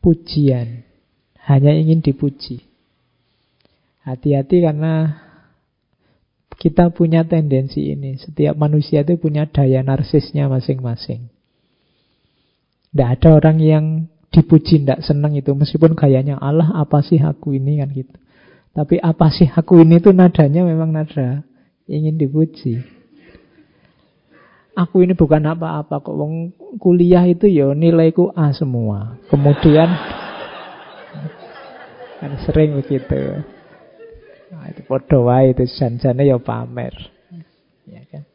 pujian, 0.04 0.84
hanya 1.46 1.72
ingin 1.72 2.02
dipuji. 2.02 2.66
Hati-hati 4.02 4.66
karena 4.66 5.26
kita 6.58 6.90
punya 6.90 7.26
tendensi 7.26 7.94
ini. 7.94 8.18
Setiap 8.18 8.58
manusia 8.58 9.06
itu 9.06 9.18
punya 9.22 9.46
daya 9.50 9.86
narsisnya 9.86 10.50
masing-masing. 10.50 11.30
Tidak 12.90 13.10
ada 13.20 13.30
orang 13.38 13.58
yang 13.60 13.86
dipuji 14.32 14.84
tidak 14.84 15.04
senang 15.04 15.36
itu 15.36 15.52
meskipun 15.56 15.96
gayanya 15.96 16.40
Allah 16.40 16.76
apa 16.76 17.04
sih 17.04 17.20
aku 17.20 17.56
ini 17.56 17.80
kan 17.80 17.92
gitu. 17.92 18.16
Tapi 18.76 19.00
apa 19.00 19.32
sih 19.32 19.48
aku 19.48 19.84
ini 19.84 20.04
tuh 20.04 20.12
nadanya 20.12 20.68
memang 20.68 20.92
nada 20.92 21.44
ingin 21.88 22.20
dipuji. 22.20 22.84
Aku 24.76 25.00
ini 25.08 25.16
bukan 25.16 25.40
apa-apa 25.48 26.04
kok 26.04 26.20
kuliah 26.84 27.24
itu 27.24 27.48
ya 27.48 27.72
nilaiku 27.72 28.36
A 28.36 28.52
semua. 28.52 29.16
Kemudian 29.32 29.88
kan 32.26 32.42
sering 32.42 32.74
begitu. 32.74 33.46
Nah, 34.50 34.66
itu 34.74 34.82
podo 34.90 35.30
wae 35.30 35.54
itu 35.54 35.62
janjane 35.78 36.26
ya 36.26 36.42
pamer. 36.42 37.14
Ya 37.86 38.02
kan? 38.10 38.26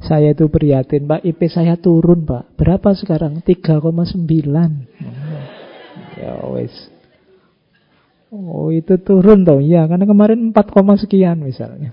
Saya 0.00 0.32
itu 0.32 0.48
prihatin, 0.48 1.04
Pak, 1.04 1.20
IP 1.28 1.52
saya 1.52 1.76
turun, 1.76 2.24
Pak. 2.24 2.56
Berapa 2.56 2.96
sekarang? 2.96 3.44
3,9. 3.44 3.84
ya 6.16 6.40
wes. 6.48 6.72
Oh, 8.32 8.72
itu 8.72 8.96
turun 9.04 9.44
dong. 9.44 9.60
Ya, 9.60 9.84
karena 9.84 10.08
kemarin 10.08 10.56
4, 10.56 10.96
sekian 11.04 11.44
misalnya. 11.44 11.92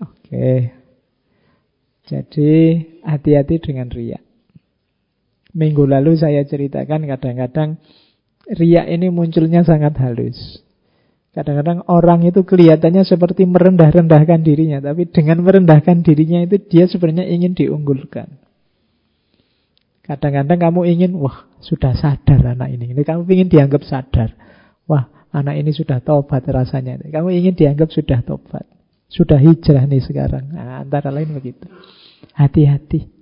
Oke. 0.00 0.72
Jadi 2.08 2.52
hati-hati 3.04 3.60
dengan 3.60 3.92
riak. 3.92 4.24
Minggu 5.56 5.88
lalu 5.88 6.16
saya 6.16 6.44
ceritakan 6.44 7.08
kadang-kadang 7.08 7.80
riak 8.48 8.86
ini 8.88 9.08
munculnya 9.08 9.64
sangat 9.64 9.96
halus. 10.00 10.60
Kadang-kadang 11.32 11.86
orang 11.86 12.26
itu 12.26 12.42
kelihatannya 12.42 13.06
seperti 13.06 13.46
merendah-rendahkan 13.46 14.42
dirinya, 14.42 14.82
tapi 14.82 15.06
dengan 15.06 15.44
merendahkan 15.44 16.02
dirinya 16.02 16.42
itu 16.42 16.58
dia 16.66 16.90
sebenarnya 16.90 17.30
ingin 17.30 17.54
diunggulkan. 17.54 18.26
Kadang-kadang 20.02 20.58
kamu 20.58 20.80
ingin, 20.88 21.10
wah 21.20 21.46
sudah 21.60 21.92
sadar 21.92 22.40
anak 22.42 22.72
ini, 22.72 22.96
ini 22.96 23.02
kamu 23.04 23.28
ingin 23.28 23.48
dianggap 23.52 23.84
sadar. 23.84 24.34
Wah 24.88 25.06
anak 25.30 25.60
ini 25.60 25.70
sudah 25.76 26.00
tobat 26.00 26.48
rasanya. 26.48 26.96
Kamu 27.06 27.28
ingin 27.28 27.54
dianggap 27.54 27.92
sudah 27.92 28.24
tobat. 28.24 28.64
Sudah 29.08 29.36
hijrah 29.40 29.84
nih 29.88 30.04
sekarang. 30.04 30.52
Nah, 30.52 30.84
antara 30.84 31.12
lain 31.12 31.32
begitu. 31.32 31.64
Hati-hati. 32.36 33.17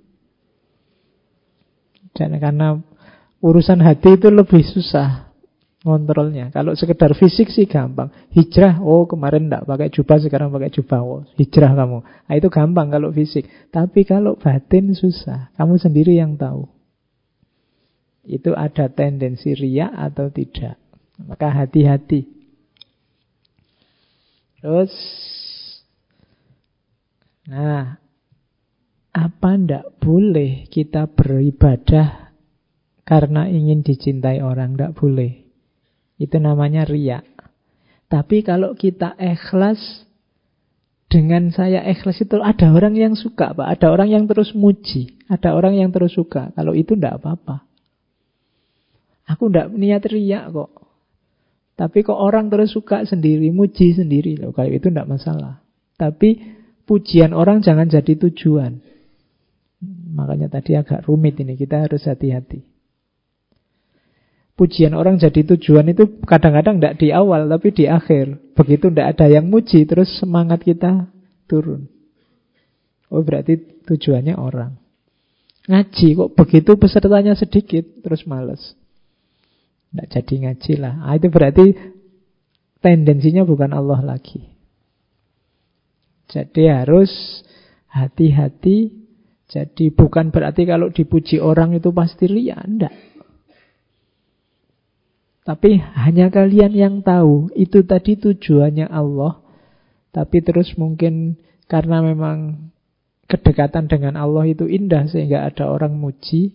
Karena 2.17 2.77
urusan 3.41 3.79
hati 3.85 4.17
itu 4.17 4.33
lebih 4.33 4.65
susah 4.65 5.27
ngontrolnya. 5.85 6.49
Kalau 6.51 6.73
sekedar 6.73 7.15
fisik 7.15 7.47
sih 7.53 7.69
gampang. 7.69 8.11
Hijrah, 8.33 8.83
oh 8.83 9.07
kemarin 9.07 9.47
enggak 9.47 9.63
pakai 9.63 9.87
jubah, 9.93 10.17
sekarang 10.19 10.49
pakai 10.51 10.73
jubah. 10.73 10.99
Oh, 10.99 11.23
hijrah 11.37 11.71
kamu. 11.77 12.03
Nah, 12.03 12.33
itu 12.35 12.47
gampang 12.51 12.87
kalau 12.91 13.09
fisik. 13.15 13.47
Tapi 13.71 14.03
kalau 14.03 14.35
batin 14.35 14.91
susah. 14.91 15.53
Kamu 15.55 15.79
sendiri 15.79 16.17
yang 16.17 16.35
tahu. 16.35 16.67
Itu 18.27 18.51
ada 18.57 18.91
tendensi 18.91 19.55
ria 19.55 19.87
atau 19.93 20.27
tidak. 20.27 20.75
Maka 21.23 21.47
hati-hati. 21.49 22.27
Terus, 24.59 24.91
nah, 27.47 28.01
apa 29.17 29.57
ndak 29.57 29.97
boleh 29.97 30.69
kita 30.69 31.09
beribadah 31.09 32.27
karena 33.07 33.47
ingin 33.49 33.81
dicintai 33.81 34.43
orang, 34.43 34.75
tidak 34.75 34.93
boleh. 34.99 35.47
Itu 36.21 36.43
namanya 36.43 36.83
riak. 36.83 37.25
Tapi 38.11 38.43
kalau 38.43 38.75
kita 38.75 39.15
ikhlas, 39.15 39.79
dengan 41.07 41.49
saya 41.55 41.87
ikhlas 41.87 42.19
itu 42.19 42.43
ada 42.43 42.67
orang 42.75 42.99
yang 42.99 43.15
suka, 43.15 43.55
Pak. 43.55 43.79
Ada 43.79 43.95
orang 43.95 44.11
yang 44.11 44.23
terus 44.27 44.51
muji. 44.51 45.15
Ada 45.31 45.55
orang 45.55 45.79
yang 45.79 45.89
terus 45.95 46.19
suka. 46.19 46.51
Kalau 46.51 46.75
itu 46.75 46.99
tidak 46.99 47.23
apa-apa. 47.23 47.63
Aku 49.31 49.47
tidak 49.47 49.71
niat 49.71 50.03
riak 50.03 50.51
kok. 50.51 50.71
Tapi 51.79 51.97
kok 52.03 52.17
orang 52.17 52.51
terus 52.51 52.75
suka 52.75 53.07
sendiri, 53.07 53.55
muji 53.55 53.95
sendiri. 53.95 54.35
Loh, 54.35 54.51
kalau 54.51 54.67
itu 54.67 54.91
tidak 54.91 55.07
masalah. 55.07 55.63
Tapi 55.95 56.43
pujian 56.83 57.31
orang 57.31 57.63
jangan 57.63 57.87
jadi 57.87 58.19
tujuan. 58.19 58.83
Makanya 60.17 60.49
tadi 60.49 60.73
agak 60.73 61.05
rumit 61.05 61.37
ini, 61.37 61.53
kita 61.53 61.85
harus 61.85 62.09
hati-hati. 62.09 62.65
Pujian 64.57 64.97
orang 64.97 65.21
jadi 65.21 65.45
tujuan 65.53 65.85
itu 65.93 66.17
kadang-kadang 66.25 66.81
tidak 66.81 66.97
di 66.97 67.13
awal, 67.13 67.45
tapi 67.45 67.69
di 67.69 67.85
akhir. 67.85 68.57
Begitu 68.57 68.89
tidak 68.89 69.13
ada 69.13 69.29
yang 69.29 69.45
muji, 69.45 69.85
terus 69.85 70.09
semangat 70.17 70.65
kita 70.65 71.05
turun. 71.45 71.85
Oh 73.13 73.21
berarti 73.21 73.85
tujuannya 73.85 74.33
orang. 74.33 74.81
Ngaji 75.69 76.07
kok 76.17 76.33
begitu 76.33 76.71
pesertanya 76.73 77.37
sedikit, 77.37 77.85
terus 78.01 78.25
males. 78.25 78.73
Tidak 79.93 80.07
jadi 80.09 80.33
ngaji 80.49 80.73
lah. 80.81 80.93
Nah, 81.05 81.13
itu 81.15 81.27
berarti 81.29 81.65
tendensinya 82.81 83.45
bukan 83.45 83.77
Allah 83.77 84.01
lagi. 84.01 84.41
Jadi 86.27 86.67
harus 86.67 87.11
hati-hati. 87.87 89.06
Jadi 89.47 89.95
bukan 89.95 90.27
berarti 90.27 90.67
kalau 90.67 90.91
dipuji 90.91 91.39
orang 91.39 91.71
itu 91.71 91.95
pasti 91.95 92.27
ria. 92.27 92.59
Tidak. 92.59 92.93
Tapi 95.47 95.79
hanya 95.79 96.27
kalian 96.27 96.75
yang 96.75 96.95
tahu. 96.99 97.47
Itu 97.55 97.87
tadi 97.87 98.19
tujuannya 98.19 98.91
Allah. 98.91 99.39
Tapi 100.11 100.43
terus 100.43 100.75
mungkin 100.75 101.39
karena 101.71 102.03
memang 102.03 102.67
kedekatan 103.31 103.87
dengan 103.87 104.19
Allah 104.19 104.43
itu 104.51 104.67
indah 104.67 105.07
sehingga 105.07 105.47
ada 105.47 105.71
orang 105.71 105.95
muji. 105.95 106.51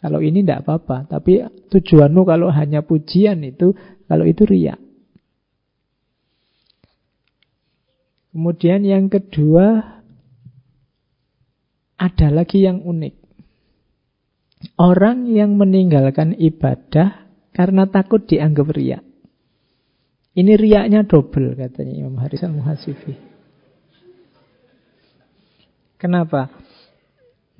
Kalau 0.00 0.24
ini 0.24 0.40
tidak 0.40 0.64
apa-apa. 0.64 1.12
Tapi 1.12 1.44
tujuanmu 1.68 2.24
kalau 2.24 2.48
hanya 2.48 2.80
pujian 2.80 3.44
itu, 3.44 3.76
kalau 4.08 4.24
itu 4.24 4.48
riak. 4.48 4.80
Kemudian 8.32 8.80
yang 8.88 9.12
kedua, 9.12 9.99
ada 12.00 12.32
lagi 12.32 12.64
yang 12.64 12.80
unik. 12.80 13.14
Orang 14.80 15.28
yang 15.28 15.60
meninggalkan 15.60 16.32
ibadah 16.32 17.28
karena 17.52 17.84
takut 17.92 18.24
dianggap 18.24 18.72
riak. 18.72 19.04
Ini 20.32 20.56
riaknya 20.56 21.04
double 21.04 21.52
katanya 21.60 21.94
Imam 22.00 22.16
Haris 22.16 22.40
al-Muhasibi. 22.40 23.14
Kenapa? 26.00 26.48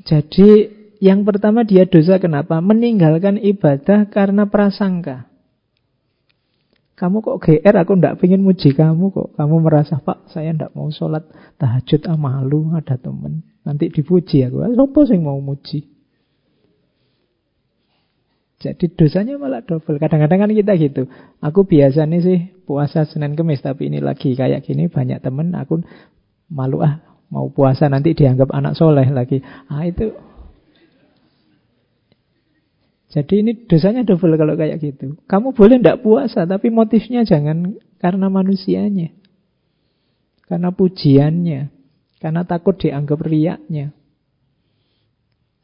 Jadi 0.00 0.80
yang 1.00 1.28
pertama 1.28 1.64
dia 1.64 1.84
dosa 1.84 2.16
kenapa? 2.16 2.60
Meninggalkan 2.64 3.36
ibadah 3.40 4.08
karena 4.08 4.48
prasangka. 4.48 5.29
Kamu 7.00 7.24
kok 7.24 7.40
GR, 7.40 7.74
aku 7.80 7.96
ndak 7.96 8.20
pengen 8.20 8.44
muji 8.44 8.76
kamu 8.76 9.08
kok. 9.08 9.32
Kamu 9.40 9.64
merasa, 9.64 10.04
Pak, 10.04 10.28
saya 10.28 10.52
ndak 10.52 10.76
mau 10.76 10.92
sholat 10.92 11.24
tahajud, 11.56 12.04
ah 12.04 12.20
malu, 12.20 12.76
ada 12.76 13.00
temen. 13.00 13.40
Nanti 13.64 13.88
dipuji 13.88 14.44
aku. 14.44 14.60
Sopo 14.76 15.08
sih 15.08 15.16
mau 15.16 15.40
muji? 15.40 15.80
Jadi 18.60 18.92
dosanya 18.92 19.40
malah 19.40 19.64
double. 19.64 19.96
Kadang-kadang 19.96 20.44
kan 20.44 20.52
kita 20.52 20.76
gitu. 20.76 21.08
Aku 21.40 21.64
biasa 21.64 22.04
nih 22.04 22.20
sih 22.20 22.38
puasa 22.68 23.08
Senin 23.08 23.32
Kemis, 23.32 23.64
tapi 23.64 23.88
ini 23.88 24.04
lagi 24.04 24.36
kayak 24.36 24.68
gini 24.68 24.92
banyak 24.92 25.24
temen. 25.24 25.56
Aku 25.56 25.80
malu 26.52 26.84
ah 26.84 27.00
mau 27.32 27.48
puasa 27.48 27.88
nanti 27.88 28.12
dianggap 28.12 28.52
anak 28.52 28.76
soleh 28.76 29.08
lagi. 29.08 29.40
Ah 29.72 29.88
itu 29.88 30.12
jadi 33.10 33.42
ini 33.42 33.66
dosanya 33.66 34.06
double 34.06 34.38
kalau 34.38 34.54
kayak 34.54 34.78
gitu. 34.78 35.18
Kamu 35.26 35.50
boleh 35.50 35.82
tidak 35.82 36.06
puasa, 36.06 36.46
tapi 36.46 36.70
motifnya 36.70 37.26
jangan 37.26 37.74
karena 37.98 38.30
manusianya. 38.30 39.10
Karena 40.46 40.70
pujiannya. 40.70 41.74
Karena 42.22 42.46
takut 42.46 42.78
dianggap 42.78 43.18
riaknya. 43.18 43.90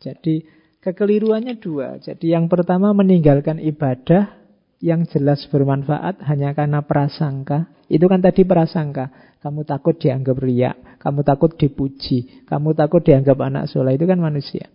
Jadi 0.02 0.42
kekeliruannya 0.82 1.54
dua. 1.62 2.02
Jadi 2.02 2.34
yang 2.34 2.50
pertama 2.50 2.90
meninggalkan 2.90 3.62
ibadah 3.62 4.34
yang 4.82 5.06
jelas 5.06 5.46
bermanfaat 5.46 6.26
hanya 6.26 6.50
karena 6.50 6.82
prasangka. 6.82 7.70
Itu 7.86 8.10
kan 8.10 8.26
tadi 8.26 8.42
prasangka. 8.42 9.38
Kamu 9.38 9.62
takut 9.62 9.94
dianggap 9.94 10.34
riak. 10.42 10.98
Kamu 10.98 11.22
takut 11.22 11.54
dipuji. 11.54 12.42
Kamu 12.50 12.74
takut 12.74 13.06
dianggap 13.06 13.38
anak 13.38 13.70
soleh. 13.70 13.94
Itu 13.94 14.10
kan 14.10 14.18
manusia. 14.18 14.66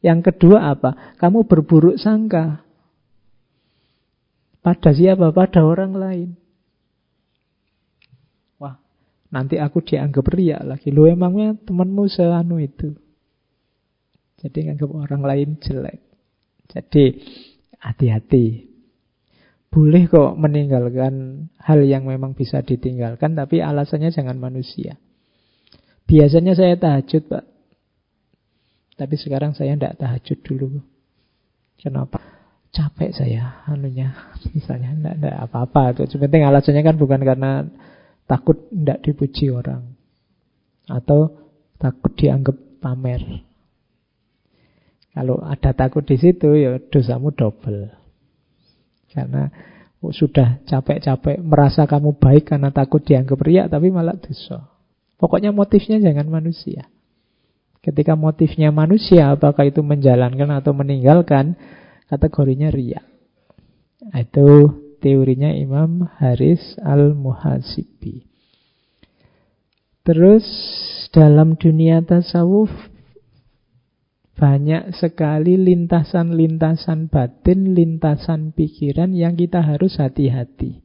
Yang 0.00 0.32
kedua 0.32 0.72
apa? 0.72 1.16
Kamu 1.20 1.44
berburuk 1.44 2.00
sangka. 2.00 2.64
Pada 4.60 4.90
siapa? 4.92 5.32
Pada 5.32 5.60
orang 5.64 5.92
lain. 5.96 6.28
Wah, 8.60 8.80
nanti 9.32 9.60
aku 9.60 9.84
dianggap 9.84 10.24
riak 10.32 10.64
lagi. 10.64 10.88
Lu 10.92 11.04
emangnya 11.04 11.56
temanmu 11.56 12.08
seanu 12.08 12.60
itu. 12.60 12.96
Jadi 14.40 14.72
nganggap 14.72 14.88
orang 14.88 15.22
lain 15.24 15.48
jelek. 15.60 16.00
Jadi 16.72 17.04
hati-hati. 17.76 18.68
Boleh 19.70 20.10
kok 20.10 20.34
meninggalkan 20.34 21.46
hal 21.62 21.84
yang 21.86 22.08
memang 22.08 22.34
bisa 22.34 22.58
ditinggalkan, 22.64 23.38
tapi 23.38 23.62
alasannya 23.62 24.10
jangan 24.10 24.34
manusia. 24.34 24.98
Biasanya 26.10 26.58
saya 26.58 26.74
tahajud, 26.74 27.22
Pak. 27.30 27.44
Tapi 29.00 29.16
sekarang 29.16 29.56
saya 29.56 29.72
tidak 29.80 29.96
tahajud 29.96 30.38
dulu. 30.44 30.68
Kenapa? 31.80 32.20
Capek 32.68 33.16
saya 33.16 33.64
anunya. 33.64 34.12
Misalnya 34.54 34.92
tidak 34.92 35.14
ada 35.24 35.32
apa-apa. 35.48 35.96
Itu 36.04 36.20
penting 36.20 36.44
alasannya 36.44 36.84
kan 36.84 37.00
bukan 37.00 37.24
karena 37.24 37.64
takut 38.28 38.68
tidak 38.68 39.00
dipuji 39.00 39.48
orang. 39.48 39.96
Atau 40.84 41.32
takut 41.80 42.12
dianggap 42.12 42.60
pamer. 42.84 43.40
Kalau 45.16 45.40
ada 45.40 45.72
takut 45.72 46.04
di 46.04 46.20
situ 46.20 46.52
ya 46.60 46.76
dosamu 46.76 47.32
double. 47.32 47.88
Karena 49.16 49.48
sudah 50.12 50.60
capek-capek 50.68 51.40
merasa 51.40 51.88
kamu 51.88 52.20
baik 52.20 52.52
karena 52.52 52.68
takut 52.68 53.00
dianggap 53.00 53.40
riak 53.40 53.72
tapi 53.72 53.88
malah 53.88 54.20
dosa. 54.20 54.68
Pokoknya 55.16 55.56
motifnya 55.56 55.96
jangan 55.96 56.28
manusia. 56.28 56.84
Ketika 57.80 58.12
motifnya 58.12 58.68
manusia, 58.68 59.32
apakah 59.32 59.64
itu 59.64 59.80
menjalankan 59.80 60.52
atau 60.52 60.76
meninggalkan, 60.76 61.56
kategorinya 62.12 62.68
ria. 62.68 63.00
Itu 64.12 64.76
teorinya 65.00 65.48
Imam 65.52 66.04
Haris 66.20 66.76
al-Muhasibi. 66.84 68.28
Terus 70.04 70.44
dalam 71.12 71.56
dunia 71.56 72.04
tasawuf 72.04 72.68
banyak 74.40 74.96
sekali 74.96 75.60
lintasan-lintasan 75.60 77.12
batin, 77.12 77.76
lintasan 77.76 78.56
pikiran 78.56 79.12
yang 79.12 79.36
kita 79.36 79.60
harus 79.60 80.00
hati-hati. 80.00 80.80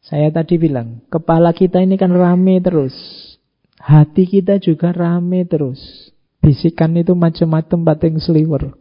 Saya 0.00 0.32
tadi 0.32 0.56
bilang, 0.56 1.04
kepala 1.12 1.52
kita 1.52 1.84
ini 1.84 2.00
kan 2.00 2.10
rame 2.16 2.58
terus. 2.64 2.96
Hati 3.82 4.30
kita 4.30 4.62
juga 4.62 4.94
rame 4.94 5.42
terus. 5.42 5.82
Bisikan 6.38 6.94
itu 6.94 7.18
macam-macam 7.18 7.78
bating 7.90 8.22
sliwer. 8.22 8.78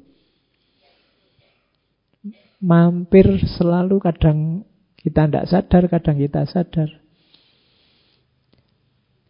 Mampir 2.62 3.42
selalu 3.58 3.98
kadang 3.98 4.62
kita 5.02 5.26
tidak 5.26 5.50
sadar, 5.50 5.84
kadang 5.90 6.22
kita 6.22 6.46
sadar. 6.46 6.90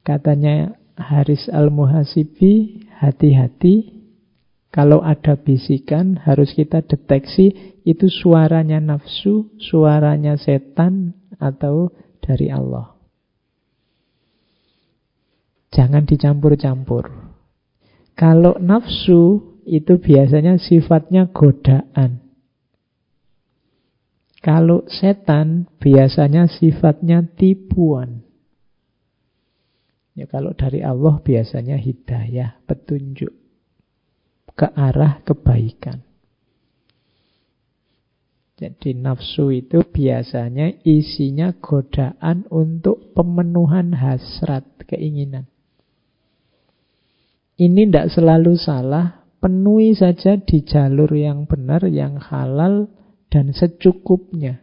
Katanya 0.03 0.76
Haris 0.99 1.47
Al-Muhasibi, 1.47 2.84
hati-hati 2.99 4.03
kalau 4.72 5.03
ada 5.03 5.36
bisikan 5.36 6.15
harus 6.15 6.55
kita 6.55 6.84
deteksi 6.84 7.80
itu 7.84 8.07
suaranya 8.07 8.80
nafsu, 8.80 9.51
suaranya 9.59 10.39
setan 10.39 11.15
atau 11.39 11.91
dari 12.24 12.47
Allah. 12.47 13.01
Jangan 15.72 16.03
dicampur-campur. 16.03 17.32
Kalau 18.13 18.59
nafsu 18.59 19.55
itu 19.63 19.97
biasanya 20.03 20.59
sifatnya 20.59 21.32
godaan. 21.32 22.19
Kalau 24.41 24.84
setan 24.89 25.69
biasanya 25.80 26.49
sifatnya 26.51 27.24
tipuan. 27.24 28.26
Ya 30.17 30.28
kalau 30.28 30.51
dari 30.51 30.84
Allah 30.84 31.24
biasanya 31.24 31.80
hidayah, 31.80 32.59
petunjuk. 32.67 33.32
ke 34.51 34.67
arah 34.78 35.24
kebaikan. 35.24 36.03
Jadi 38.61 38.93
nafsu 38.93 39.49
itu 39.49 39.82
biasanya 39.82 40.86
isinya 40.86 41.55
godaan 41.57 42.45
untuk 42.53 43.15
pemenuhan 43.17 43.97
hasrat, 43.97 44.67
keinginan. 44.86 45.51
Ini 47.60 47.88
tidak 47.89 48.14
selalu 48.14 48.56
salah, 48.56 49.28
penuhi 49.41 49.97
saja 49.97 50.38
di 50.38 50.64
jalur 50.64 51.12
yang 51.12 51.49
benar, 51.49 51.84
yang 51.89 52.22
halal, 52.22 52.88
dan 53.32 53.52
secukupnya. 53.52 54.62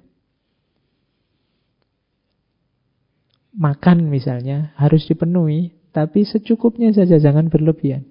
Makan 3.58 4.06
misalnya 4.06 4.70
harus 4.78 5.08
dipenuhi, 5.10 5.74
tapi 5.90 6.22
secukupnya 6.22 6.94
saja, 6.94 7.18
jangan 7.18 7.50
berlebihan. 7.50 8.06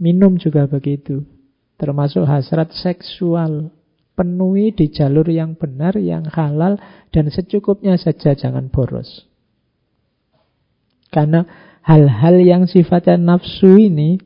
Minum 0.00 0.40
juga 0.40 0.64
begitu, 0.64 1.28
termasuk 1.76 2.24
hasrat 2.24 2.72
seksual 2.72 3.68
penuhi 4.16 4.72
di 4.72 4.88
jalur 4.88 5.28
yang 5.28 5.56
benar, 5.56 5.96
yang 6.00 6.24
halal, 6.28 6.80
dan 7.12 7.28
secukupnya 7.28 8.00
saja, 8.00 8.32
jangan 8.32 8.72
boros. 8.72 9.28
Karena 11.12 11.69
hal-hal 11.84 12.36
yang 12.40 12.62
sifatnya 12.68 13.16
nafsu 13.16 13.76
ini, 13.76 14.20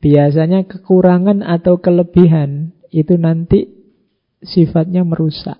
biasanya 0.00 0.66
kekurangan 0.66 1.42
atau 1.42 1.78
kelebihan, 1.78 2.74
itu 2.90 3.14
nanti 3.16 3.70
sifatnya 4.42 5.06
merusak. 5.06 5.58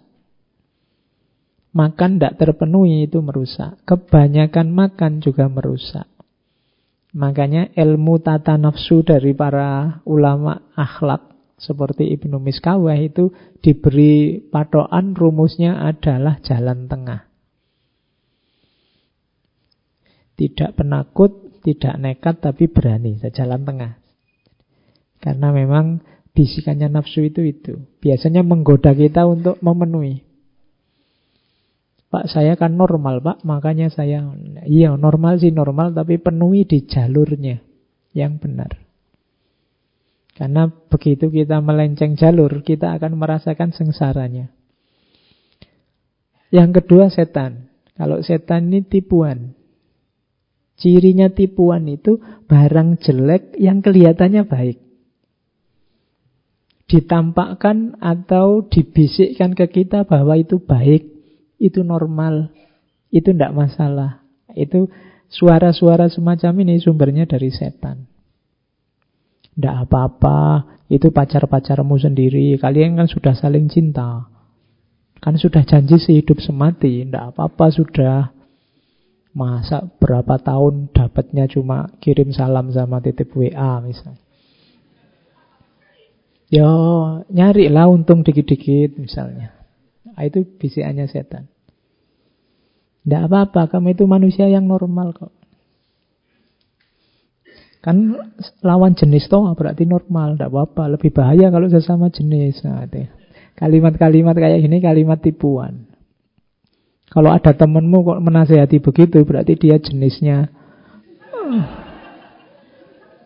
Makan 1.70 2.18
tidak 2.18 2.34
terpenuhi 2.34 3.06
itu 3.06 3.22
merusak. 3.22 3.78
Kebanyakan 3.86 4.74
makan 4.74 5.22
juga 5.22 5.46
merusak. 5.46 6.10
Makanya 7.14 7.70
ilmu 7.78 8.18
tata 8.18 8.58
nafsu 8.58 9.06
dari 9.06 9.34
para 9.34 10.02
ulama 10.02 10.74
akhlak 10.74 11.30
seperti 11.60 12.10
Ibnu 12.18 12.42
Miskawah 12.42 12.98
itu 12.98 13.30
diberi 13.62 14.42
patokan 14.42 15.14
rumusnya 15.14 15.78
adalah 15.86 16.42
jalan 16.42 16.90
tengah. 16.90 17.29
Tidak 20.40 20.72
penakut, 20.72 21.60
tidak 21.60 22.00
nekat, 22.00 22.40
tapi 22.40 22.72
berani, 22.72 23.20
jalan 23.20 23.60
tengah. 23.68 24.00
Karena 25.20 25.52
memang 25.52 26.00
bisikannya 26.32 26.88
nafsu 26.88 27.28
itu 27.28 27.44
itu. 27.44 27.76
Biasanya 28.00 28.40
menggoda 28.40 28.96
kita 28.96 29.28
untuk 29.28 29.60
memenuhi. 29.60 30.24
Pak 32.10 32.26
saya 32.26 32.58
kan 32.58 32.74
normal 32.74 33.22
pak, 33.22 33.46
makanya 33.46 33.86
saya 33.86 34.34
iya 34.66 34.90
normal 34.98 35.38
sih 35.38 35.54
normal 35.54 35.94
tapi 35.94 36.18
penuhi 36.18 36.66
di 36.66 36.82
jalurnya 36.82 37.62
yang 38.18 38.42
benar. 38.42 38.82
Karena 40.34 40.66
begitu 40.66 41.30
kita 41.30 41.62
melenceng 41.62 42.18
jalur, 42.18 42.64
kita 42.66 42.96
akan 42.98 43.14
merasakan 43.14 43.70
sengsaranya. 43.70 44.50
Yang 46.50 46.82
kedua 46.82 47.12
setan. 47.12 47.70
Kalau 47.94 48.24
setan 48.24 48.72
ini 48.72 48.82
tipuan. 48.82 49.59
Cirinya 50.80 51.28
tipuan 51.28 51.84
itu 51.92 52.16
barang 52.48 53.04
jelek 53.04 53.60
yang 53.60 53.84
kelihatannya 53.84 54.48
baik. 54.48 54.80
Ditampakkan 56.88 58.00
atau 58.00 58.64
dibisikkan 58.64 59.52
ke 59.52 59.68
kita 59.68 60.08
bahwa 60.08 60.40
itu 60.40 60.58
baik, 60.58 61.06
itu 61.60 61.84
normal, 61.84 62.48
itu 63.12 63.30
tidak 63.30 63.52
masalah. 63.52 64.24
Itu 64.56 64.88
suara-suara 65.28 66.08
semacam 66.08 66.64
ini 66.64 66.80
sumbernya 66.80 67.28
dari 67.28 67.52
setan. 67.52 68.08
Tidak 69.54 69.76
apa-apa, 69.86 70.64
itu 70.88 71.12
pacar-pacarmu 71.12 72.00
sendiri. 72.00 72.56
Kalian 72.56 72.96
kan 72.98 73.06
sudah 73.06 73.36
saling 73.36 73.68
cinta. 73.68 74.26
Kan 75.20 75.36
sudah 75.36 75.62
janji 75.62 76.00
sehidup 76.00 76.40
semati. 76.40 77.04
Tidak 77.04 77.36
apa-apa 77.36 77.68
sudah. 77.68 78.32
Masa 79.30 79.86
berapa 80.02 80.42
tahun 80.42 80.90
dapatnya 80.90 81.46
cuma 81.46 81.86
kirim 82.02 82.34
salam 82.34 82.74
sama 82.74 82.98
titip 82.98 83.30
WA 83.30 83.78
misalnya. 83.78 84.18
Yo, 86.50 86.70
nyari 87.30 87.70
lah 87.70 87.86
untung 87.86 88.26
dikit-dikit 88.26 88.98
misalnya. 88.98 89.54
Nah, 90.02 90.26
itu 90.26 90.42
bisikannya 90.42 91.06
setan. 91.06 91.46
Tidak 93.06 93.22
apa-apa, 93.30 93.70
kamu 93.70 93.94
itu 93.94 94.04
manusia 94.10 94.50
yang 94.50 94.66
normal 94.66 95.14
kok. 95.14 95.30
Kan 97.80 98.12
lawan 98.60 98.98
jenis 98.98 99.30
toh 99.30 99.46
berarti 99.56 99.86
normal, 99.86 100.36
tidak 100.36 100.50
apa-apa. 100.52 100.98
Lebih 100.98 101.14
bahaya 101.14 101.48
kalau 101.54 101.70
sesama 101.70 102.10
jenis. 102.10 102.60
Nah, 102.66 102.84
Kalimat-kalimat 103.56 104.32
kayak 104.36 104.60
gini 104.64 104.80
kalimat 104.80 105.20
tipuan. 105.20 105.89
Kalau 107.10 107.34
ada 107.34 107.50
temenmu 107.50 108.06
kok 108.06 108.22
menasehati 108.22 108.78
begitu, 108.78 109.26
berarti 109.26 109.58
dia 109.58 109.82
jenisnya. 109.82 110.46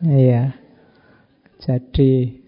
Iya. 0.01 0.57
Jadi 1.61 2.41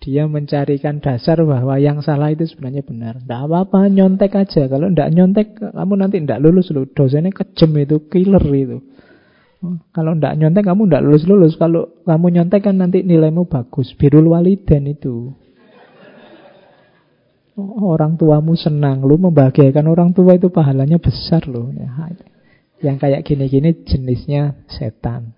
dia 0.00 0.24
mencarikan 0.24 1.04
dasar 1.04 1.44
bahwa 1.44 1.76
yang 1.76 2.00
salah 2.00 2.32
itu 2.32 2.48
sebenarnya 2.48 2.80
benar. 2.80 3.20
Tidak 3.20 3.40
apa-apa, 3.44 3.92
nyontek 3.92 4.32
aja. 4.32 4.64
Kalau 4.72 4.88
tidak 4.88 5.12
nyontek, 5.12 5.60
kamu 5.60 5.94
nanti 6.00 6.16
tidak 6.24 6.40
lulus 6.40 6.72
loh. 6.72 6.88
Dosennya 6.88 7.36
kejem 7.36 7.76
itu, 7.76 7.96
killer 8.08 8.44
itu. 8.48 8.80
Kalau 9.92 10.16
ndak 10.16 10.40
nyontek 10.40 10.64
kamu 10.64 10.88
ndak 10.88 11.04
lulus-lulus. 11.04 11.60
Kalau 11.60 12.00
kamu 12.08 12.40
nyontek 12.40 12.64
kan 12.64 12.80
nanti 12.80 13.04
nilaimu 13.04 13.44
bagus. 13.44 13.92
Birul 13.92 14.32
waliden 14.32 14.88
itu. 14.88 15.36
Orang 17.80 18.16
tuamu 18.16 18.56
senang, 18.56 19.04
lu 19.04 19.20
membahagiakan 19.20 19.86
orang 19.90 20.10
tua 20.16 20.36
itu 20.36 20.48
pahalanya 20.48 20.96
besar 20.96 21.44
loh. 21.46 21.68
Ya, 21.74 21.88
yang 22.80 22.96
kayak 22.96 23.28
gini-gini 23.28 23.84
jenisnya 23.84 24.56
setan. 24.72 25.36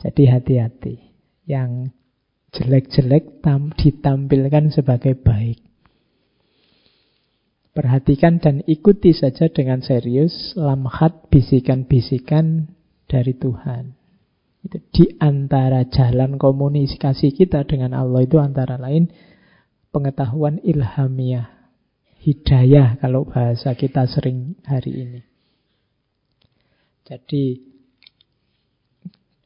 Jadi 0.00 0.28
hati-hati. 0.28 0.96
Yang 1.44 1.92
jelek-jelek 2.56 3.44
ditampilkan 3.76 4.72
sebagai 4.72 5.16
baik. 5.16 5.60
Perhatikan 7.74 8.38
dan 8.38 8.62
ikuti 8.70 9.10
saja 9.10 9.50
dengan 9.50 9.82
serius 9.82 10.54
lamhat 10.54 11.26
bisikan-bisikan 11.28 12.70
dari 13.10 13.34
Tuhan. 13.34 13.98
Itu 14.62 14.78
di 14.94 15.04
antara 15.20 15.84
jalan 15.84 16.38
komunikasi 16.40 17.34
kita 17.34 17.66
dengan 17.66 17.92
Allah 17.92 18.24
itu 18.24 18.38
antara 18.38 18.78
lain 18.78 19.10
pengetahuan 19.94 20.58
ilhamiah, 20.66 21.70
hidayah 22.18 22.98
kalau 22.98 23.22
bahasa 23.22 23.78
kita 23.78 24.10
sering 24.10 24.58
hari 24.66 24.90
ini. 24.90 25.20
Jadi 27.06 27.62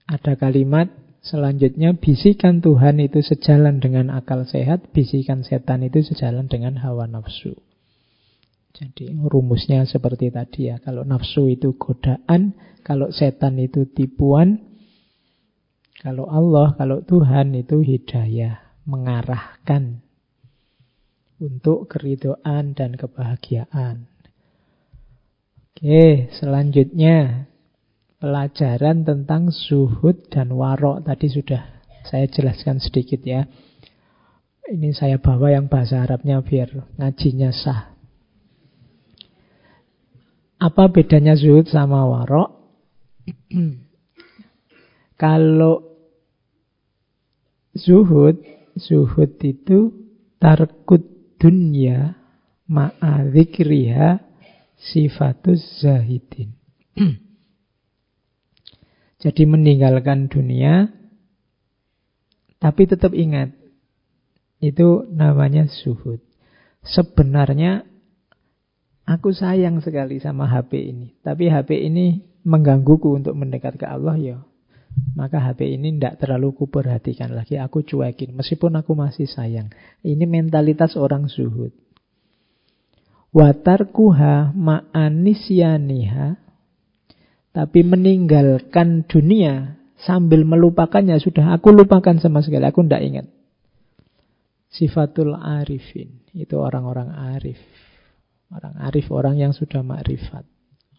ada 0.08 0.40
kalimat 0.40 0.88
selanjutnya 1.20 1.92
bisikan 2.00 2.64
Tuhan 2.64 2.96
itu 3.04 3.20
sejalan 3.20 3.84
dengan 3.84 4.08
akal 4.08 4.48
sehat, 4.48 4.88
bisikan 4.96 5.44
setan 5.44 5.84
itu 5.84 6.00
sejalan 6.00 6.48
dengan 6.48 6.80
hawa 6.80 7.04
nafsu. 7.04 7.52
Jadi 8.72 9.12
rumusnya 9.12 9.84
seperti 9.84 10.32
tadi 10.32 10.72
ya. 10.72 10.80
Kalau 10.80 11.04
nafsu 11.04 11.50
itu 11.50 11.76
godaan, 11.76 12.56
kalau 12.86 13.12
setan 13.12 13.60
itu 13.60 13.90
tipuan, 13.90 14.64
kalau 15.98 16.30
Allah, 16.30 16.78
kalau 16.78 17.02
Tuhan 17.02 17.58
itu 17.58 17.82
hidayah, 17.82 18.62
mengarahkan 18.86 20.07
untuk 21.38 21.86
keridoan 21.86 22.74
dan 22.74 22.98
kebahagiaan. 22.98 24.10
Oke, 25.78 26.26
selanjutnya 26.34 27.46
pelajaran 28.18 29.06
tentang 29.06 29.54
zuhud 29.54 30.26
dan 30.26 30.50
warok 30.50 31.06
tadi 31.06 31.30
sudah 31.30 31.62
saya 32.02 32.26
jelaskan 32.26 32.82
sedikit 32.82 33.22
ya. 33.22 33.46
Ini 34.68 34.92
saya 34.92 35.16
bawa 35.22 35.54
yang 35.54 35.70
bahasa 35.70 36.02
Arabnya 36.02 36.42
biar 36.44 36.98
ngajinya 36.98 37.54
sah. 37.54 37.94
Apa 40.58 40.90
bedanya 40.90 41.38
zuhud 41.38 41.70
sama 41.70 42.04
warok? 42.04 42.58
Kalau 45.22 45.86
zuhud, 47.78 48.42
zuhud 48.74 49.30
itu 49.46 49.94
tarkut 50.42 51.17
dunya 51.38 52.18
ma'adzikriha 52.68 54.20
sifatus 54.78 55.62
zahidin. 55.80 56.54
Jadi 59.22 59.42
meninggalkan 59.46 60.30
dunia, 60.30 60.94
tapi 62.62 62.86
tetap 62.86 63.10
ingat, 63.14 63.50
itu 64.62 65.06
namanya 65.10 65.66
zuhud. 65.66 66.22
Sebenarnya 66.86 67.82
Aku 69.08 69.32
sayang 69.32 69.80
sekali 69.80 70.20
sama 70.20 70.44
HP 70.44 70.92
ini. 70.92 71.16
Tapi 71.24 71.48
HP 71.48 71.88
ini 71.88 72.20
menggangguku 72.44 73.16
untuk 73.16 73.32
mendekat 73.40 73.80
ke 73.80 73.88
Allah 73.88 74.20
ya. 74.20 74.44
Maka 75.18 75.42
HP 75.42 75.74
ini 75.74 75.98
tidak 75.98 76.22
terlalu 76.22 76.54
kuperhatikan 76.54 77.34
lagi. 77.34 77.58
Aku 77.58 77.82
cuekin. 77.82 78.38
Meskipun 78.38 78.78
aku 78.78 78.94
masih 78.94 79.26
sayang. 79.26 79.74
Ini 80.06 80.24
mentalitas 80.30 80.94
orang 80.94 81.26
zuhud. 81.26 81.74
Watarkuha 83.34 84.54
ma'anisyaniha. 84.54 86.26
Tapi 87.50 87.80
meninggalkan 87.82 89.10
dunia 89.10 89.74
sambil 89.98 90.46
melupakannya. 90.46 91.18
Sudah 91.18 91.50
aku 91.58 91.74
lupakan 91.74 92.22
sama 92.22 92.38
sekali. 92.38 92.62
Aku 92.70 92.86
tidak 92.86 93.02
ingat. 93.02 93.26
Sifatul 94.70 95.34
arifin. 95.34 96.22
Itu 96.30 96.62
orang-orang 96.62 97.10
arif. 97.34 97.58
Orang 98.54 98.78
arif, 98.80 99.10
orang 99.10 99.36
yang 99.36 99.50
sudah 99.50 99.82
makrifat. 99.82 100.46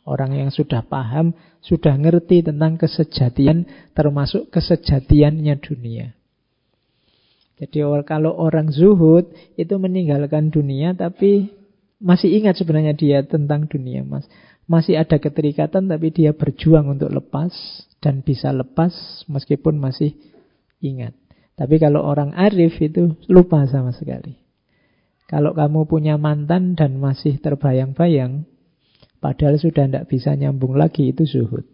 Orang 0.10 0.34
yang 0.34 0.50
sudah 0.50 0.82
paham, 0.82 1.38
sudah 1.62 1.94
ngerti 1.94 2.42
tentang 2.42 2.82
kesejatian, 2.82 3.70
termasuk 3.94 4.50
kesejatiannya 4.50 5.54
dunia. 5.62 6.18
Jadi 7.62 7.84
kalau 8.08 8.34
orang 8.34 8.74
zuhud 8.74 9.30
itu 9.60 9.76
meninggalkan 9.76 10.50
dunia 10.50 10.96
tapi 10.96 11.52
masih 12.00 12.32
ingat 12.42 12.56
sebenarnya 12.56 12.96
dia 12.96 13.20
tentang 13.22 13.68
dunia, 13.68 14.02
Mas. 14.08 14.26
Masih 14.66 14.96
ada 14.96 15.20
keterikatan 15.20 15.92
tapi 15.92 16.10
dia 16.10 16.32
berjuang 16.32 16.90
untuk 16.98 17.12
lepas 17.12 17.52
dan 18.00 18.24
bisa 18.24 18.56
lepas 18.56 18.96
meskipun 19.28 19.76
masih 19.76 20.16
ingat. 20.80 21.12
Tapi 21.60 21.76
kalau 21.76 22.00
orang 22.08 22.32
arif 22.34 22.80
itu 22.80 23.20
lupa 23.28 23.68
sama 23.68 23.92
sekali. 23.92 24.40
Kalau 25.28 25.52
kamu 25.52 25.86
punya 25.86 26.16
mantan 26.16 26.74
dan 26.74 26.98
masih 26.98 27.38
terbayang-bayang, 27.38 28.48
Padahal 29.20 29.60
sudah 29.60 29.84
tidak 29.88 30.08
bisa 30.08 30.32
nyambung 30.36 30.80
lagi, 30.80 31.12
itu 31.12 31.28
zuhud. 31.28 31.68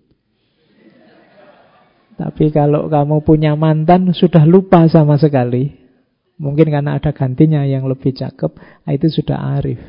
Tapi 2.16 2.50
kalau 2.50 2.90
kamu 2.90 3.22
punya 3.22 3.54
mantan, 3.54 4.10
sudah 4.10 4.50
lupa 4.50 4.90
sama 4.90 5.22
sekali. 5.22 5.78
Mungkin 6.36 6.68
karena 6.68 6.98
ada 7.00 7.16
gantinya 7.16 7.64
yang 7.64 7.88
lebih 7.88 8.12
cakep, 8.12 8.52
nah 8.58 8.92
itu 8.92 9.08
sudah 9.08 9.62
arif. 9.62 9.80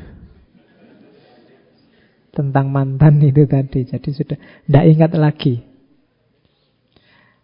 Tentang 2.31 2.69
mantan 2.69 3.19
itu 3.29 3.49
tadi, 3.49 3.89
jadi 3.89 4.09
sudah 4.13 4.37
tidak 4.37 4.85
ingat 4.85 5.11
lagi. 5.17 5.55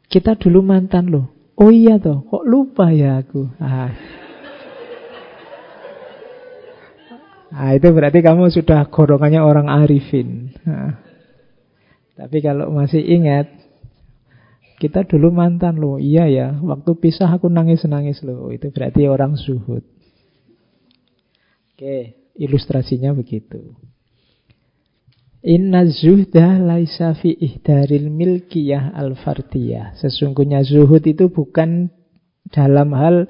Kita 0.07 0.37
dulu 0.37 0.61
mantan 0.61 1.09
loh. 1.09 1.25
Oh 1.57 1.73
iya 1.73 1.97
toh, 1.97 2.21
kok 2.29 2.45
lupa 2.45 2.93
ya 2.93 3.17
aku. 3.17 3.49
Ah. 3.57 4.22
Nah, 7.53 7.69
itu 7.77 7.85
berarti 7.93 8.25
kamu 8.25 8.49
sudah 8.49 8.89
golongannya 8.89 9.45
orang 9.45 9.69
arifin. 9.69 10.49
Nah. 10.65 10.97
Tapi 12.17 12.41
kalau 12.41 12.73
masih 12.73 13.01
ingat, 13.01 13.45
kita 14.81 15.05
dulu 15.05 15.29
mantan 15.29 15.77
loh. 15.77 16.01
Iya 16.01 16.25
ya, 16.33 16.47
waktu 16.65 16.97
pisah 16.97 17.29
aku 17.29 17.53
nangis-nangis 17.53 18.25
loh. 18.25 18.49
Itu 18.49 18.73
berarti 18.73 19.05
orang 19.05 19.37
zuhud. 19.37 19.85
Oke, 21.73 22.17
ilustrasinya 22.41 23.13
begitu. 23.13 23.77
Inna 25.45 25.85
zuhda 25.85 26.57
laisa 26.57 27.13
fi 27.13 27.37
ihdaril 27.37 28.09
milkiyah 28.09 28.97
al-fardiyah. 28.97 29.93
Sesungguhnya 30.01 30.65
zuhud 30.65 31.05
itu 31.05 31.29
bukan 31.29 31.93
dalam 32.49 32.97
hal 32.97 33.29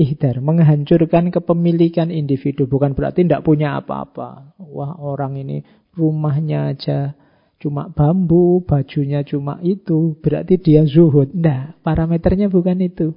ihdar, 0.00 0.40
menghancurkan 0.40 1.28
kepemilikan 1.28 2.08
individu. 2.08 2.64
Bukan 2.68 2.96
berarti 2.96 3.24
tidak 3.24 3.44
punya 3.44 3.76
apa-apa. 3.80 4.56
Wah 4.60 4.96
orang 4.96 5.36
ini 5.40 5.64
rumahnya 5.92 6.72
aja 6.72 7.14
cuma 7.60 7.92
bambu, 7.92 8.64
bajunya 8.64 9.22
cuma 9.22 9.60
itu. 9.60 10.16
Berarti 10.18 10.58
dia 10.58 10.82
zuhud. 10.88 11.30
Tidak, 11.32 11.84
parameternya 11.84 12.48
bukan 12.48 12.78
itu. 12.82 13.12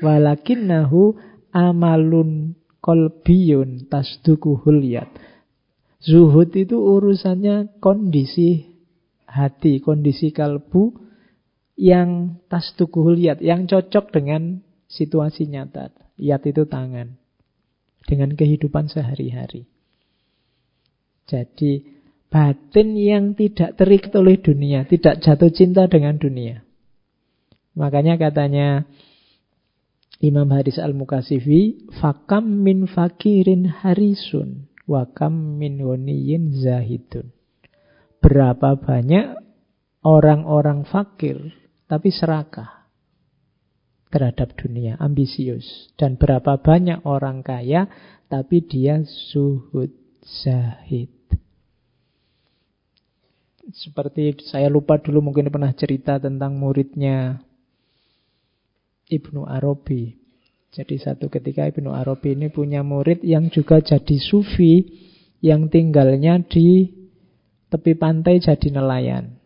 Walakinnahu 0.00 1.16
amalun 1.52 2.56
kolbiyun 2.80 3.90
tasduku 3.90 4.60
hulyat. 4.64 5.08
Zuhud 6.00 6.56
itu 6.56 6.80
urusannya 6.80 7.76
kondisi 7.76 8.64
hati, 9.28 9.84
kondisi 9.84 10.32
kalbu 10.32 10.96
yang 11.76 12.40
tasduku 12.48 13.04
hulyat, 13.04 13.44
yang 13.44 13.68
cocok 13.68 14.08
dengan 14.08 14.64
situasi 14.90 15.46
nyata. 15.46 15.94
Yat 16.18 16.42
itu 16.44 16.66
tangan. 16.66 17.14
Dengan 18.04 18.34
kehidupan 18.34 18.90
sehari-hari. 18.90 19.70
Jadi 21.30 21.86
batin 22.26 22.98
yang 22.98 23.38
tidak 23.38 23.78
terikat 23.78 24.10
oleh 24.18 24.42
dunia, 24.42 24.82
tidak 24.82 25.22
jatuh 25.22 25.52
cinta 25.54 25.86
dengan 25.86 26.18
dunia. 26.18 26.66
Makanya 27.78 28.18
katanya 28.18 28.82
Imam 30.18 30.50
Hadis 30.50 30.76
Al-Mukasifi, 30.82 31.92
fakam 32.02 32.66
min 32.66 32.90
fakirin 32.90 33.70
harisun, 33.70 34.66
wakam 34.90 35.56
min 35.56 35.78
woniyin 35.78 36.50
zahidun. 36.50 37.30
Berapa 38.20 38.76
banyak 38.76 39.38
orang-orang 40.02 40.82
fakir, 40.84 41.54
tapi 41.86 42.10
serakah 42.10 42.79
terhadap 44.10 44.58
dunia, 44.58 44.98
ambisius. 44.98 45.94
Dan 45.94 46.18
berapa 46.18 46.58
banyak 46.58 47.06
orang 47.06 47.46
kaya, 47.46 47.86
tapi 48.26 48.62
dia 48.66 49.00
suhud 49.06 49.94
zahid. 50.44 51.10
Seperti 53.70 54.34
saya 54.50 54.66
lupa 54.66 54.98
dulu 54.98 55.30
mungkin 55.30 55.46
pernah 55.46 55.70
cerita 55.70 56.18
tentang 56.18 56.58
muridnya 56.58 57.38
Ibnu 59.06 59.46
Arabi. 59.46 60.18
Jadi 60.70 60.98
satu 60.98 61.30
ketika 61.30 61.66
Ibnu 61.70 61.90
Arabi 61.94 62.34
ini 62.34 62.50
punya 62.50 62.82
murid 62.82 63.22
yang 63.22 63.50
juga 63.50 63.78
jadi 63.78 64.18
sufi 64.18 64.86
yang 65.42 65.70
tinggalnya 65.70 66.42
di 66.42 66.90
tepi 67.70 67.94
pantai 67.94 68.42
jadi 68.42 68.68
nelayan. 68.74 69.38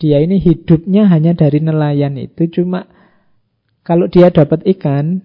Dia 0.00 0.24
ini 0.24 0.40
hidupnya 0.40 1.12
hanya 1.12 1.36
dari 1.36 1.60
nelayan 1.60 2.16
itu 2.16 2.48
cuma 2.48 2.88
kalau 3.90 4.06
dia 4.06 4.30
dapat 4.30 4.62
ikan, 4.78 5.18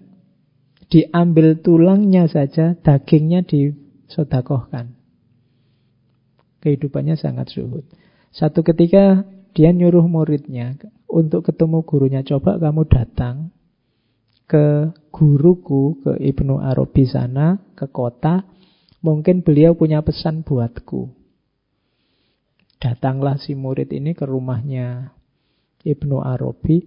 diambil 0.90 1.54
tulangnya 1.62 2.26
saja, 2.26 2.74
dagingnya 2.74 3.46
disodakohkan. 3.46 4.98
Kehidupannya 6.66 7.14
sangat 7.14 7.54
suhud. 7.54 7.86
Satu 8.34 8.66
ketika 8.66 9.22
dia 9.54 9.70
nyuruh 9.70 10.10
muridnya 10.10 10.74
untuk 11.06 11.46
ketemu 11.46 11.86
gurunya, 11.86 12.26
coba 12.26 12.58
kamu 12.58 12.90
datang 12.90 13.54
ke 14.50 14.90
guruku, 15.14 16.02
ke 16.02 16.18
Ibnu 16.26 16.58
Arabi 16.58 17.06
sana, 17.06 17.62
ke 17.78 17.86
kota, 17.86 18.50
mungkin 18.98 19.46
beliau 19.46 19.78
punya 19.78 20.02
pesan 20.02 20.42
buatku. 20.42 21.14
Datanglah 22.82 23.38
si 23.38 23.54
murid 23.54 23.94
ini 23.94 24.10
ke 24.18 24.26
rumahnya 24.26 25.14
Ibnu 25.86 26.18
Arabi, 26.18 26.82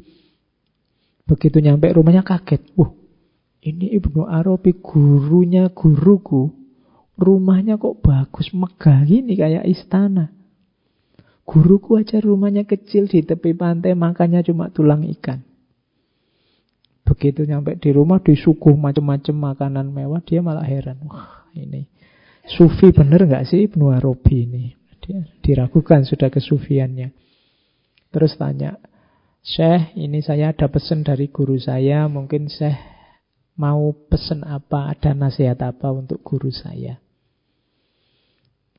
Begitu 1.29 1.61
nyampe 1.61 1.93
rumahnya 1.93 2.25
kaget. 2.25 2.73
Wah, 2.73 2.89
ini 3.61 3.93
Ibnu 3.93 4.25
Arabi 4.25 4.73
gurunya 4.81 5.69
guruku. 5.69 6.49
Rumahnya 7.19 7.77
kok 7.77 8.01
bagus, 8.01 8.49
megah 8.55 9.05
gini 9.05 9.37
kayak 9.37 9.67
istana. 9.69 10.33
Guruku 11.45 11.99
aja 11.99 12.17
rumahnya 12.17 12.65
kecil 12.65 13.05
di 13.05 13.21
tepi 13.21 13.53
pantai, 13.53 13.93
makanya 13.93 14.41
cuma 14.41 14.73
tulang 14.73 15.05
ikan. 15.19 15.45
Begitu 17.05 17.45
nyampe 17.45 17.77
di 17.77 17.89
rumah 17.93 18.21
disuguh 18.21 18.73
macam-macam 18.77 19.35
makanan 19.53 19.89
mewah, 19.91 20.21
dia 20.23 20.39
malah 20.39 20.65
heran. 20.65 20.97
Wah, 21.05 21.49
ini 21.53 21.89
sufi 22.49 22.89
bener 22.89 23.29
nggak 23.29 23.45
sih 23.45 23.69
Ibnu 23.69 23.93
Arabi 23.93 24.49
ini? 24.49 24.63
Dia 25.01 25.21
diragukan 25.41 26.05
sudah 26.05 26.29
kesufiannya. 26.33 27.13
Terus 28.09 28.33
tanya, 28.37 28.77
Syekh, 29.39 29.95
ini 29.95 30.19
saya 30.19 30.51
ada 30.51 30.67
pesan 30.67 31.07
dari 31.07 31.31
guru 31.31 31.55
saya. 31.55 32.05
Mungkin 32.11 32.51
Syekh 32.51 32.75
mau 33.55 33.91
pesan 33.91 34.43
apa, 34.43 34.91
ada 34.91 35.15
nasihat 35.15 35.59
apa 35.63 35.91
untuk 35.95 36.19
guru 36.23 36.51
saya. 36.51 36.99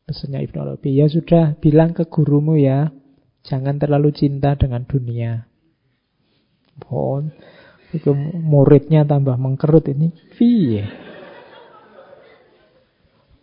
Pesannya 0.05 0.45
Ibnu 0.45 0.59
Arabi, 0.61 1.01
ya 1.01 1.07
sudah 1.07 1.57
bilang 1.61 1.97
ke 1.97 2.09
gurumu 2.09 2.59
ya, 2.59 2.93
jangan 3.47 3.81
terlalu 3.81 4.13
cinta 4.13 4.59
dengan 4.59 4.85
dunia. 4.85 5.49
Oh, 6.89 7.21
itu 7.93 8.11
muridnya 8.41 9.05
tambah 9.05 9.37
mengkerut 9.37 9.89
ini. 9.93 10.13
Piye? 10.37 10.85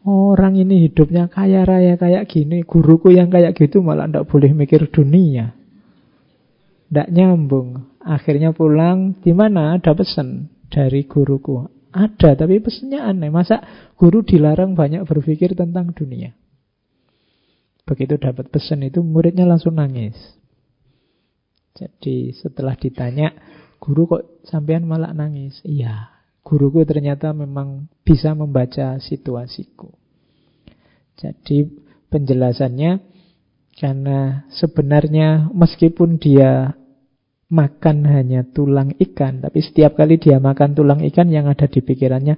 Orang 0.07 0.55
ini 0.55 0.87
hidupnya 0.87 1.27
kaya 1.27 1.67
raya 1.67 1.99
kayak 1.99 2.31
gini, 2.31 2.63
guruku 2.63 3.11
yang 3.11 3.27
kayak 3.27 3.59
gitu 3.59 3.83
malah 3.83 4.07
tidak 4.07 4.31
boleh 4.31 4.55
mikir 4.55 4.87
dunia. 4.87 5.56
Tidak 6.87 7.07
nyambung. 7.11 7.99
Akhirnya 7.99 8.55
pulang, 8.55 9.19
di 9.19 9.35
mana 9.35 9.75
ada 9.75 9.91
pesan 9.91 10.47
dari 10.71 11.03
guruku. 11.03 11.67
Ada, 11.91 12.39
tapi 12.39 12.63
pesannya 12.63 13.03
aneh. 13.03 13.31
Masa 13.31 13.59
guru 13.99 14.23
dilarang 14.23 14.75
banyak 14.75 15.03
berpikir 15.03 15.55
tentang 15.55 15.91
dunia? 15.91 16.31
Begitu 17.87 18.19
dapat 18.19 18.51
pesan 18.51 18.83
itu, 18.83 18.99
muridnya 19.03 19.47
langsung 19.47 19.79
nangis. 19.79 20.15
Jadi 21.75 22.35
setelah 22.35 22.75
ditanya, 22.75 23.31
guru 23.79 24.07
kok 24.07 24.43
sampean 24.47 24.83
malah 24.83 25.15
nangis? 25.15 25.59
Iya, 25.63 26.11
guruku 26.43 26.83
ternyata 26.83 27.31
memang 27.31 27.91
bisa 28.03 28.31
membaca 28.35 28.99
situasiku. 28.99 29.91
Jadi 31.17 31.67
penjelasannya 32.07 33.16
karena 33.77 34.49
sebenarnya 34.49 35.53
meskipun 35.53 36.17
dia 36.17 36.73
makan 37.47 38.09
hanya 38.09 38.43
tulang 38.49 38.97
ikan, 38.97 39.39
tapi 39.39 39.61
setiap 39.61 39.95
kali 39.95 40.17
dia 40.17 40.41
makan 40.41 40.73
tulang 40.73 41.05
ikan 41.13 41.29
yang 41.29 41.45
ada 41.45 41.69
di 41.69 41.85
pikirannya, 41.85 42.35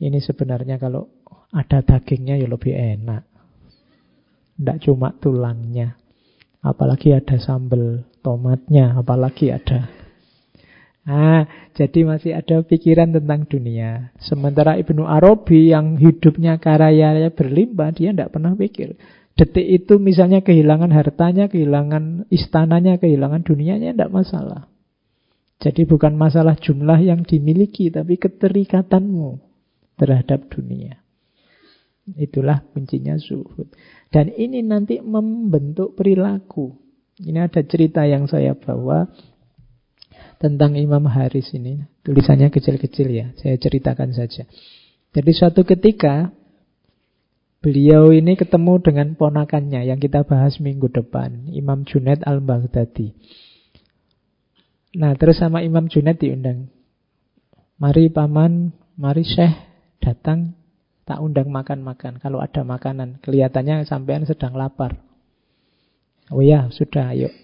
ini 0.00 0.18
sebenarnya 0.18 0.80
kalau 0.80 1.12
ada 1.52 1.84
dagingnya 1.84 2.40
ya 2.40 2.48
lebih 2.48 2.72
enak. 2.72 3.22
Tidak 4.58 4.78
cuma 4.88 5.14
tulangnya. 5.14 5.94
Apalagi 6.58 7.14
ada 7.14 7.38
sambal 7.38 8.02
tomatnya, 8.24 8.98
apalagi 8.98 9.54
ada. 9.54 9.86
Nah, 11.08 11.70
jadi 11.72 12.04
masih 12.04 12.36
ada 12.36 12.60
pikiran 12.60 13.14
tentang 13.14 13.46
dunia. 13.48 14.12
Sementara 14.18 14.76
Ibnu 14.76 15.06
Arabi 15.08 15.72
yang 15.72 15.96
hidupnya 15.96 16.58
karaya 16.58 17.14
berlimpah, 17.32 17.94
dia 17.94 18.10
tidak 18.12 18.34
pernah 18.34 18.52
pikir. 18.58 18.98
Detik 19.38 19.62
itu 19.62 20.02
misalnya 20.02 20.42
kehilangan 20.42 20.90
hartanya, 20.90 21.46
kehilangan 21.46 22.26
istananya, 22.26 22.98
kehilangan 22.98 23.46
dunianya, 23.46 23.94
tidak 23.94 24.10
masalah. 24.10 24.66
Jadi 25.62 25.86
bukan 25.86 26.18
masalah 26.18 26.58
jumlah 26.58 26.98
yang 26.98 27.22
dimiliki, 27.22 27.86
tapi 27.94 28.18
keterikatanmu 28.18 29.38
terhadap 29.94 30.50
dunia. 30.50 30.98
Itulah 32.18 32.66
kuncinya 32.74 33.14
zuhud. 33.14 33.70
Dan 34.10 34.34
ini 34.34 34.58
nanti 34.66 34.98
membentuk 34.98 35.94
perilaku. 35.94 36.74
Ini 37.22 37.46
ada 37.46 37.62
cerita 37.62 38.02
yang 38.10 38.26
saya 38.26 38.58
bawa 38.58 39.06
tentang 40.42 40.74
Imam 40.74 41.06
Haris 41.06 41.54
ini. 41.54 41.78
Tulisannya 42.02 42.50
kecil-kecil 42.50 43.08
ya, 43.10 43.26
saya 43.38 43.54
ceritakan 43.54 44.10
saja. 44.14 44.46
Jadi 45.14 45.30
suatu 45.34 45.62
ketika 45.66 46.30
Beliau 47.58 48.14
ini 48.14 48.38
ketemu 48.38 48.78
dengan 48.78 49.18
ponakannya 49.18 49.82
yang 49.82 49.98
kita 49.98 50.22
bahas 50.22 50.62
minggu 50.62 50.94
depan, 50.94 51.50
Imam 51.50 51.82
Junaid 51.82 52.22
al-Baghdadi. 52.22 53.18
Nah, 54.94 55.18
terus 55.18 55.42
sama 55.42 55.66
Imam 55.66 55.90
Junaid 55.90 56.22
diundang. 56.22 56.70
Mari 57.82 58.14
paman, 58.14 58.70
mari 58.94 59.26
syekh 59.26 59.58
datang, 59.98 60.54
tak 61.02 61.18
undang 61.18 61.50
makan-makan. 61.50 62.22
Kalau 62.22 62.38
ada 62.38 62.62
makanan, 62.62 63.18
kelihatannya 63.26 63.82
sampean 63.90 64.22
sedang 64.22 64.54
lapar. 64.54 65.02
Oh 66.30 66.46
ya, 66.46 66.70
sudah, 66.70 67.10
ayo. 67.10 67.34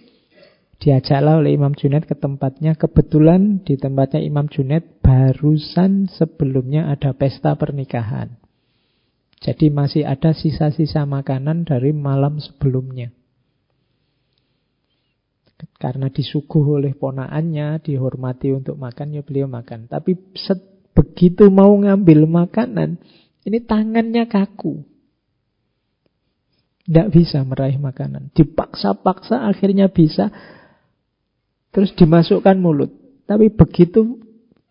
Diajaklah 0.79 1.43
oleh 1.43 1.59
Imam 1.59 1.75
Junaid 1.75 2.07
ke 2.07 2.15
tempatnya. 2.15 2.79
Kebetulan 2.79 3.67
di 3.67 3.75
tempatnya 3.75 4.23
Imam 4.23 4.47
Junaid 4.47 5.03
barusan 5.03 6.07
sebelumnya 6.07 6.87
ada 6.87 7.11
pesta 7.19 7.59
pernikahan. 7.59 8.44
Jadi 9.45 9.69
masih 9.69 10.09
ada 10.09 10.33
sisa-sisa 10.33 11.05
makanan 11.05 11.69
dari 11.69 11.93
malam 11.93 12.41
sebelumnya. 12.41 13.13
Karena 15.77 16.09
disuguh 16.09 16.81
oleh 16.81 16.97
ponaannya, 16.97 17.85
dihormati 17.85 18.57
untuk 18.57 18.81
makan, 18.81 19.13
ya 19.13 19.21
beliau 19.21 19.45
makan. 19.45 19.85
Tapi 19.93 20.17
begitu 20.97 21.53
mau 21.53 21.77
ngambil 21.77 22.25
makanan, 22.25 22.97
ini 23.45 23.59
tangannya 23.61 24.25
kaku. 24.25 24.81
Tidak 26.89 27.09
bisa 27.13 27.45
meraih 27.45 27.77
makanan. 27.77 28.33
Dipaksa-paksa 28.33 29.45
akhirnya 29.45 29.93
bisa. 29.93 30.33
Terus 31.69 31.93
dimasukkan 31.97 32.57
mulut. 32.57 32.93
Tapi 33.29 33.53
begitu 33.53 34.25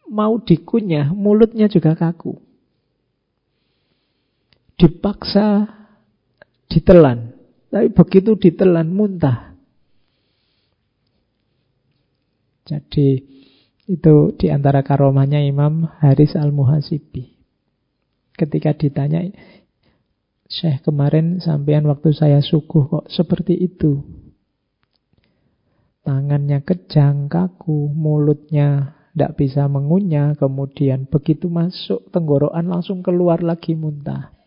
mau 0.09 0.41
dikunyah, 0.41 1.13
mulutnya 1.13 1.69
juga 1.69 1.93
kaku 1.93 2.42
dipaksa 4.83 5.63
ditelan. 6.67 7.31
Tapi 7.71 7.87
begitu 7.95 8.35
ditelan 8.35 8.91
muntah. 8.91 9.55
Jadi 12.67 13.23
itu 13.87 14.15
di 14.35 14.47
antara 14.51 14.83
karomahnya 14.83 15.39
Imam 15.39 15.87
Haris 16.03 16.35
Al-Muhasibi. 16.35 17.31
Ketika 18.35 18.75
ditanya, 18.75 19.23
Syekh 20.51 20.83
kemarin 20.83 21.39
sampean 21.39 21.87
waktu 21.87 22.11
saya 22.11 22.43
suguh 22.43 22.91
kok 22.91 23.05
seperti 23.07 23.55
itu. 23.55 24.03
Tangannya 26.03 26.59
kejang, 26.67 27.31
kaku, 27.31 27.87
mulutnya 27.95 28.99
tidak 29.15 29.39
bisa 29.39 29.71
mengunyah, 29.71 30.35
kemudian 30.35 31.07
begitu 31.07 31.47
masuk 31.47 32.11
tenggorokan 32.11 32.67
langsung 32.67 32.99
keluar 32.99 33.39
lagi 33.39 33.71
muntah. 33.73 34.42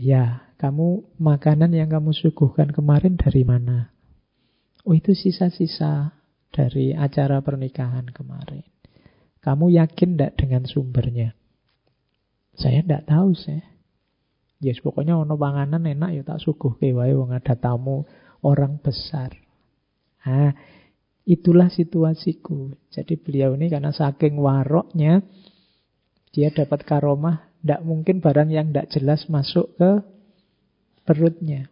Ya, 0.00 0.48
kamu 0.56 1.20
makanan 1.20 1.76
yang 1.76 1.92
kamu 1.92 2.16
suguhkan 2.16 2.72
kemarin 2.72 3.20
dari 3.20 3.44
mana? 3.44 3.92
Oh, 4.88 4.96
itu 4.96 5.12
sisa-sisa 5.12 6.16
dari 6.48 6.96
acara 6.96 7.44
pernikahan 7.44 8.08
kemarin. 8.08 8.64
Kamu 9.44 9.68
yakin 9.68 10.16
tidak 10.16 10.40
dengan 10.40 10.64
sumbernya? 10.64 11.36
Saya 12.56 12.80
tidak 12.80 13.12
tahu, 13.12 13.36
saya. 13.36 13.60
Yes, 14.56 14.80
pokoknya 14.80 15.20
ono 15.20 15.36
panganan 15.36 15.84
enak 15.84 16.16
ya 16.16 16.22
tak 16.24 16.40
suguh 16.40 16.80
wae 16.80 17.12
wong 17.12 17.36
ada 17.36 17.56
tamu 17.60 18.08
orang 18.40 18.80
besar. 18.80 19.36
Ah, 20.24 20.56
itulah 21.28 21.68
situasiku. 21.68 22.72
Jadi 22.88 23.20
beliau 23.20 23.52
ini 23.52 23.68
karena 23.68 23.92
saking 23.92 24.40
waroknya 24.40 25.24
dia 26.32 26.48
dapat 26.52 26.88
karomah 26.88 27.49
tidak 27.60 27.80
mungkin 27.84 28.24
barang 28.24 28.48
yang 28.48 28.72
tidak 28.72 28.88
jelas 28.92 29.20
masuk 29.28 29.72
ke 29.76 29.90
perutnya. 31.04 31.68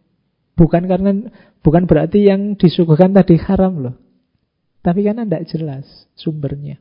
Bukan 0.53 0.85
karena 0.85 1.31
bukan 1.63 1.87
berarti 1.87 2.27
yang 2.27 2.59
disuguhkan 2.59 3.15
tadi 3.15 3.39
haram 3.39 3.79
loh. 3.79 3.95
Tapi 4.79 5.03
karena 5.03 5.27
tidak 5.27 5.47
jelas 5.49 5.85
sumbernya. 6.15 6.79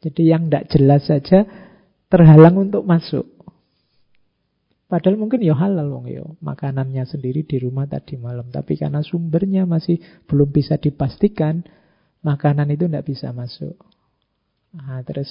Jadi 0.00 0.22
yang 0.32 0.48
tidak 0.48 0.66
jelas 0.72 1.02
saja 1.06 1.44
terhalang 2.10 2.56
untuk 2.58 2.82
masuk. 2.86 3.26
Padahal 4.90 5.22
mungkin 5.22 5.38
ya 5.38 5.54
halal 5.54 5.86
wong 5.86 6.10
ya 6.10 6.26
makanannya 6.42 7.06
sendiri 7.06 7.46
di 7.46 7.62
rumah 7.62 7.86
tadi 7.86 8.18
malam, 8.18 8.50
tapi 8.50 8.74
karena 8.74 9.06
sumbernya 9.06 9.62
masih 9.62 10.02
belum 10.26 10.50
bisa 10.50 10.82
dipastikan, 10.82 11.62
makanan 12.26 12.74
itu 12.74 12.90
tidak 12.90 13.06
bisa 13.06 13.30
masuk. 13.30 13.78
Nah, 14.74 14.98
terus 15.06 15.30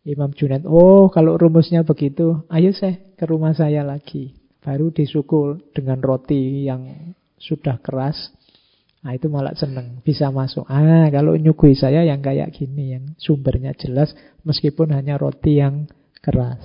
Imam 0.00 0.32
Junaid, 0.32 0.64
oh 0.64 1.12
kalau 1.12 1.36
rumusnya 1.36 1.84
begitu, 1.84 2.40
ayo 2.48 2.72
saya 2.72 2.96
ke 3.20 3.28
rumah 3.28 3.52
saya 3.52 3.84
lagi. 3.84 4.32
Baru 4.64 4.88
disukul 4.88 5.60
dengan 5.76 6.00
roti 6.00 6.64
yang 6.64 7.12
sudah 7.36 7.80
keras. 7.84 8.32
Nah 9.04 9.16
itu 9.16 9.28
malah 9.28 9.52
seneng, 9.56 10.00
bisa 10.00 10.32
masuk. 10.32 10.64
Ah 10.68 11.08
kalau 11.12 11.36
nyugui 11.36 11.76
saya 11.76 12.04
yang 12.04 12.24
kayak 12.24 12.52
gini, 12.52 12.96
yang 12.96 13.04
sumbernya 13.20 13.76
jelas, 13.76 14.16
meskipun 14.44 14.92
hanya 14.96 15.20
roti 15.20 15.60
yang 15.60 15.88
keras. 16.20 16.64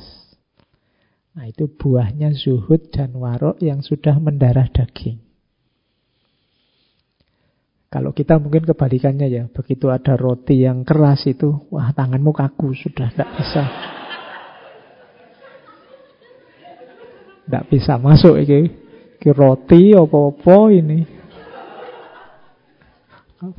Nah 1.35 1.51
itu 1.51 1.67
buahnya 1.67 2.31
zuhud 2.31 2.87
dan 2.91 3.15
warok 3.19 3.59
yang 3.59 3.83
sudah 3.83 4.15
mendarah 4.19 4.71
daging. 4.71 5.24
Kalau 7.95 8.11
kita 8.11 8.35
mungkin 8.43 8.67
kebalikannya 8.67 9.31
ya, 9.31 9.47
begitu 9.47 9.87
ada 9.87 10.19
roti 10.19 10.67
yang 10.67 10.83
keras 10.83 11.23
itu, 11.31 11.63
wah 11.71 11.95
tanganmu 11.95 12.35
kaku, 12.35 12.75
sudah 12.75 13.07
tidak 13.07 13.31
bisa. 13.39 13.63
Tidak 17.47 17.63
bisa 17.71 17.95
masuk 17.95 18.35
ini. 18.43 18.67
Ini 19.23 19.31
roti 19.31 19.95
apa-apa 19.95 20.75
ini. 20.75 21.07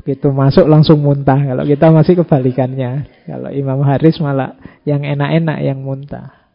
Begitu 0.05 0.29
masuk 0.29 0.69
langsung 0.69 1.01
muntah. 1.01 1.41
Kalau 1.41 1.65
kita 1.65 1.89
masih 1.89 2.21
kebalikannya. 2.21 3.09
Kalau 3.25 3.49
Imam 3.57 3.81
Haris 3.89 4.21
malah 4.21 4.53
yang 4.85 5.01
enak-enak 5.01 5.65
yang 5.65 5.81
muntah. 5.81 6.53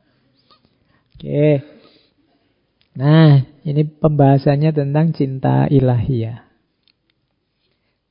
Oke. 1.18 1.66
Nah, 2.94 3.41
ini 3.66 3.90
pembahasannya 3.90 4.70
tentang 4.70 5.18
cinta 5.18 5.66
ilahiyah. 5.66 6.51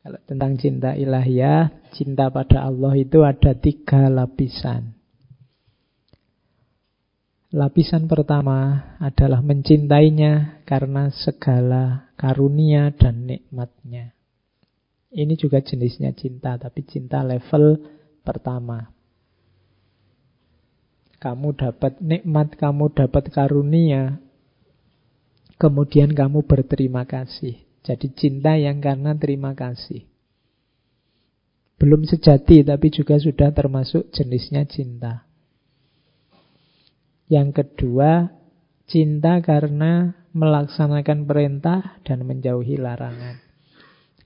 Kalau 0.01 0.21
tentang 0.25 0.57
cinta 0.57 0.97
ilahiyah, 0.97 1.93
cinta 1.93 2.33
pada 2.33 2.65
Allah 2.65 2.97
itu 2.97 3.21
ada 3.21 3.53
tiga 3.53 4.09
lapisan. 4.09 4.97
Lapisan 7.51 8.07
pertama 8.07 8.95
adalah 9.03 9.43
mencintainya 9.43 10.63
karena 10.65 11.11
segala 11.13 12.15
karunia 12.15 12.95
dan 12.95 13.27
nikmatnya. 13.27 14.15
Ini 15.11 15.35
juga 15.35 15.59
jenisnya 15.59 16.15
cinta, 16.15 16.55
tapi 16.55 16.87
cinta 16.87 17.27
level 17.27 17.83
pertama. 18.23 18.95
Kamu 21.19 21.53
dapat 21.59 21.99
nikmat, 21.99 22.55
kamu 22.55 22.95
dapat 22.95 23.29
karunia, 23.35 24.23
kemudian 25.59 26.15
kamu 26.15 26.47
berterima 26.47 27.03
kasih. 27.03 27.70
Jadi 27.81 28.13
cinta 28.13 28.61
yang 28.61 28.85
karena 28.85 29.17
terima 29.17 29.57
kasih. 29.57 30.05
Belum 31.81 32.05
sejati 32.05 32.61
tapi 32.61 32.93
juga 32.93 33.17
sudah 33.17 33.57
termasuk 33.57 34.13
jenisnya 34.13 34.69
cinta. 34.69 35.25
Yang 37.31 37.65
kedua, 37.65 38.29
cinta 38.85 39.41
karena 39.41 40.13
melaksanakan 40.37 41.25
perintah 41.25 42.03
dan 42.05 42.29
menjauhi 42.29 42.77
larangan. 42.77 43.41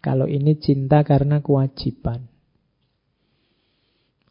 Kalau 0.02 0.26
ini 0.26 0.58
cinta 0.58 1.06
karena 1.06 1.40
kewajiban. 1.40 2.26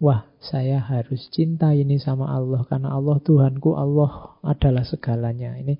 Wah, 0.04 0.28
saya 0.44 0.84
harus 0.84 1.32
cinta 1.32 1.72
ini 1.72 1.96
sama 1.96 2.28
Allah 2.28 2.68
karena 2.68 2.92
Allah 2.92 3.24
Tuhanku, 3.24 3.72
Allah 3.72 4.36
adalah 4.44 4.84
segalanya. 4.84 5.56
Ini 5.56 5.80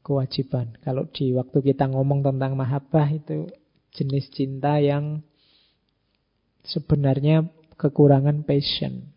kewajiban. 0.00 0.80
Kalau 0.80 1.04
di 1.10 1.34
waktu 1.36 1.60
kita 1.60 1.92
ngomong 1.92 2.24
tentang 2.24 2.56
mahabbah 2.56 3.08
itu 3.12 3.52
jenis 3.92 4.32
cinta 4.32 4.80
yang 4.80 5.20
sebenarnya 6.64 7.44
kekurangan 7.76 8.44
passion. 8.44 9.12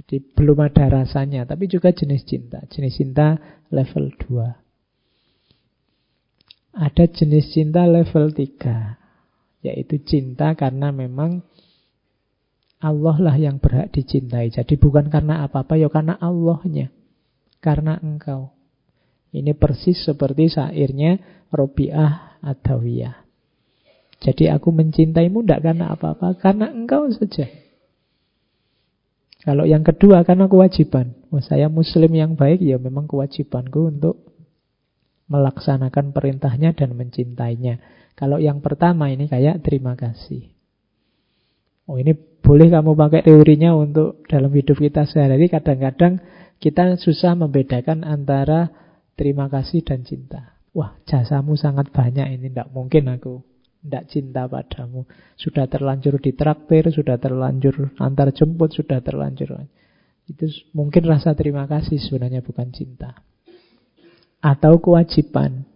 Jadi 0.00 0.16
belum 0.32 0.64
ada 0.64 0.88
rasanya, 1.02 1.44
tapi 1.44 1.68
juga 1.68 1.92
jenis 1.92 2.24
cinta. 2.24 2.64
Jenis 2.72 2.96
cinta 2.96 3.36
level 3.68 4.08
2. 4.16 6.80
Ada 6.80 7.04
jenis 7.10 7.52
cinta 7.52 7.84
level 7.84 8.32
3, 8.32 9.66
yaitu 9.66 9.98
cinta 10.06 10.54
karena 10.54 10.94
memang 10.94 11.42
Allah 12.80 13.16
lah 13.20 13.36
yang 13.36 13.60
berhak 13.60 13.92
dicintai. 13.92 14.48
Jadi 14.48 14.80
bukan 14.80 15.12
karena 15.12 15.44
apa-apa, 15.44 15.76
ya 15.76 15.92
karena 15.92 16.16
Allahnya. 16.16 16.88
Karena 17.60 18.00
engkau. 18.00 18.56
Ini 19.30 19.54
persis 19.54 20.02
seperti 20.02 20.50
syairnya 20.50 21.18
Robiah 21.54 22.38
Adawiyah. 22.42 23.22
Jadi 24.20 24.52
aku 24.52 24.68
mencintaimu 24.74 25.40
tidak 25.46 25.70
karena 25.70 25.96
apa-apa, 25.96 26.36
karena 26.36 26.68
engkau 26.68 27.08
saja. 27.08 27.48
Kalau 29.40 29.64
yang 29.64 29.80
kedua 29.80 30.20
karena 30.28 30.44
kewajiban. 30.44 31.16
Wah, 31.32 31.40
saya 31.40 31.72
muslim 31.72 32.12
yang 32.12 32.36
baik, 32.36 32.60
ya 32.60 32.76
memang 32.76 33.08
kewajibanku 33.08 33.88
untuk 33.88 34.20
melaksanakan 35.30 36.12
perintahnya 36.12 36.76
dan 36.76 36.92
mencintainya. 36.92 37.80
Kalau 38.18 38.36
yang 38.36 38.60
pertama 38.60 39.08
ini 39.08 39.30
kayak 39.30 39.64
terima 39.64 39.96
kasih. 39.96 40.52
Oh 41.88 41.96
ini 41.96 42.12
boleh 42.44 42.68
kamu 42.68 42.92
pakai 42.98 43.24
teorinya 43.24 43.72
untuk 43.78 44.26
dalam 44.28 44.52
hidup 44.52 44.76
kita 44.76 45.08
sehari-hari. 45.08 45.48
Kadang-kadang 45.48 46.20
kita 46.60 47.00
susah 47.00 47.32
membedakan 47.38 48.04
antara 48.04 48.68
terima 49.20 49.52
kasih 49.52 49.84
dan 49.84 50.00
cinta. 50.00 50.56
Wah, 50.72 50.96
jasamu 51.04 51.60
sangat 51.60 51.92
banyak 51.92 52.40
ini. 52.40 52.48
Tidak 52.48 52.72
mungkin 52.72 53.12
aku 53.12 53.44
tidak 53.84 54.08
cinta 54.08 54.48
padamu. 54.48 55.04
Sudah 55.36 55.68
terlanjur 55.68 56.16
ditraktir, 56.16 56.88
sudah 56.88 57.20
terlanjur 57.20 57.92
antar 58.00 58.32
jemput, 58.32 58.72
sudah 58.72 59.04
terlanjur. 59.04 59.60
Itu 60.24 60.48
mungkin 60.72 61.04
rasa 61.04 61.36
terima 61.36 61.68
kasih 61.68 62.00
sebenarnya 62.00 62.40
bukan 62.40 62.72
cinta. 62.72 63.20
Atau 64.40 64.80
kewajiban. 64.80 65.68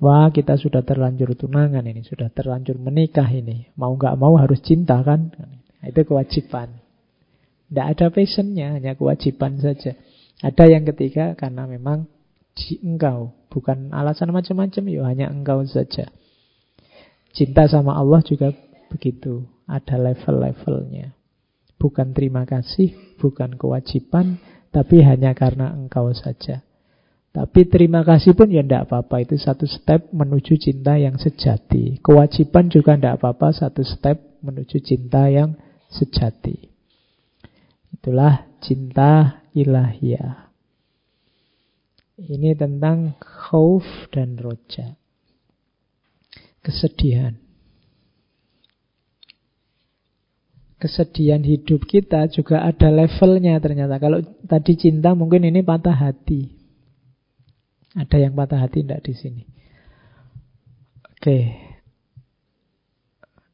Wah 0.00 0.32
kita 0.32 0.56
sudah 0.56 0.80
terlanjur 0.80 1.36
tunangan 1.36 1.84
ini, 1.84 2.04
sudah 2.04 2.32
terlanjur 2.32 2.80
menikah 2.80 3.28
ini. 3.28 3.68
Mau 3.76 3.96
nggak 3.96 4.16
mau 4.16 4.36
harus 4.40 4.64
cinta 4.64 5.00
kan? 5.04 5.32
Nah, 5.32 5.86
itu 5.88 6.00
kewajiban. 6.08 6.72
Tidak 7.68 7.86
ada 7.90 8.06
passionnya, 8.12 8.76
hanya 8.76 8.92
kewajiban 8.94 9.60
saja. 9.60 9.96
Ada 10.44 10.64
yang 10.68 10.84
ketiga 10.84 11.32
karena 11.38 11.64
memang 11.64 12.04
di 12.54 12.80
engkau. 12.80 13.34
Bukan 13.50 13.94
alasan 13.94 14.34
macam-macam, 14.34 14.82
ya 14.90 15.02
hanya 15.06 15.26
engkau 15.30 15.62
saja. 15.66 16.10
Cinta 17.34 17.66
sama 17.66 17.98
Allah 17.98 18.22
juga 18.22 18.54
begitu. 18.90 19.46
Ada 19.66 19.98
level-levelnya. 19.98 21.14
Bukan 21.78 22.14
terima 22.14 22.46
kasih, 22.46 23.18
bukan 23.18 23.58
kewajiban, 23.58 24.38
tapi 24.70 25.02
hanya 25.02 25.34
karena 25.34 25.74
engkau 25.74 26.10
saja. 26.14 26.62
Tapi 27.34 27.66
terima 27.66 28.06
kasih 28.06 28.38
pun 28.38 28.46
ya 28.46 28.62
tidak 28.62 28.86
apa-apa. 28.86 29.26
Itu 29.26 29.34
satu 29.34 29.66
step 29.66 30.14
menuju 30.14 30.54
cinta 30.54 30.94
yang 30.94 31.18
sejati. 31.18 31.98
Kewajiban 31.98 32.70
juga 32.70 32.94
tidak 32.94 33.18
apa-apa. 33.18 33.50
Satu 33.50 33.82
step 33.82 34.38
menuju 34.38 34.78
cinta 34.78 35.26
yang 35.26 35.58
sejati. 35.90 36.70
Itulah 37.90 38.46
cinta 38.62 39.42
ilahiyah. 39.50 40.43
Ini 42.14 42.54
tentang 42.54 43.18
khauf 43.18 43.82
dan 44.14 44.38
roja. 44.38 44.94
Kesedihan. 46.62 47.34
Kesedihan 50.78 51.42
hidup 51.42 51.88
kita 51.90 52.30
juga 52.30 52.62
ada 52.62 52.92
levelnya 52.92 53.58
ternyata. 53.58 53.98
Kalau 53.98 54.22
tadi 54.46 54.78
cinta 54.78 55.16
mungkin 55.18 55.42
ini 55.42 55.64
patah 55.66 55.96
hati. 55.96 56.54
Ada 57.98 58.30
yang 58.30 58.34
patah 58.38 58.62
hati 58.62 58.86
tidak 58.86 59.02
di 59.02 59.14
sini? 59.14 59.42
Oke. 61.14 61.38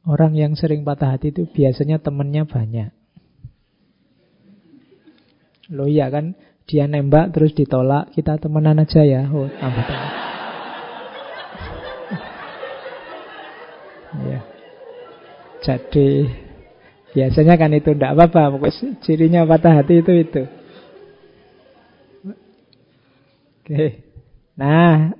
Orang 0.05 0.33
yang 0.37 0.53
sering 0.57 0.81
patah 0.81 1.13
hati 1.13 1.33
itu 1.33 1.49
biasanya 1.49 2.01
temennya 2.01 2.45
banyak. 2.45 2.89
Loh 5.71 5.87
iya 5.87 6.11
kan, 6.11 6.35
dia 6.71 6.87
nembak 6.87 7.35
terus 7.35 7.51
ditolak, 7.51 8.15
kita 8.15 8.39
temenan 8.39 8.79
aja 8.79 9.03
ya. 9.03 9.27
Oh, 9.27 9.51
tambah 9.51 9.83
teman. 9.83 10.11
ya. 14.31 14.39
Jadi 15.59 16.31
biasanya 17.11 17.59
kan 17.59 17.75
itu 17.75 17.91
tidak 17.91 18.15
apa-apa, 18.15 18.55
pokoknya 18.55 19.03
cirinya 19.03 19.43
patah 19.43 19.83
hati 19.83 19.99
itu 19.99 20.13
itu. 20.15 20.43
Oke. 23.61 24.07
Nah, 24.55 25.11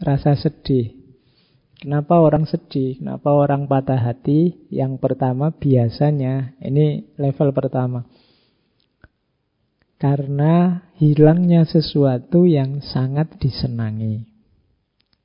rasa 0.00 0.32
sedih. 0.40 0.96
Kenapa 1.76 2.20
orang 2.20 2.48
sedih? 2.48 2.96
Kenapa 2.96 3.36
orang 3.36 3.68
patah 3.68 4.00
hati? 4.00 4.68
Yang 4.72 4.96
pertama 4.96 5.52
biasanya, 5.52 6.56
ini 6.64 7.04
level 7.20 7.52
pertama. 7.52 8.08
Karena 10.00 10.80
hilangnya 10.96 11.68
sesuatu 11.68 12.48
yang 12.48 12.80
sangat 12.80 13.36
disenangi. 13.36 14.24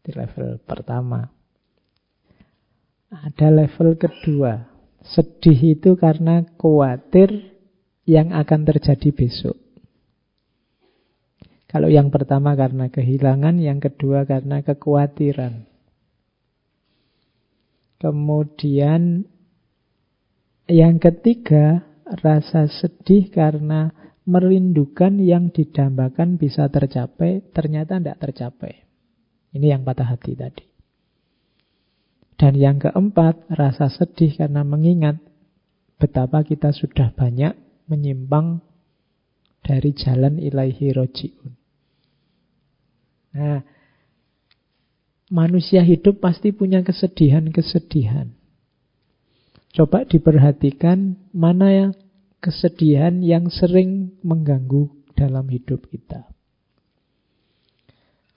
Di 0.04 0.12
level 0.12 0.60
pertama. 0.68 1.24
Ada 3.08 3.56
level 3.56 3.96
kedua. 3.96 4.68
Sedih 5.00 5.80
itu 5.80 5.96
karena 5.96 6.44
khawatir 6.60 7.56
yang 8.04 8.36
akan 8.36 8.68
terjadi 8.68 9.16
besok. 9.16 9.56
Kalau 11.72 11.88
yang 11.88 12.12
pertama 12.12 12.56
karena 12.60 12.92
kehilangan, 12.92 13.56
yang 13.64 13.80
kedua 13.80 14.28
karena 14.28 14.60
kekhawatiran. 14.60 15.68
Kemudian 18.00 19.24
yang 20.68 21.00
ketiga, 21.00 21.84
rasa 22.06 22.68
sedih 22.70 23.32
karena 23.32 24.05
merindukan 24.26 25.22
yang 25.22 25.54
didambakan 25.54 26.42
bisa 26.42 26.68
tercapai, 26.70 27.46
ternyata 27.54 28.02
tidak 28.02 28.18
tercapai. 28.22 28.86
Ini 29.54 29.78
yang 29.78 29.82
patah 29.86 30.10
hati 30.10 30.34
tadi. 30.34 30.66
Dan 32.36 32.60
yang 32.60 32.82
keempat, 32.82 33.48
rasa 33.54 33.88
sedih 33.88 34.36
karena 34.36 34.68
mengingat 34.68 35.22
betapa 35.96 36.44
kita 36.44 36.76
sudah 36.76 37.16
banyak 37.16 37.56
menyimpang 37.88 38.60
dari 39.64 39.96
jalan 39.96 40.42
ilaihi 40.42 40.92
roji'un. 40.92 41.54
Nah, 43.36 43.62
manusia 45.32 45.82
hidup 45.82 46.20
pasti 46.20 46.52
punya 46.52 46.84
kesedihan-kesedihan. 46.84 48.36
Coba 49.76 50.08
diperhatikan 50.08 51.20
mana 51.36 51.68
yang 51.72 51.92
kesedihan 52.46 53.26
yang 53.26 53.50
sering 53.50 54.14
mengganggu 54.22 54.94
dalam 55.18 55.50
hidup 55.50 55.90
kita. 55.90 56.30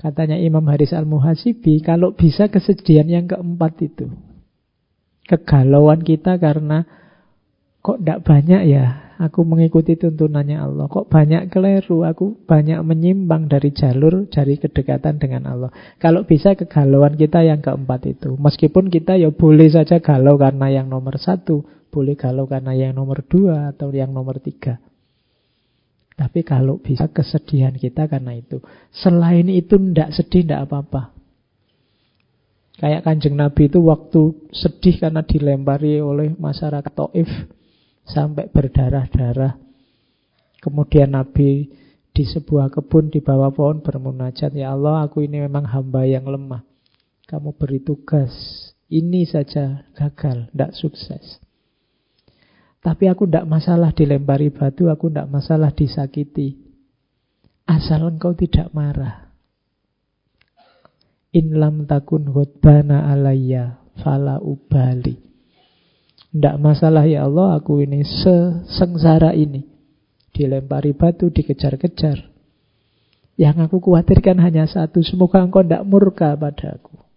Katanya 0.00 0.40
Imam 0.40 0.64
Haris 0.70 0.96
Al-Muhasibi, 0.96 1.84
kalau 1.84 2.16
bisa 2.16 2.48
kesedihan 2.48 3.04
yang 3.04 3.26
keempat 3.28 3.82
itu. 3.84 4.08
Kegalauan 5.28 6.00
kita 6.00 6.40
karena 6.40 6.88
kok 7.84 8.00
tidak 8.00 8.24
banyak 8.24 8.62
ya 8.64 9.08
aku 9.18 9.42
mengikuti 9.42 9.98
tuntunannya 9.98 10.56
Allah. 10.56 10.86
Kok 10.86 11.10
banyak 11.10 11.50
keliru, 11.50 12.06
aku 12.06 12.38
banyak 12.46 12.78
menyimpang 12.86 13.50
dari 13.50 13.74
jalur, 13.74 14.30
dari 14.30 14.56
kedekatan 14.56 15.18
dengan 15.18 15.50
Allah. 15.50 15.70
Kalau 15.98 16.24
bisa 16.24 16.54
kegalauan 16.54 17.18
kita 17.18 17.42
yang 17.42 17.58
keempat 17.58 18.06
itu. 18.06 18.38
Meskipun 18.38 18.88
kita 18.88 19.18
ya 19.18 19.34
boleh 19.34 19.68
saja 19.68 19.98
galau 19.98 20.38
karena 20.38 20.70
yang 20.70 20.86
nomor 20.86 21.18
satu, 21.18 21.66
boleh 21.98 22.14
galau 22.14 22.46
karena 22.46 22.78
yang 22.78 22.94
nomor 22.94 23.26
dua, 23.26 23.74
atau 23.74 23.90
yang 23.90 24.14
nomor 24.14 24.38
tiga. 24.38 24.78
Tapi 26.14 26.46
kalau 26.46 26.78
bisa 26.78 27.10
kesedihan 27.10 27.74
kita 27.74 28.06
karena 28.06 28.38
itu. 28.38 28.62
Selain 28.94 29.46
itu 29.50 29.74
tidak 29.78 30.14
sedih, 30.14 30.46
tidak 30.46 30.70
apa-apa. 30.70 31.18
Kayak 32.78 33.02
kanjeng 33.10 33.34
Nabi 33.34 33.66
itu 33.66 33.82
waktu 33.82 34.50
sedih 34.54 35.02
karena 35.02 35.26
dilempari 35.26 35.98
oleh 35.98 36.30
masyarakat 36.38 36.94
Taif 36.94 37.30
sampai 38.06 38.46
berdarah-darah. 38.54 39.58
Kemudian 40.62 41.10
Nabi 41.10 41.74
di 42.14 42.24
sebuah 42.26 42.70
kebun 42.70 43.10
di 43.10 43.18
bawah 43.22 43.50
pohon 43.50 43.82
bermunajat, 43.82 44.54
Ya 44.54 44.74
Allah 44.74 45.06
aku 45.06 45.26
ini 45.26 45.42
memang 45.42 45.66
hamba 45.66 46.06
yang 46.06 46.26
lemah. 46.26 46.62
Kamu 47.26 47.54
beri 47.58 47.82
tugas, 47.82 48.30
ini 48.90 49.22
saja 49.22 49.86
gagal, 49.94 50.50
tidak 50.50 50.72
sukses. 50.74 51.38
Tapi 52.78 53.10
aku 53.10 53.26
tidak 53.26 53.46
masalah 53.50 53.90
dilempari 53.90 54.54
batu, 54.54 54.86
aku 54.86 55.10
tidak 55.10 55.28
masalah 55.28 55.74
disakiti. 55.74 56.62
Asal 57.66 58.06
engkau 58.06 58.32
tidak 58.38 58.70
marah. 58.70 59.28
In 61.34 61.58
lam 61.58 61.84
takun 61.84 62.30
hudbana 62.32 63.12
alayya 63.12 63.82
fala 64.00 64.40
ubali. 64.40 65.20
Tidak 66.28 66.56
masalah 66.60 67.04
ya 67.04 67.26
Allah, 67.26 67.58
aku 67.60 67.82
ini 67.82 68.04
sesengsara 68.04 69.34
ini. 69.34 69.64
Dilempari 70.32 70.94
batu, 70.94 71.28
dikejar-kejar. 71.34 72.30
Yang 73.38 73.56
aku 73.68 73.82
khawatirkan 73.82 74.38
hanya 74.38 74.66
satu, 74.70 75.02
semoga 75.02 75.42
engkau 75.42 75.66
tidak 75.66 75.82
murka 75.86 76.34
padaku. 76.38 77.07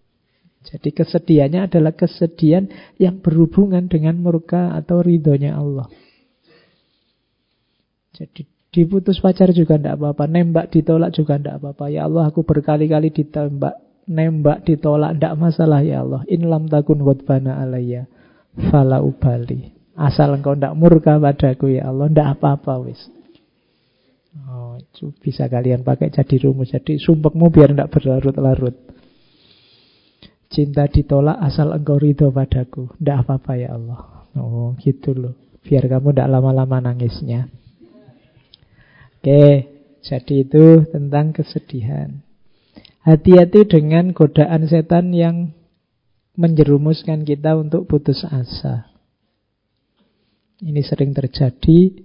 Jadi 0.61 0.93
kesedihannya 0.93 1.65
adalah 1.65 1.97
kesedihan 1.97 2.69
yang 3.01 3.17
berhubungan 3.17 3.89
dengan 3.89 4.21
murka 4.21 4.77
atau 4.77 5.01
ridhonya 5.01 5.57
Allah. 5.57 5.89
Jadi 8.13 8.45
diputus 8.69 9.17
pacar 9.19 9.49
juga 9.51 9.81
tidak 9.81 9.97
apa-apa, 9.97 10.29
nembak 10.29 10.69
ditolak 10.69 11.11
juga 11.17 11.41
tidak 11.41 11.59
apa-apa. 11.59 11.85
Ya 11.89 12.05
Allah 12.05 12.29
aku 12.29 12.45
berkali-kali 12.45 13.09
ditembak 13.09 13.75
nembak 14.05 14.67
ditolak 14.67 15.17
ndak 15.17 15.33
masalah 15.39 15.81
ya 15.81 16.05
Allah. 16.05 16.21
In 16.29 16.45
lam 16.45 16.69
takun 16.69 17.01
ghadbana 17.01 17.57
alayya 17.57 18.05
fala 18.69 19.01
ubali. 19.01 19.73
Asal 19.97 20.38
engkau 20.38 20.55
ndak 20.55 20.77
murka 20.77 21.17
padaku 21.17 21.73
ya 21.73 21.89
Allah, 21.89 22.05
ndak 22.05 22.38
apa-apa 22.38 22.85
wis. 22.85 23.01
Oh, 24.47 24.79
bisa 25.19 25.51
kalian 25.51 25.83
pakai 25.83 26.07
jadi 26.07 26.47
rumus. 26.47 26.71
Jadi 26.71 26.95
sumpekmu 26.95 27.51
biar 27.51 27.75
ndak 27.75 27.91
berlarut-larut. 27.91 28.90
Cinta 30.52 30.84
ditolak 30.91 31.40
asal 31.40 31.72
engkau 31.72 31.95
ridho 31.95 32.28
padaku. 32.28 32.91
Ndak 32.99 33.23
apa-apa 33.23 33.52
ya 33.56 33.80
Allah. 33.80 34.28
Oh, 34.36 34.76
gitu 34.84 35.15
loh. 35.15 35.36
Biar 35.64 35.88
kamu 35.88 36.11
ndak 36.11 36.28
lama-lama 36.28 36.91
nangisnya. 36.91 37.48
Oke, 39.22 39.69
jadi 40.02 40.36
itu 40.44 40.84
tentang 40.90 41.32
kesedihan. 41.32 42.19
Hati-hati 43.06 43.69
dengan 43.69 44.11
godaan 44.11 44.68
setan 44.68 45.14
yang 45.14 45.56
menjerumuskan 46.34 47.22
kita 47.22 47.53
untuk 47.53 47.86
putus 47.86 48.26
asa. 48.26 48.90
Ini 50.61 50.82
sering 50.82 51.14
terjadi 51.14 52.02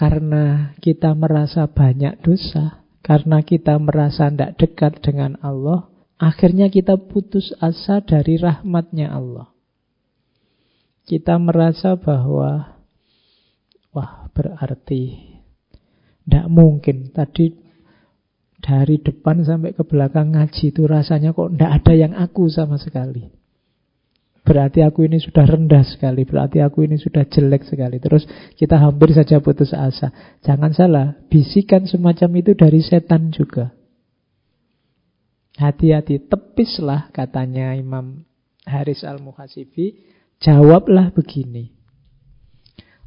karena 0.00 0.72
kita 0.80 1.12
merasa 1.12 1.68
banyak 1.68 2.24
dosa, 2.24 2.80
karena 3.04 3.44
kita 3.44 3.76
merasa 3.76 4.32
tidak 4.32 4.56
dekat 4.56 5.04
dengan 5.04 5.36
Allah, 5.44 5.89
akhirnya 6.20 6.68
kita 6.68 7.00
putus 7.00 7.56
asa 7.64 8.04
dari 8.04 8.36
rahmatnya 8.36 9.08
Allah. 9.08 9.48
Kita 11.08 11.40
merasa 11.40 11.96
bahwa, 11.96 12.76
wah 13.96 14.28
berarti 14.36 15.32
tidak 16.22 16.46
mungkin 16.52 17.10
tadi 17.10 17.56
dari 18.60 19.00
depan 19.00 19.42
sampai 19.42 19.72
ke 19.72 19.82
belakang 19.82 20.36
ngaji 20.36 20.70
itu 20.70 20.84
rasanya 20.84 21.32
kok 21.32 21.56
tidak 21.56 21.82
ada 21.82 21.92
yang 21.96 22.12
aku 22.14 22.46
sama 22.52 22.76
sekali. 22.76 23.32
Berarti 24.44 24.84
aku 24.84 25.08
ini 25.08 25.18
sudah 25.20 25.46
rendah 25.46 25.84
sekali, 25.84 26.28
berarti 26.28 26.60
aku 26.60 26.84
ini 26.84 27.00
sudah 27.00 27.24
jelek 27.28 27.64
sekali. 27.64 27.98
Terus 27.98 28.28
kita 28.56 28.78
hampir 28.78 29.12
saja 29.12 29.40
putus 29.40 29.72
asa. 29.72 30.12
Jangan 30.44 30.72
salah, 30.76 31.06
bisikan 31.28 31.88
semacam 31.88 32.30
itu 32.40 32.52
dari 32.56 32.80
setan 32.84 33.30
juga. 33.32 33.79
Hati-hati, 35.60 36.24
tepislah 36.24 37.12
katanya 37.12 37.76
Imam 37.76 38.24
Haris 38.64 39.04
Al-Muhasibi, 39.04 39.92
jawablah 40.40 41.12
begini. 41.12 41.76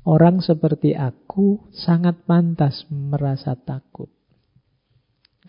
Orang 0.06 0.38
seperti 0.46 0.94
aku 0.94 1.66
sangat 1.74 2.30
pantas 2.30 2.86
merasa 2.94 3.58
takut. 3.58 4.14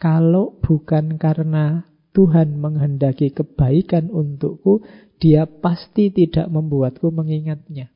Kalau 0.00 0.56
bukan 0.64 1.20
karena 1.20 1.84
Tuhan 2.16 2.56
menghendaki 2.56 3.36
kebaikan 3.36 4.08
untukku, 4.08 4.80
dia 5.20 5.44
pasti 5.44 6.08
tidak 6.08 6.48
membuatku 6.48 7.12
mengingatnya. 7.12 7.92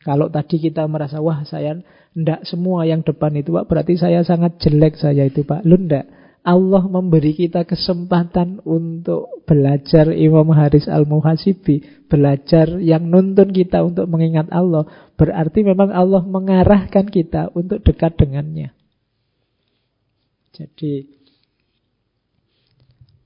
Kalau 0.00 0.32
tadi 0.32 0.58
kita 0.58 0.88
merasa, 0.88 1.20
wah 1.20 1.44
saya 1.44 1.76
ndak 2.16 2.48
semua 2.48 2.88
yang 2.88 3.04
depan 3.04 3.36
itu 3.36 3.52
Pak, 3.52 3.68
berarti 3.68 4.00
saya 4.00 4.24
sangat 4.24 4.56
jelek 4.64 4.96
saya 4.96 5.28
itu 5.28 5.44
Pak. 5.44 5.60
Lu 5.68 5.76
ndak. 5.76 6.21
Allah 6.42 6.82
memberi 6.90 7.38
kita 7.38 7.62
kesempatan 7.62 8.58
untuk 8.66 9.46
belajar 9.46 10.10
Imam 10.10 10.50
Haris 10.50 10.90
Al-Muhasibi. 10.90 12.06
Belajar 12.10 12.82
yang 12.82 13.06
nuntun 13.06 13.54
kita 13.54 13.86
untuk 13.86 14.10
mengingat 14.10 14.50
Allah. 14.50 14.82
Berarti 15.14 15.62
memang 15.62 15.94
Allah 15.94 16.26
mengarahkan 16.26 17.06
kita 17.06 17.54
untuk 17.54 17.86
dekat 17.86 18.18
dengannya. 18.18 18.74
Jadi 20.52 21.22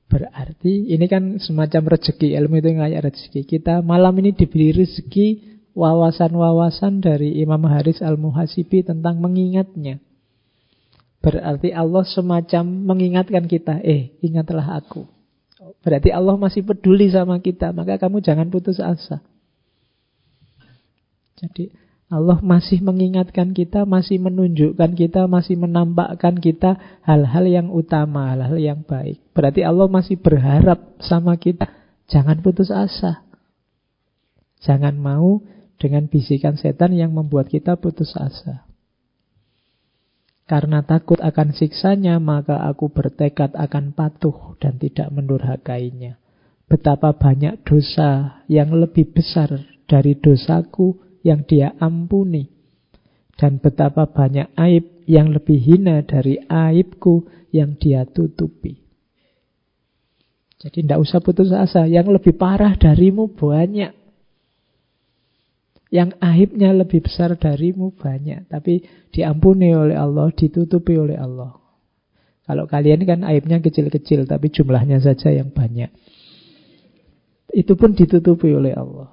berarti 0.06 0.94
ini 0.94 1.06
kan 1.10 1.42
semacam 1.42 1.98
rezeki 1.98 2.38
ilmu 2.38 2.62
itu 2.62 2.70
kayak 2.78 3.10
rezeki 3.10 3.42
kita 3.42 3.82
malam 3.82 4.14
ini 4.22 4.30
diberi 4.32 4.70
rezeki 4.70 5.58
wawasan-wawasan 5.74 7.04
dari 7.04 7.42
Imam 7.42 7.60
Haris 7.68 8.00
Al-Muhasibi 8.00 8.86
tentang 8.86 9.20
mengingatnya. 9.20 9.98
Berarti 11.26 11.74
Allah 11.74 12.06
semacam 12.06 12.64
mengingatkan 12.86 13.50
kita, 13.50 13.82
eh 13.82 14.14
ingatlah 14.22 14.78
aku. 14.78 15.10
Berarti 15.82 16.14
Allah 16.14 16.38
masih 16.38 16.62
peduli 16.62 17.10
sama 17.10 17.42
kita, 17.42 17.74
maka 17.74 17.98
kamu 17.98 18.22
jangan 18.22 18.46
putus 18.46 18.78
asa. 18.78 19.18
Jadi 21.34 21.74
Allah 22.06 22.38
masih 22.38 22.78
mengingatkan 22.78 23.50
kita, 23.50 23.82
masih 23.82 24.22
menunjukkan 24.22 24.94
kita, 24.94 25.26
masih 25.26 25.58
menampakkan 25.58 26.38
kita 26.38 26.78
hal-hal 27.02 27.42
yang 27.50 27.74
utama, 27.74 28.30
hal-hal 28.30 28.62
yang 28.62 28.80
baik. 28.86 29.18
Berarti 29.34 29.66
Allah 29.66 29.90
masih 29.90 30.22
berharap 30.22 30.94
sama 31.02 31.34
kita. 31.34 31.66
Jangan 32.06 32.38
putus 32.38 32.70
asa. 32.70 33.26
Jangan 34.62 34.94
mau 34.94 35.42
dengan 35.82 36.06
bisikan 36.06 36.54
setan 36.54 36.94
yang 36.94 37.10
membuat 37.10 37.50
kita 37.50 37.74
putus 37.74 38.14
asa. 38.14 38.65
Karena 40.46 40.86
takut 40.86 41.18
akan 41.18 41.50
siksanya, 41.50 42.22
maka 42.22 42.62
aku 42.70 42.86
bertekad 42.94 43.58
akan 43.58 43.90
patuh 43.90 44.54
dan 44.62 44.78
tidak 44.78 45.10
mendurhakainya. 45.10 46.22
Betapa 46.70 47.18
banyak 47.18 47.66
dosa 47.66 48.42
yang 48.46 48.70
lebih 48.70 49.10
besar 49.10 49.50
dari 49.90 50.14
dosaku 50.14 51.18
yang 51.26 51.42
dia 51.42 51.74
ampuni. 51.82 52.46
Dan 53.34 53.58
betapa 53.58 54.06
banyak 54.06 54.54
aib 54.54 55.02
yang 55.10 55.34
lebih 55.34 55.58
hina 55.58 56.06
dari 56.06 56.38
aibku 56.46 57.26
yang 57.50 57.74
dia 57.74 58.06
tutupi. 58.06 58.86
Jadi 60.62 60.86
tidak 60.86 61.02
usah 61.02 61.20
putus 61.20 61.50
asa. 61.50 61.90
Yang 61.90 62.22
lebih 62.22 62.38
parah 62.38 62.78
darimu 62.78 63.34
banyak. 63.34 64.05
Yang 65.86 66.18
aibnya 66.18 66.74
lebih 66.74 67.06
besar 67.06 67.38
darimu 67.38 67.94
banyak. 67.94 68.50
Tapi 68.50 68.82
diampuni 69.14 69.70
oleh 69.70 69.94
Allah, 69.94 70.34
ditutupi 70.34 70.98
oleh 70.98 71.14
Allah. 71.14 71.54
Kalau 72.46 72.70
kalian 72.70 73.02
kan 73.02 73.26
aibnya 73.26 73.58
kecil-kecil, 73.58 74.26
tapi 74.30 74.50
jumlahnya 74.54 75.02
saja 75.02 75.34
yang 75.34 75.50
banyak. 75.50 75.90
Itu 77.50 77.74
pun 77.74 77.94
ditutupi 77.94 78.54
oleh 78.54 78.74
Allah. 78.74 79.10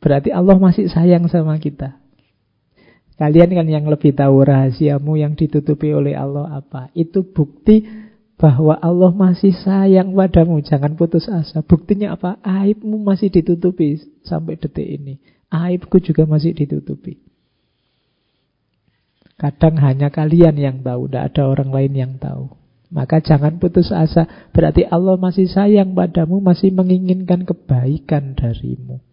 Berarti 0.00 0.32
Allah 0.32 0.56
masih 0.60 0.88
sayang 0.88 1.28
sama 1.28 1.56
kita. 1.60 2.00
Kalian 3.16 3.48
kan 3.48 3.66
yang 3.66 3.88
lebih 3.88 4.12
tahu 4.12 4.44
rahasiamu 4.44 5.16
yang 5.16 5.32
ditutupi 5.34 5.88
oleh 5.92 6.12
Allah 6.12 6.60
apa. 6.60 6.92
Itu 6.92 7.24
bukti 7.24 7.84
bahwa 8.36 8.76
Allah 8.84 9.12
masih 9.16 9.56
sayang 9.56 10.12
padamu. 10.12 10.60
Jangan 10.60 10.96
putus 10.96 11.28
asa. 11.28 11.64
Buktinya 11.64 12.16
apa? 12.16 12.36
Aibmu 12.44 13.00
masih 13.00 13.32
ditutupi 13.32 13.96
sampai 14.24 14.60
detik 14.60 14.84
ini. 14.84 15.16
Aibku 15.48 15.96
juga 16.04 16.28
masih 16.28 16.52
ditutupi. 16.52 17.16
Kadang 19.36 19.76
hanya 19.84 20.08
kalian 20.08 20.56
yang 20.56 20.80
tahu, 20.80 21.12
tidak 21.12 21.32
ada 21.32 21.42
orang 21.44 21.68
lain 21.68 21.92
yang 21.92 22.12
tahu. 22.16 22.56
Maka 22.88 23.20
jangan 23.20 23.60
putus 23.60 23.92
asa. 23.92 24.24
Berarti 24.52 24.88
Allah 24.88 25.20
masih 25.20 25.44
sayang 25.48 25.92
padamu, 25.92 26.40
masih 26.40 26.72
menginginkan 26.72 27.44
kebaikan 27.44 28.32
darimu. 28.32 29.04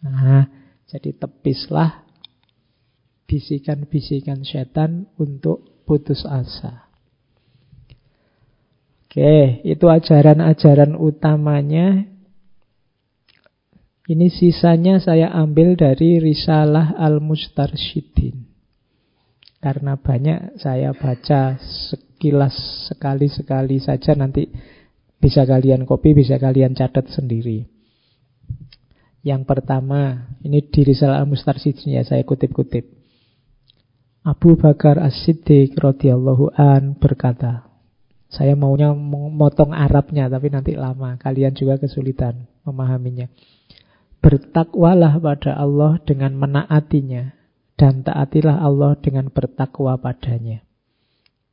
Nah, 0.00 0.48
jadi 0.88 1.12
tepislah 1.12 2.08
bisikan-bisikan 3.28 4.40
setan 4.42 5.06
untuk 5.20 5.84
putus 5.84 6.24
asa. 6.24 6.89
Oke, 9.10 9.58
itu 9.66 9.90
ajaran-ajaran 9.90 10.94
utamanya. 10.94 12.06
Ini 14.06 14.30
sisanya 14.30 15.02
saya 15.02 15.34
ambil 15.34 15.74
dari 15.74 16.22
Risalah 16.22 16.94
Al-Mustarsyidin. 16.94 18.46
Karena 19.58 19.98
banyak 19.98 20.62
saya 20.62 20.94
baca 20.94 21.58
sekilas 21.58 22.54
sekali-sekali 22.86 23.82
saja 23.82 24.14
nanti 24.14 24.46
bisa 25.18 25.42
kalian 25.42 25.90
copy, 25.90 26.14
bisa 26.14 26.38
kalian 26.38 26.78
catat 26.78 27.10
sendiri. 27.10 27.66
Yang 29.26 29.42
pertama, 29.42 30.38
ini 30.46 30.62
di 30.70 30.86
Risalah 30.86 31.18
Al-Mustarsyidin 31.18 31.98
ya 31.98 32.06
saya 32.06 32.22
kutip-kutip. 32.22 32.86
Abu 34.22 34.54
Bakar 34.54 35.02
As-Siddiq 35.02 35.74
radhiyallahu 35.74 36.54
an 36.54 36.94
berkata, 36.94 37.69
saya 38.30 38.54
maunya 38.54 38.94
memotong 38.94 39.74
Arabnya, 39.74 40.30
tapi 40.30 40.54
nanti 40.54 40.78
lama. 40.78 41.18
Kalian 41.18 41.50
juga 41.50 41.82
kesulitan 41.82 42.46
memahaminya. 42.62 43.26
Bertakwalah 44.22 45.18
pada 45.18 45.58
Allah 45.58 45.98
dengan 46.06 46.38
menaatinya. 46.38 47.34
Dan 47.74 48.06
taatilah 48.06 48.62
Allah 48.62 48.94
dengan 49.02 49.34
bertakwa 49.34 49.98
padanya. 49.98 50.62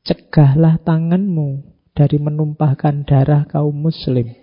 Cegahlah 0.06 0.78
tanganmu 0.86 1.66
dari 1.98 2.22
menumpahkan 2.22 3.10
darah 3.10 3.50
kaum 3.50 3.74
muslim. 3.74 4.38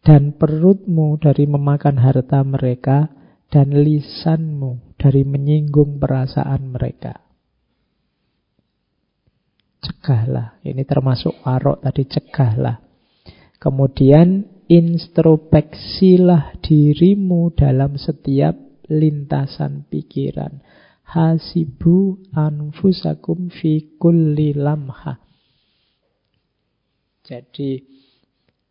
Dan 0.00 0.40
perutmu 0.40 1.20
dari 1.20 1.44
memakan 1.44 2.00
harta 2.00 2.40
mereka. 2.48 3.12
Dan 3.52 3.76
lisanmu 3.76 4.96
dari 4.96 5.20
menyinggung 5.20 6.00
perasaan 6.00 6.72
mereka 6.72 7.25
cegahlah. 9.86 10.58
Ini 10.66 10.82
termasuk 10.82 11.46
warok 11.46 11.86
tadi, 11.86 12.02
cegahlah. 12.10 12.82
Kemudian 13.62 14.42
introspeksilah 14.66 16.58
dirimu 16.58 17.54
dalam 17.54 17.94
setiap 17.94 18.58
lintasan 18.90 19.86
pikiran. 19.86 20.58
Hasibu 21.06 22.18
anfusakum 22.34 23.46
fi 23.54 23.94
kulli 23.94 24.58
lamha. 24.58 25.22
Jadi 27.22 27.82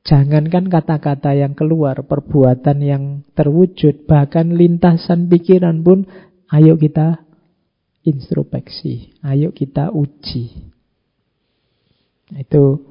jangankan 0.03 0.67
kata-kata 0.67 1.31
yang 1.31 1.55
keluar, 1.55 2.03
perbuatan 2.03 2.77
yang 2.83 3.03
terwujud, 3.31 4.03
bahkan 4.03 4.51
lintasan 4.51 5.31
pikiran 5.31 5.79
pun 5.79 6.07
ayo 6.51 6.75
kita 6.75 7.23
introspeksi, 8.03 9.15
ayo 9.23 9.55
kita 9.55 9.95
uji. 9.95 10.74
Itu 12.33 12.81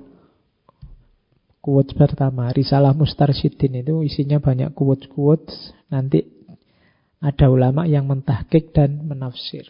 quotes 1.58 1.96
pertama. 1.96 2.52
Risalah 2.54 2.94
Mustarsyidin 2.94 3.82
itu 3.82 4.04
isinya 4.06 4.38
banyak 4.38 4.70
quotes-quotes. 4.76 5.74
Nanti 5.90 6.22
ada 7.24 7.48
ulama 7.48 7.88
yang 7.88 8.04
mentahkik 8.06 8.76
dan 8.76 9.08
menafsir. 9.08 9.66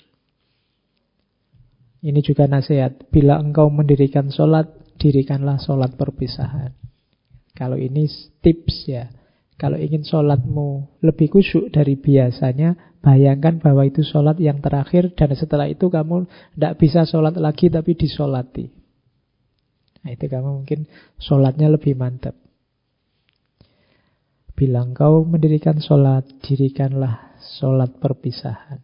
Ini 2.04 2.20
juga 2.20 2.44
nasihat. 2.44 3.08
Bila 3.08 3.40
engkau 3.40 3.72
mendirikan 3.72 4.28
sholat, 4.28 4.68
dirikanlah 5.00 5.56
sholat 5.56 5.96
perpisahan. 5.96 6.76
Kalau 7.56 7.80
ini 7.80 8.04
tips 8.42 8.90
ya. 8.90 9.08
Kalau 9.54 9.78
ingin 9.78 10.02
sholatmu 10.02 10.98
lebih 11.00 11.30
khusyuk 11.30 11.70
dari 11.70 11.94
biasanya, 11.94 12.98
bayangkan 12.98 13.62
bahwa 13.62 13.86
itu 13.86 14.02
sholat 14.02 14.36
yang 14.42 14.58
terakhir 14.58 15.14
dan 15.14 15.30
setelah 15.32 15.70
itu 15.70 15.86
kamu 15.86 16.26
tidak 16.58 16.74
bisa 16.82 17.06
sholat 17.06 17.38
lagi 17.38 17.70
tapi 17.70 17.94
disolati. 17.94 18.83
Nah 20.04 20.12
itu 20.12 20.28
kamu 20.28 20.62
mungkin 20.62 20.84
sholatnya 21.16 21.72
lebih 21.72 21.96
mantap. 21.96 22.36
Bilang 24.54 24.94
kau 24.94 25.26
mendirikan 25.26 25.82
sholat, 25.82 26.28
dirikanlah 26.44 27.34
sholat 27.58 27.98
perpisahan. 27.98 28.78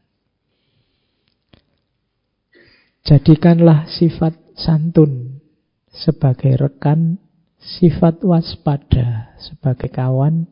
Jadikanlah 3.07 3.87
sifat 3.87 4.35
santun 4.59 5.45
sebagai 5.93 6.59
rekan, 6.59 7.23
sifat 7.61 8.25
waspada 8.27 9.37
sebagai 9.39 9.93
kawan, 9.93 10.51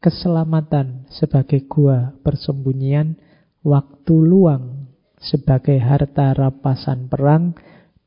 keselamatan 0.00 1.10
sebagai 1.12 1.66
gua 1.68 2.16
persembunyian, 2.24 3.20
waktu 3.66 4.14
luang 4.16 4.88
sebagai 5.20 5.76
harta 5.80 6.32
rapasan 6.36 7.08
perang, 7.08 7.56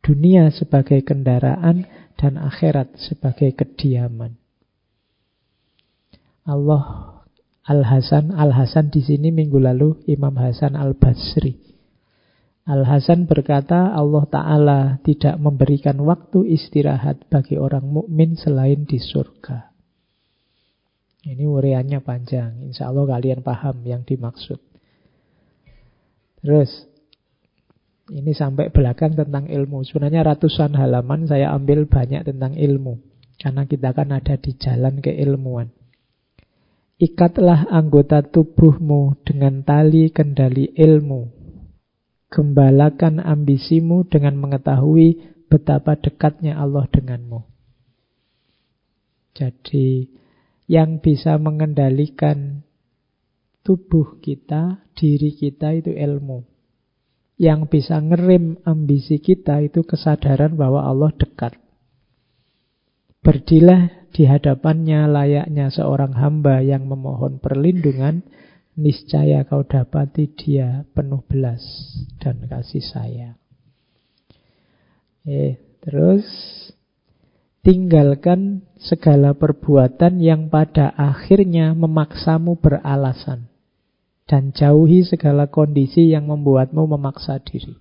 dunia 0.05 0.53
sebagai 0.53 1.01
kendaraan 1.01 1.89
dan 2.17 2.41
akhirat 2.41 2.97
sebagai 2.97 3.53
kediaman. 3.53 4.35
Allah 6.43 7.13
Al-Hasan 7.67 8.31
Al-Hasan 8.31 8.89
di 8.89 9.03
sini 9.03 9.29
minggu 9.29 9.59
lalu 9.59 10.01
Imam 10.09 10.33
Hasan 10.39 10.73
Al-Basri. 10.73 11.59
Al-Hasan 12.67 13.27
berkata 13.27 13.95
Allah 13.95 14.23
Ta'ala 14.27 14.79
tidak 15.03 15.39
memberikan 15.39 15.99
waktu 16.03 16.51
istirahat 16.51 17.27
bagi 17.31 17.55
orang 17.55 17.87
mukmin 17.87 18.35
selain 18.35 18.83
di 18.83 18.99
surga. 18.99 19.71
Ini 21.27 21.43
uriannya 21.43 21.99
panjang. 22.03 22.63
Insya 22.67 22.87
Allah 22.91 23.03
kalian 23.07 23.43
paham 23.43 23.83
yang 23.83 24.07
dimaksud. 24.07 24.59
Terus 26.39 26.71
ini 28.07 28.31
sampai 28.31 28.71
belakang 28.71 29.15
tentang 29.15 29.51
ilmu. 29.51 29.83
Sebenarnya 29.83 30.23
ratusan 30.23 30.75
halaman 30.79 31.27
saya 31.27 31.51
ambil 31.51 31.87
banyak 31.87 32.23
tentang 32.23 32.55
ilmu. 32.55 33.03
Karena 33.37 33.67
kita 33.67 33.93
kan 33.93 34.09
ada 34.15 34.39
di 34.39 34.55
jalan 34.57 35.03
keilmuan. 35.03 35.69
Ikatlah 36.97 37.69
anggota 37.69 38.25
tubuhmu 38.25 39.21
dengan 39.21 39.61
tali 39.61 40.09
kendali 40.09 40.73
ilmu. 40.73 41.29
Gembalakan 42.33 43.21
ambisimu 43.21 44.09
dengan 44.09 44.35
mengetahui 44.41 45.37
betapa 45.47 45.95
dekatnya 45.95 46.57
Allah 46.57 46.89
denganmu. 46.89 47.45
Jadi 49.37 50.09
yang 50.65 50.99
bisa 50.99 51.37
mengendalikan 51.37 52.65
tubuh 53.61 54.17
kita, 54.19 54.81
diri 54.97 55.37
kita 55.37 55.77
itu 55.77 55.93
ilmu. 55.93 56.56
Yang 57.37 57.69
bisa 57.69 58.01
ngerim 58.01 58.57
ambisi 58.65 59.21
kita 59.21 59.61
itu 59.61 59.85
kesadaran 59.85 60.57
bahwa 60.57 60.81
Allah 60.81 61.13
dekat. 61.13 61.53
Berdilah 63.21 64.09
di 64.09 64.25
hadapannya 64.25 65.05
layaknya 65.05 65.69
seorang 65.69 66.17
hamba 66.17 66.65
yang 66.65 66.89
memohon 66.89 67.37
perlindungan, 67.37 68.25
niscaya 68.73 69.45
kau 69.45 69.61
dapati 69.61 70.33
dia 70.33 70.85
penuh 70.97 71.21
belas 71.25 71.61
dan 72.17 72.41
kasih 72.49 72.81
sayang. 72.81 73.37
Eh, 75.27 75.59
terus 75.83 76.23
tinggalkan 77.67 78.63
segala 78.79 79.35
perbuatan 79.35 80.23
yang 80.23 80.47
pada 80.47 80.95
akhirnya 80.95 81.75
memaksamu 81.75 82.55
beralasan. 82.55 83.51
Dan 84.27 84.51
jauhi 84.51 85.07
segala 85.07 85.47
kondisi 85.47 86.11
yang 86.11 86.27
membuatmu 86.27 86.83
memaksa 86.83 87.39
diri. 87.39 87.79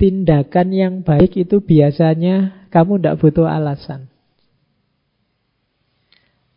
Tindakan 0.00 0.68
yang 0.74 0.94
baik 1.04 1.36
itu 1.38 1.60
biasanya 1.60 2.66
kamu 2.72 2.98
tidak 2.98 3.20
butuh 3.20 3.46
alasan. 3.46 4.10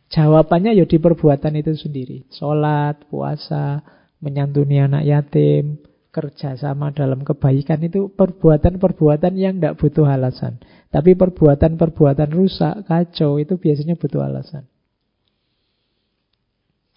Jawabannya 0.07 0.79
ya 0.79 0.87
di 0.87 0.97
perbuatan 0.97 1.59
itu 1.59 1.75
sendiri. 1.75 2.23
Sholat, 2.31 3.11
puasa, 3.11 3.83
menyantuni 4.23 4.79
anak 4.79 5.03
yatim, 5.03 5.83
kerjasama 6.15 6.95
dalam 6.95 7.21
kebaikan 7.21 7.83
itu 7.83 8.09
perbuatan-perbuatan 8.15 9.33
yang 9.37 9.59
tidak 9.59 9.77
butuh 9.77 10.07
alasan. 10.07 10.57
Tapi 10.89 11.13
perbuatan-perbuatan 11.13 12.31
rusak, 12.31 12.87
kacau 12.87 13.37
itu 13.37 13.59
biasanya 13.59 13.99
butuh 13.99 14.23
alasan. 14.23 14.65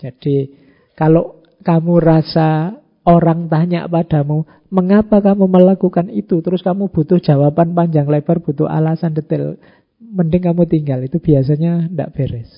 Jadi 0.01 0.49
kalau 0.97 1.45
kamu 1.61 2.01
rasa 2.01 2.81
orang 3.05 3.53
tanya 3.53 3.85
padamu, 3.85 4.49
mengapa 4.73 5.21
kamu 5.21 5.45
melakukan 5.45 6.09
itu? 6.09 6.41
Terus 6.41 6.65
kamu 6.65 6.89
butuh 6.89 7.21
jawaban 7.21 7.77
panjang 7.77 8.09
lebar, 8.09 8.41
butuh 8.41 8.65
alasan 8.67 9.13
detail. 9.13 9.61
Mending 10.01 10.49
kamu 10.51 10.65
tinggal, 10.65 11.05
itu 11.05 11.21
biasanya 11.21 11.87
tidak 11.87 12.11
beres. 12.17 12.51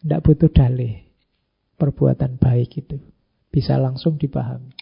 Tidak 0.00 0.22
butuh 0.22 0.48
dalih. 0.48 1.02
Perbuatan 1.76 2.38
baik 2.38 2.86
itu. 2.86 2.96
Bisa 3.50 3.76
langsung 3.76 4.16
dipahami. 4.16 4.72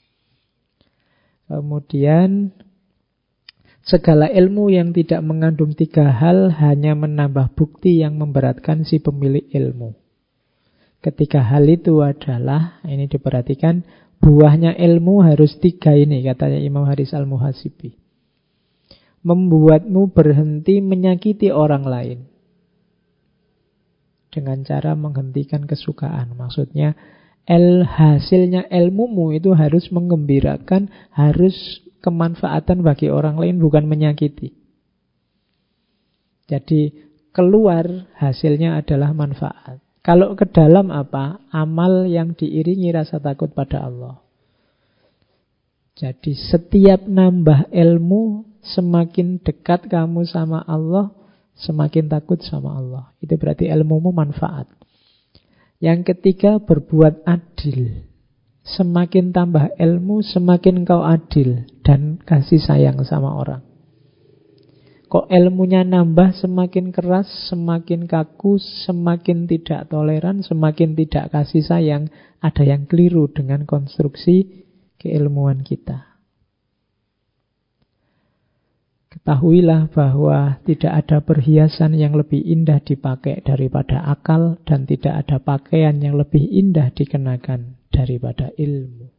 Kemudian 1.49 2.53
Segala 3.85 4.33
ilmu 4.33 4.73
yang 4.73 4.97
tidak 4.97 5.21
mengandung 5.21 5.77
tiga 5.77 6.09
hal 6.09 6.57
hanya 6.57 6.97
menambah 6.97 7.53
bukti 7.53 8.01
yang 8.01 8.17
memberatkan 8.17 8.81
si 8.89 8.97
pemilik 8.97 9.45
ilmu. 9.53 9.93
Ketika 11.05 11.45
hal 11.45 11.69
itu 11.69 12.01
adalah, 12.01 12.81
ini 12.89 13.05
diperhatikan, 13.05 13.85
buahnya 14.25 14.73
ilmu 14.73 15.21
harus 15.21 15.61
tiga 15.61 15.93
ini, 15.93 16.25
katanya 16.25 16.57
Imam 16.57 16.89
Haris 16.89 17.13
Al-Muhasibi. 17.13 18.01
membuatmu 19.25 20.13
berhenti 20.13 20.85
menyakiti 20.85 21.49
orang 21.49 21.89
lain. 21.89 22.19
Dengan 24.29 24.61
cara 24.69 24.93
menghentikan 24.93 25.65
kesukaan. 25.65 26.37
Maksudnya, 26.37 26.93
el 27.49 27.89
hasilnya 27.89 28.69
ilmumu 28.69 29.33
itu 29.33 29.57
harus 29.57 29.89
mengembirakan, 29.89 30.93
harus 31.09 31.57
kemanfaatan 32.05 32.85
bagi 32.85 33.09
orang 33.09 33.41
lain, 33.41 33.57
bukan 33.61 33.89
menyakiti. 33.89 34.53
Jadi, 36.45 36.93
keluar 37.33 38.13
hasilnya 38.21 38.77
adalah 38.77 39.17
manfaat. 39.17 39.84
Kalau 40.05 40.37
ke 40.37 40.45
dalam 40.53 40.93
apa? 40.93 41.41
Amal 41.49 42.05
yang 42.05 42.37
diiringi 42.37 42.93
rasa 42.93 43.25
takut 43.25 43.49
pada 43.57 43.89
Allah. 43.89 44.21
Jadi 45.97 46.37
setiap 46.37 47.09
nambah 47.09 47.73
ilmu, 47.73 48.45
semakin 48.61 49.41
dekat 49.41 49.89
kamu 49.89 50.29
sama 50.29 50.61
Allah, 50.69 51.09
semakin 51.57 52.13
takut 52.13 52.37
sama 52.45 52.77
Allah. 52.77 53.05
Itu 53.25 53.41
berarti 53.41 53.65
ilmumu 53.73 54.13
manfaat. 54.13 54.69
Yang 55.81 56.13
ketiga, 56.13 56.61
berbuat 56.61 57.25
adil. 57.25 58.05
Semakin 58.61 59.33
tambah 59.33 59.73
ilmu, 59.81 60.21
semakin 60.21 60.85
kau 60.85 61.01
adil 61.01 61.65
dan 61.81 62.21
kasih 62.21 62.61
sayang 62.61 63.01
sama 63.09 63.33
orang. 63.41 63.74
Kok 65.15 65.31
ilmunya 65.31 65.87
nambah 65.87 66.35
semakin 66.43 66.91
keras, 66.91 67.31
semakin 67.47 68.11
kaku, 68.11 68.59
semakin 68.59 69.47
tidak 69.47 69.87
toleran, 69.87 70.43
semakin 70.43 70.99
tidak 70.99 71.31
kasih 71.31 71.63
sayang. 71.63 72.11
Ada 72.43 72.67
yang 72.67 72.91
keliru 72.91 73.31
dengan 73.31 73.63
konstruksi 73.63 74.67
keilmuan 74.99 75.63
kita. 75.63 76.19
Ketahuilah 79.15 79.87
bahwa 79.95 80.59
tidak 80.67 81.07
ada 81.07 81.23
perhiasan 81.23 81.95
yang 81.95 82.19
lebih 82.19 82.43
indah 82.43 82.83
dipakai 82.83 83.39
daripada 83.47 84.03
akal 84.11 84.59
dan 84.67 84.83
tidak 84.83 85.15
ada 85.15 85.39
pakaian 85.39 85.95
yang 86.03 86.19
lebih 86.19 86.43
indah 86.43 86.91
dikenakan 86.91 87.79
daripada 87.95 88.51
ilmu. 88.59 89.14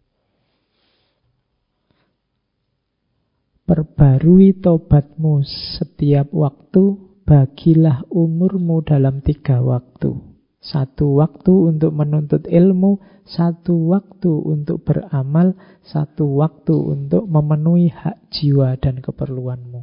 Perbarui 3.65 4.53
tobatmu 4.61 5.41
setiap 5.81 6.29
waktu, 6.29 7.01
bagilah 7.25 8.05
umurmu 8.13 8.85
dalam 8.85 9.25
tiga 9.25 9.57
waktu. 9.65 10.21
Satu 10.61 11.17
waktu 11.17 11.73
untuk 11.73 11.89
menuntut 11.97 12.45
ilmu, 12.45 13.01
satu 13.25 13.89
waktu 13.89 14.29
untuk 14.29 14.85
beramal, 14.85 15.57
satu 15.81 16.37
waktu 16.37 16.73
untuk 16.77 17.25
memenuhi 17.25 17.89
hak 17.89 18.29
jiwa 18.29 18.77
dan 18.77 19.01
keperluanmu. 19.01 19.81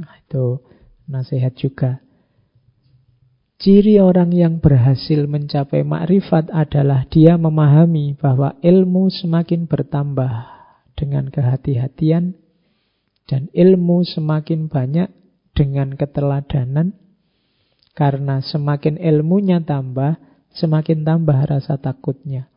Nah, 0.00 0.14
itu 0.24 0.64
nasihat 1.04 1.52
juga. 1.52 2.00
Ciri 3.60 4.00
orang 4.00 4.32
yang 4.32 4.56
berhasil 4.56 5.28
mencapai 5.28 5.84
makrifat 5.84 6.48
adalah 6.48 7.04
dia 7.12 7.36
memahami 7.36 8.16
bahwa 8.16 8.56
ilmu 8.64 9.12
semakin 9.12 9.68
bertambah 9.68 10.59
dengan 11.00 11.32
kehati-hatian 11.32 12.36
dan 13.24 13.48
ilmu 13.56 14.04
semakin 14.04 14.68
banyak 14.68 15.08
dengan 15.56 15.96
keteladanan. 15.96 16.92
Karena 17.96 18.44
semakin 18.44 19.00
ilmunya 19.00 19.64
tambah 19.64 20.20
semakin 20.52 21.08
tambah 21.08 21.48
rasa 21.48 21.80
takutnya. 21.80 22.52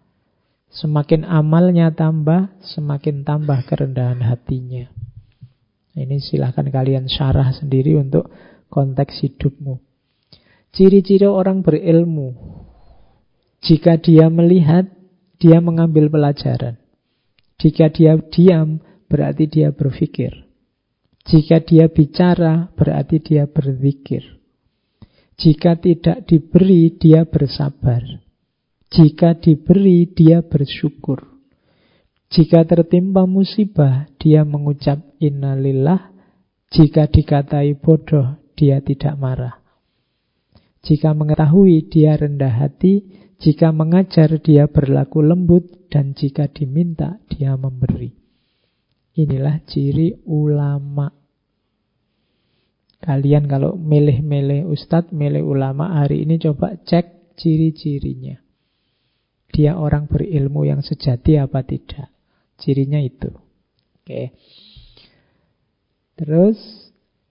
Semakin 0.73 1.23
amalnya 1.23 1.95
tambah 1.95 2.51
semakin 2.59 3.23
tambah 3.23 3.63
kerendahan 3.63 4.19
hatinya. 4.19 4.91
Ini 5.93 6.17
silahkan 6.19 6.65
kalian 6.67 7.05
syarah 7.05 7.53
sendiri 7.53 7.95
untuk 7.95 8.27
konteks 8.67 9.21
hidupmu. 9.21 9.77
Ciri-ciri 10.73 11.29
orang 11.29 11.61
berilmu. 11.61 12.33
Jika 13.61 14.01
dia 14.01 14.27
melihat 14.33 14.89
dia 15.37 15.61
mengambil 15.61 16.09
pelajaran 16.09 16.82
jika 17.63 17.87
dia 17.87 18.19
diam, 18.19 18.83
berarti 19.07 19.47
dia 19.47 19.71
berpikir. 19.71 20.43
Jika 21.23 21.63
dia 21.63 21.87
bicara, 21.87 22.67
berarti 22.75 23.23
dia 23.23 23.47
berzikir. 23.47 24.43
Jika 25.39 25.79
tidak 25.79 26.27
diberi, 26.27 26.91
dia 26.99 27.23
bersabar. 27.23 28.03
Jika 28.91 29.39
diberi, 29.39 30.11
dia 30.11 30.43
bersyukur. 30.43 31.23
Jika 32.27 32.67
tertimpa 32.67 33.23
musibah, 33.23 34.11
dia 34.19 34.43
mengucap 34.43 34.99
innalillah. 35.23 36.11
Jika 36.67 37.07
dikatai 37.07 37.79
bodoh, 37.79 38.35
dia 38.59 38.83
tidak 38.83 39.15
marah. 39.15 39.55
Jika 40.83 41.15
mengetahui, 41.15 41.87
dia 41.87 42.19
rendah 42.19 42.51
hati. 42.51 43.22
Jika 43.43 43.75
mengajar 43.75 44.39
dia 44.39 44.71
berlaku 44.71 45.19
lembut 45.19 45.91
dan 45.91 46.15
jika 46.15 46.47
diminta 46.47 47.19
dia 47.27 47.59
memberi. 47.59 48.15
Inilah 49.19 49.59
ciri 49.67 50.15
ulama. 50.31 51.11
Kalian 53.03 53.51
kalau 53.51 53.75
milih-milih 53.75 54.63
ustadz, 54.71 55.11
milih 55.11 55.43
ulama 55.43 55.91
hari 55.91 56.23
ini 56.23 56.39
coba 56.39 56.79
cek 56.87 57.35
ciri-cirinya. 57.35 58.39
Dia 59.51 59.75
orang 59.75 60.07
berilmu 60.07 60.63
yang 60.63 60.79
sejati 60.79 61.35
apa 61.35 61.67
tidak. 61.67 62.15
Cirinya 62.55 63.03
itu. 63.03 63.27
Oke. 63.99 64.31
Terus 66.15 66.55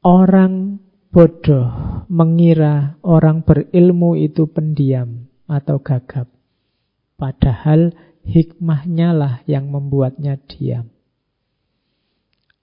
orang 0.05 0.77
bodoh 1.09 2.05
mengira 2.13 3.01
orang 3.01 3.49
berilmu 3.49 4.13
itu 4.21 4.45
pendiam 4.53 5.32
atau 5.53 5.85
gagap. 5.85 6.33
Padahal 7.21 7.93
hikmahnya 8.25 9.13
lah 9.13 9.35
yang 9.45 9.69
membuatnya 9.69 10.41
diam. 10.49 10.89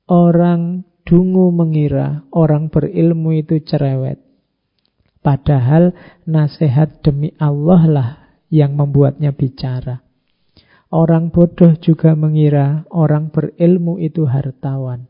Orang 0.10 0.90
dungu 1.06 1.54
mengira 1.54 2.26
orang 2.34 2.74
berilmu 2.74 3.38
itu 3.38 3.62
cerewet. 3.62 4.18
Padahal 5.22 5.94
nasihat 6.26 7.06
demi 7.06 7.38
Allah 7.38 7.82
lah 7.86 8.10
yang 8.50 8.74
membuatnya 8.74 9.30
bicara. 9.30 10.02
Orang 10.90 11.30
bodoh 11.30 11.78
juga 11.78 12.18
mengira 12.18 12.90
orang 12.90 13.30
berilmu 13.30 14.02
itu 14.02 14.26
hartawan. 14.26 15.06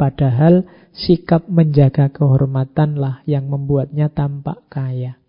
Padahal 0.00 0.64
sikap 0.96 1.44
menjaga 1.50 2.08
kehormatanlah 2.08 3.20
yang 3.28 3.50
membuatnya 3.52 4.08
tampak 4.08 4.64
kaya. 4.72 5.19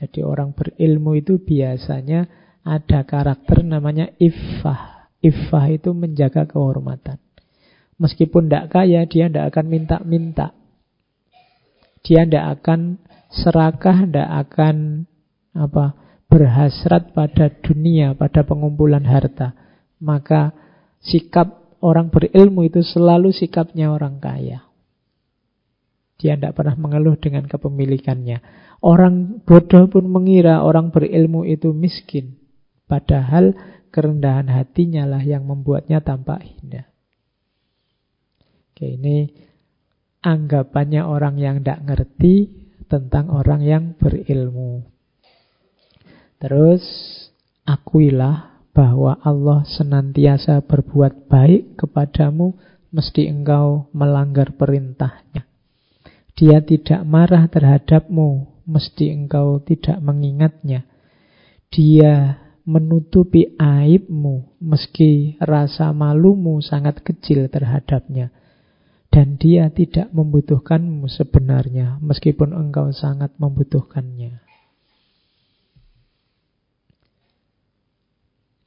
Jadi 0.00 0.24
orang 0.24 0.56
berilmu 0.56 1.12
itu 1.20 1.36
biasanya 1.36 2.24
ada 2.64 3.04
karakter 3.04 3.60
namanya 3.60 4.08
iffah. 4.16 5.12
Iffah 5.20 5.66
itu 5.68 5.92
menjaga 5.92 6.48
kehormatan. 6.48 7.20
Meskipun 8.00 8.48
tidak 8.48 8.72
kaya, 8.72 9.04
dia 9.04 9.28
tidak 9.28 9.52
akan 9.52 9.66
minta-minta. 9.68 10.56
Dia 12.00 12.24
tidak 12.24 12.64
akan 12.64 12.96
serakah, 13.28 14.08
tidak 14.08 14.28
akan 14.48 15.04
apa 15.52 15.92
berhasrat 16.32 17.12
pada 17.12 17.52
dunia, 17.60 18.16
pada 18.16 18.40
pengumpulan 18.40 19.04
harta. 19.04 19.52
Maka 20.00 20.56
sikap 21.04 21.76
orang 21.84 22.08
berilmu 22.08 22.64
itu 22.64 22.80
selalu 22.80 23.36
sikapnya 23.36 23.92
orang 23.92 24.16
kaya. 24.16 24.64
Dia 26.20 26.36
tidak 26.36 26.56
pernah 26.56 26.76
mengeluh 26.76 27.16
dengan 27.16 27.48
kepemilikannya. 27.48 28.38
Orang 28.80 29.44
bodoh 29.44 29.92
pun 29.92 30.08
mengira 30.08 30.64
orang 30.64 30.88
berilmu 30.88 31.44
itu 31.44 31.76
miskin. 31.76 32.40
Padahal 32.88 33.52
kerendahan 33.92 34.48
hatinya 34.48 35.04
lah 35.04 35.20
yang 35.20 35.44
membuatnya 35.44 36.00
tampak 36.00 36.40
hina. 36.42 36.88
Oke, 38.72 38.96
ini 38.96 39.28
anggapannya 40.24 41.04
orang 41.04 41.36
yang 41.36 41.60
tidak 41.60 41.84
ngerti 41.84 42.34
tentang 42.88 43.28
orang 43.28 43.60
yang 43.60 43.84
berilmu. 44.00 44.88
Terus, 46.40 46.82
akuilah 47.68 48.64
bahwa 48.72 49.20
Allah 49.20 49.62
senantiasa 49.68 50.64
berbuat 50.64 51.28
baik 51.28 51.76
kepadamu 51.76 52.56
mesti 52.90 53.28
engkau 53.28 53.92
melanggar 53.92 54.56
perintahnya. 54.56 55.46
Dia 56.34 56.64
tidak 56.64 57.04
marah 57.04 57.44
terhadapmu 57.46 58.49
mesti 58.70 59.10
engkau 59.10 59.58
tidak 59.58 59.98
mengingatnya. 59.98 60.86
Dia 61.74 62.38
menutupi 62.62 63.58
aibmu 63.58 64.54
meski 64.62 65.34
rasa 65.42 65.90
malumu 65.90 66.62
sangat 66.62 67.02
kecil 67.02 67.50
terhadapnya. 67.50 68.30
Dan 69.10 69.34
dia 69.42 69.66
tidak 69.74 70.14
membutuhkanmu 70.14 71.10
sebenarnya 71.10 71.98
meskipun 71.98 72.54
engkau 72.54 72.94
sangat 72.94 73.34
membutuhkannya. 73.42 74.38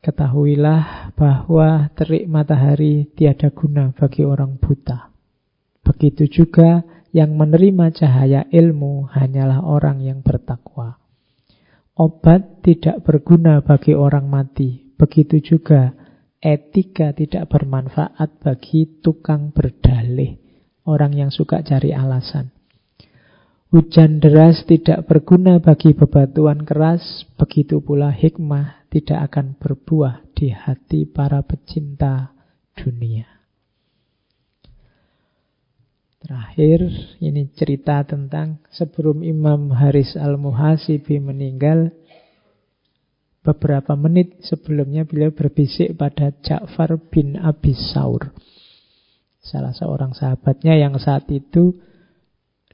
Ketahuilah 0.04 1.16
bahwa 1.16 1.88
terik 1.96 2.28
matahari 2.28 3.08
tiada 3.16 3.48
guna 3.56 3.96
bagi 3.96 4.28
orang 4.28 4.60
buta. 4.60 5.16
Begitu 5.80 6.28
juga 6.28 6.84
yang 7.14 7.38
menerima 7.38 7.94
cahaya 7.94 8.50
ilmu 8.50 9.06
hanyalah 9.14 9.62
orang 9.62 10.02
yang 10.02 10.26
bertakwa. 10.26 10.98
Obat 11.94 12.66
tidak 12.66 13.06
berguna 13.06 13.62
bagi 13.62 13.94
orang 13.94 14.26
mati. 14.26 14.98
Begitu 14.98 15.54
juga 15.54 15.94
etika 16.42 17.14
tidak 17.14 17.54
bermanfaat 17.54 18.42
bagi 18.42 19.00
tukang 19.06 19.54
berdalih. 19.54 20.42
Orang 20.90 21.14
yang 21.14 21.30
suka 21.30 21.62
cari 21.62 21.94
alasan. 21.94 22.50
Hujan 23.70 24.22
deras 24.22 24.66
tidak 24.66 25.06
berguna 25.10 25.58
bagi 25.58 25.98
bebatuan 25.98 26.62
keras, 26.62 27.26
begitu 27.38 27.82
pula 27.82 28.14
hikmah 28.14 28.90
tidak 28.94 29.34
akan 29.34 29.58
berbuah 29.58 30.22
di 30.38 30.54
hati 30.54 31.10
para 31.10 31.42
pecinta 31.42 32.38
dunia. 32.78 33.33
Terakhir, 36.24 36.88
ini 37.20 37.52
cerita 37.52 38.00
tentang 38.08 38.64
sebelum 38.72 39.28
Imam 39.28 39.76
Haris 39.76 40.16
Al-Muhasibi 40.16 41.20
meninggal, 41.20 41.92
beberapa 43.44 43.92
menit 44.00 44.40
sebelumnya 44.40 45.04
beliau 45.04 45.36
berbisik 45.36 46.00
pada 46.00 46.32
Ja'far 46.40 46.96
bin 47.12 47.36
Abi 47.36 47.76
Saur. 47.76 48.32
Salah 49.44 49.76
seorang 49.76 50.16
sahabatnya 50.16 50.80
yang 50.80 50.96
saat 50.96 51.28
itu 51.28 51.76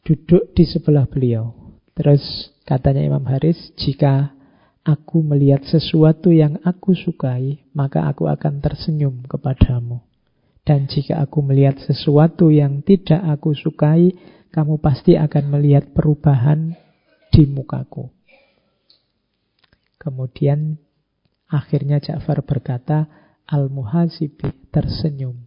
duduk 0.05 0.53
di 0.53 0.69
sebelah 0.69 1.09
beliau. 1.09 1.49
Terus 1.97 2.53
katanya 2.69 3.01
Imam 3.01 3.25
Haris, 3.25 3.73
jika 3.81 4.29
aku 4.85 5.25
melihat 5.25 5.65
sesuatu 5.65 6.29
yang 6.29 6.61
aku 6.61 6.93
sukai, 6.93 7.65
maka 7.73 8.05
aku 8.05 8.29
akan 8.29 8.61
tersenyum 8.61 9.25
kepadamu. 9.25 10.05
Dan 10.69 10.85
jika 10.85 11.17
aku 11.17 11.41
melihat 11.41 11.81
sesuatu 11.81 12.53
yang 12.53 12.85
tidak 12.85 13.17
aku 13.25 13.57
sukai, 13.57 14.13
kamu 14.53 14.77
pasti 14.77 15.17
akan 15.17 15.57
melihat 15.57 15.89
perubahan 15.97 16.77
di 17.33 17.49
mukaku. 17.49 18.13
Kemudian 19.97 20.77
akhirnya 21.49 21.97
Ja'far 21.97 22.45
berkata, 22.45 23.09
Al-Muhasibi 23.49 24.69
tersenyum 24.69 25.41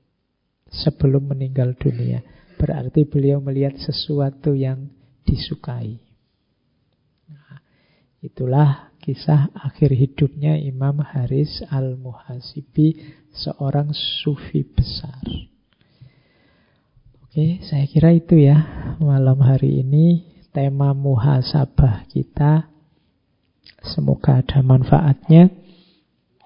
sebelum 0.66 1.30
meninggal 1.30 1.78
dunia. 1.78 2.26
Berarti 2.58 3.06
beliau 3.06 3.38
melihat 3.38 3.78
sesuatu 3.78 4.58
yang 4.58 4.90
disukai. 5.22 6.02
Nah, 7.30 7.62
itulah 8.18 8.90
kisah 8.98 9.54
akhir 9.54 9.94
hidupnya 9.94 10.58
Imam 10.58 10.98
Haris 10.98 11.62
Al-Muhasibi, 11.70 13.21
seorang 13.32 13.90
sufi 13.96 14.62
besar. 14.64 15.20
Oke, 17.24 17.64
saya 17.64 17.88
kira 17.88 18.12
itu 18.12 18.36
ya 18.36 18.60
malam 19.00 19.40
hari 19.40 19.80
ini 19.80 20.20
tema 20.52 20.92
muhasabah 20.92 22.04
kita. 22.12 22.68
Semoga 23.82 24.44
ada 24.44 24.60
manfaatnya. 24.60 25.48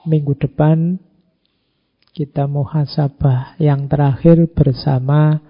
Minggu 0.07 0.39
depan 0.39 1.03
kita 2.15 2.47
muhasabah 2.47 3.59
yang 3.59 3.91
terakhir 3.91 4.47
bersama 4.55 5.43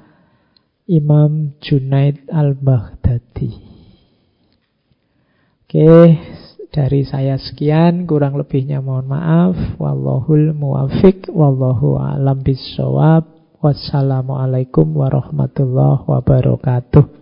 Imam 0.89 1.55
Junaid 1.61 2.27
al-Baghdadi. 2.33 3.53
Oke, 5.67 5.91
dari 6.77 7.09
saya 7.09 7.41
sekian, 7.41 8.05
kurang 8.05 8.37
lebihnya 8.37 8.85
mohon 8.85 9.09
maaf. 9.09 9.57
Wallahul 9.81 10.53
muwafiq, 10.53 11.33
wallahu 11.33 11.97
a'lam 11.97 12.45
bisawab. 12.45 13.25
Wassalamualaikum 13.65 14.85
warahmatullahi 14.93 16.05
wabarakatuh. 16.05 17.16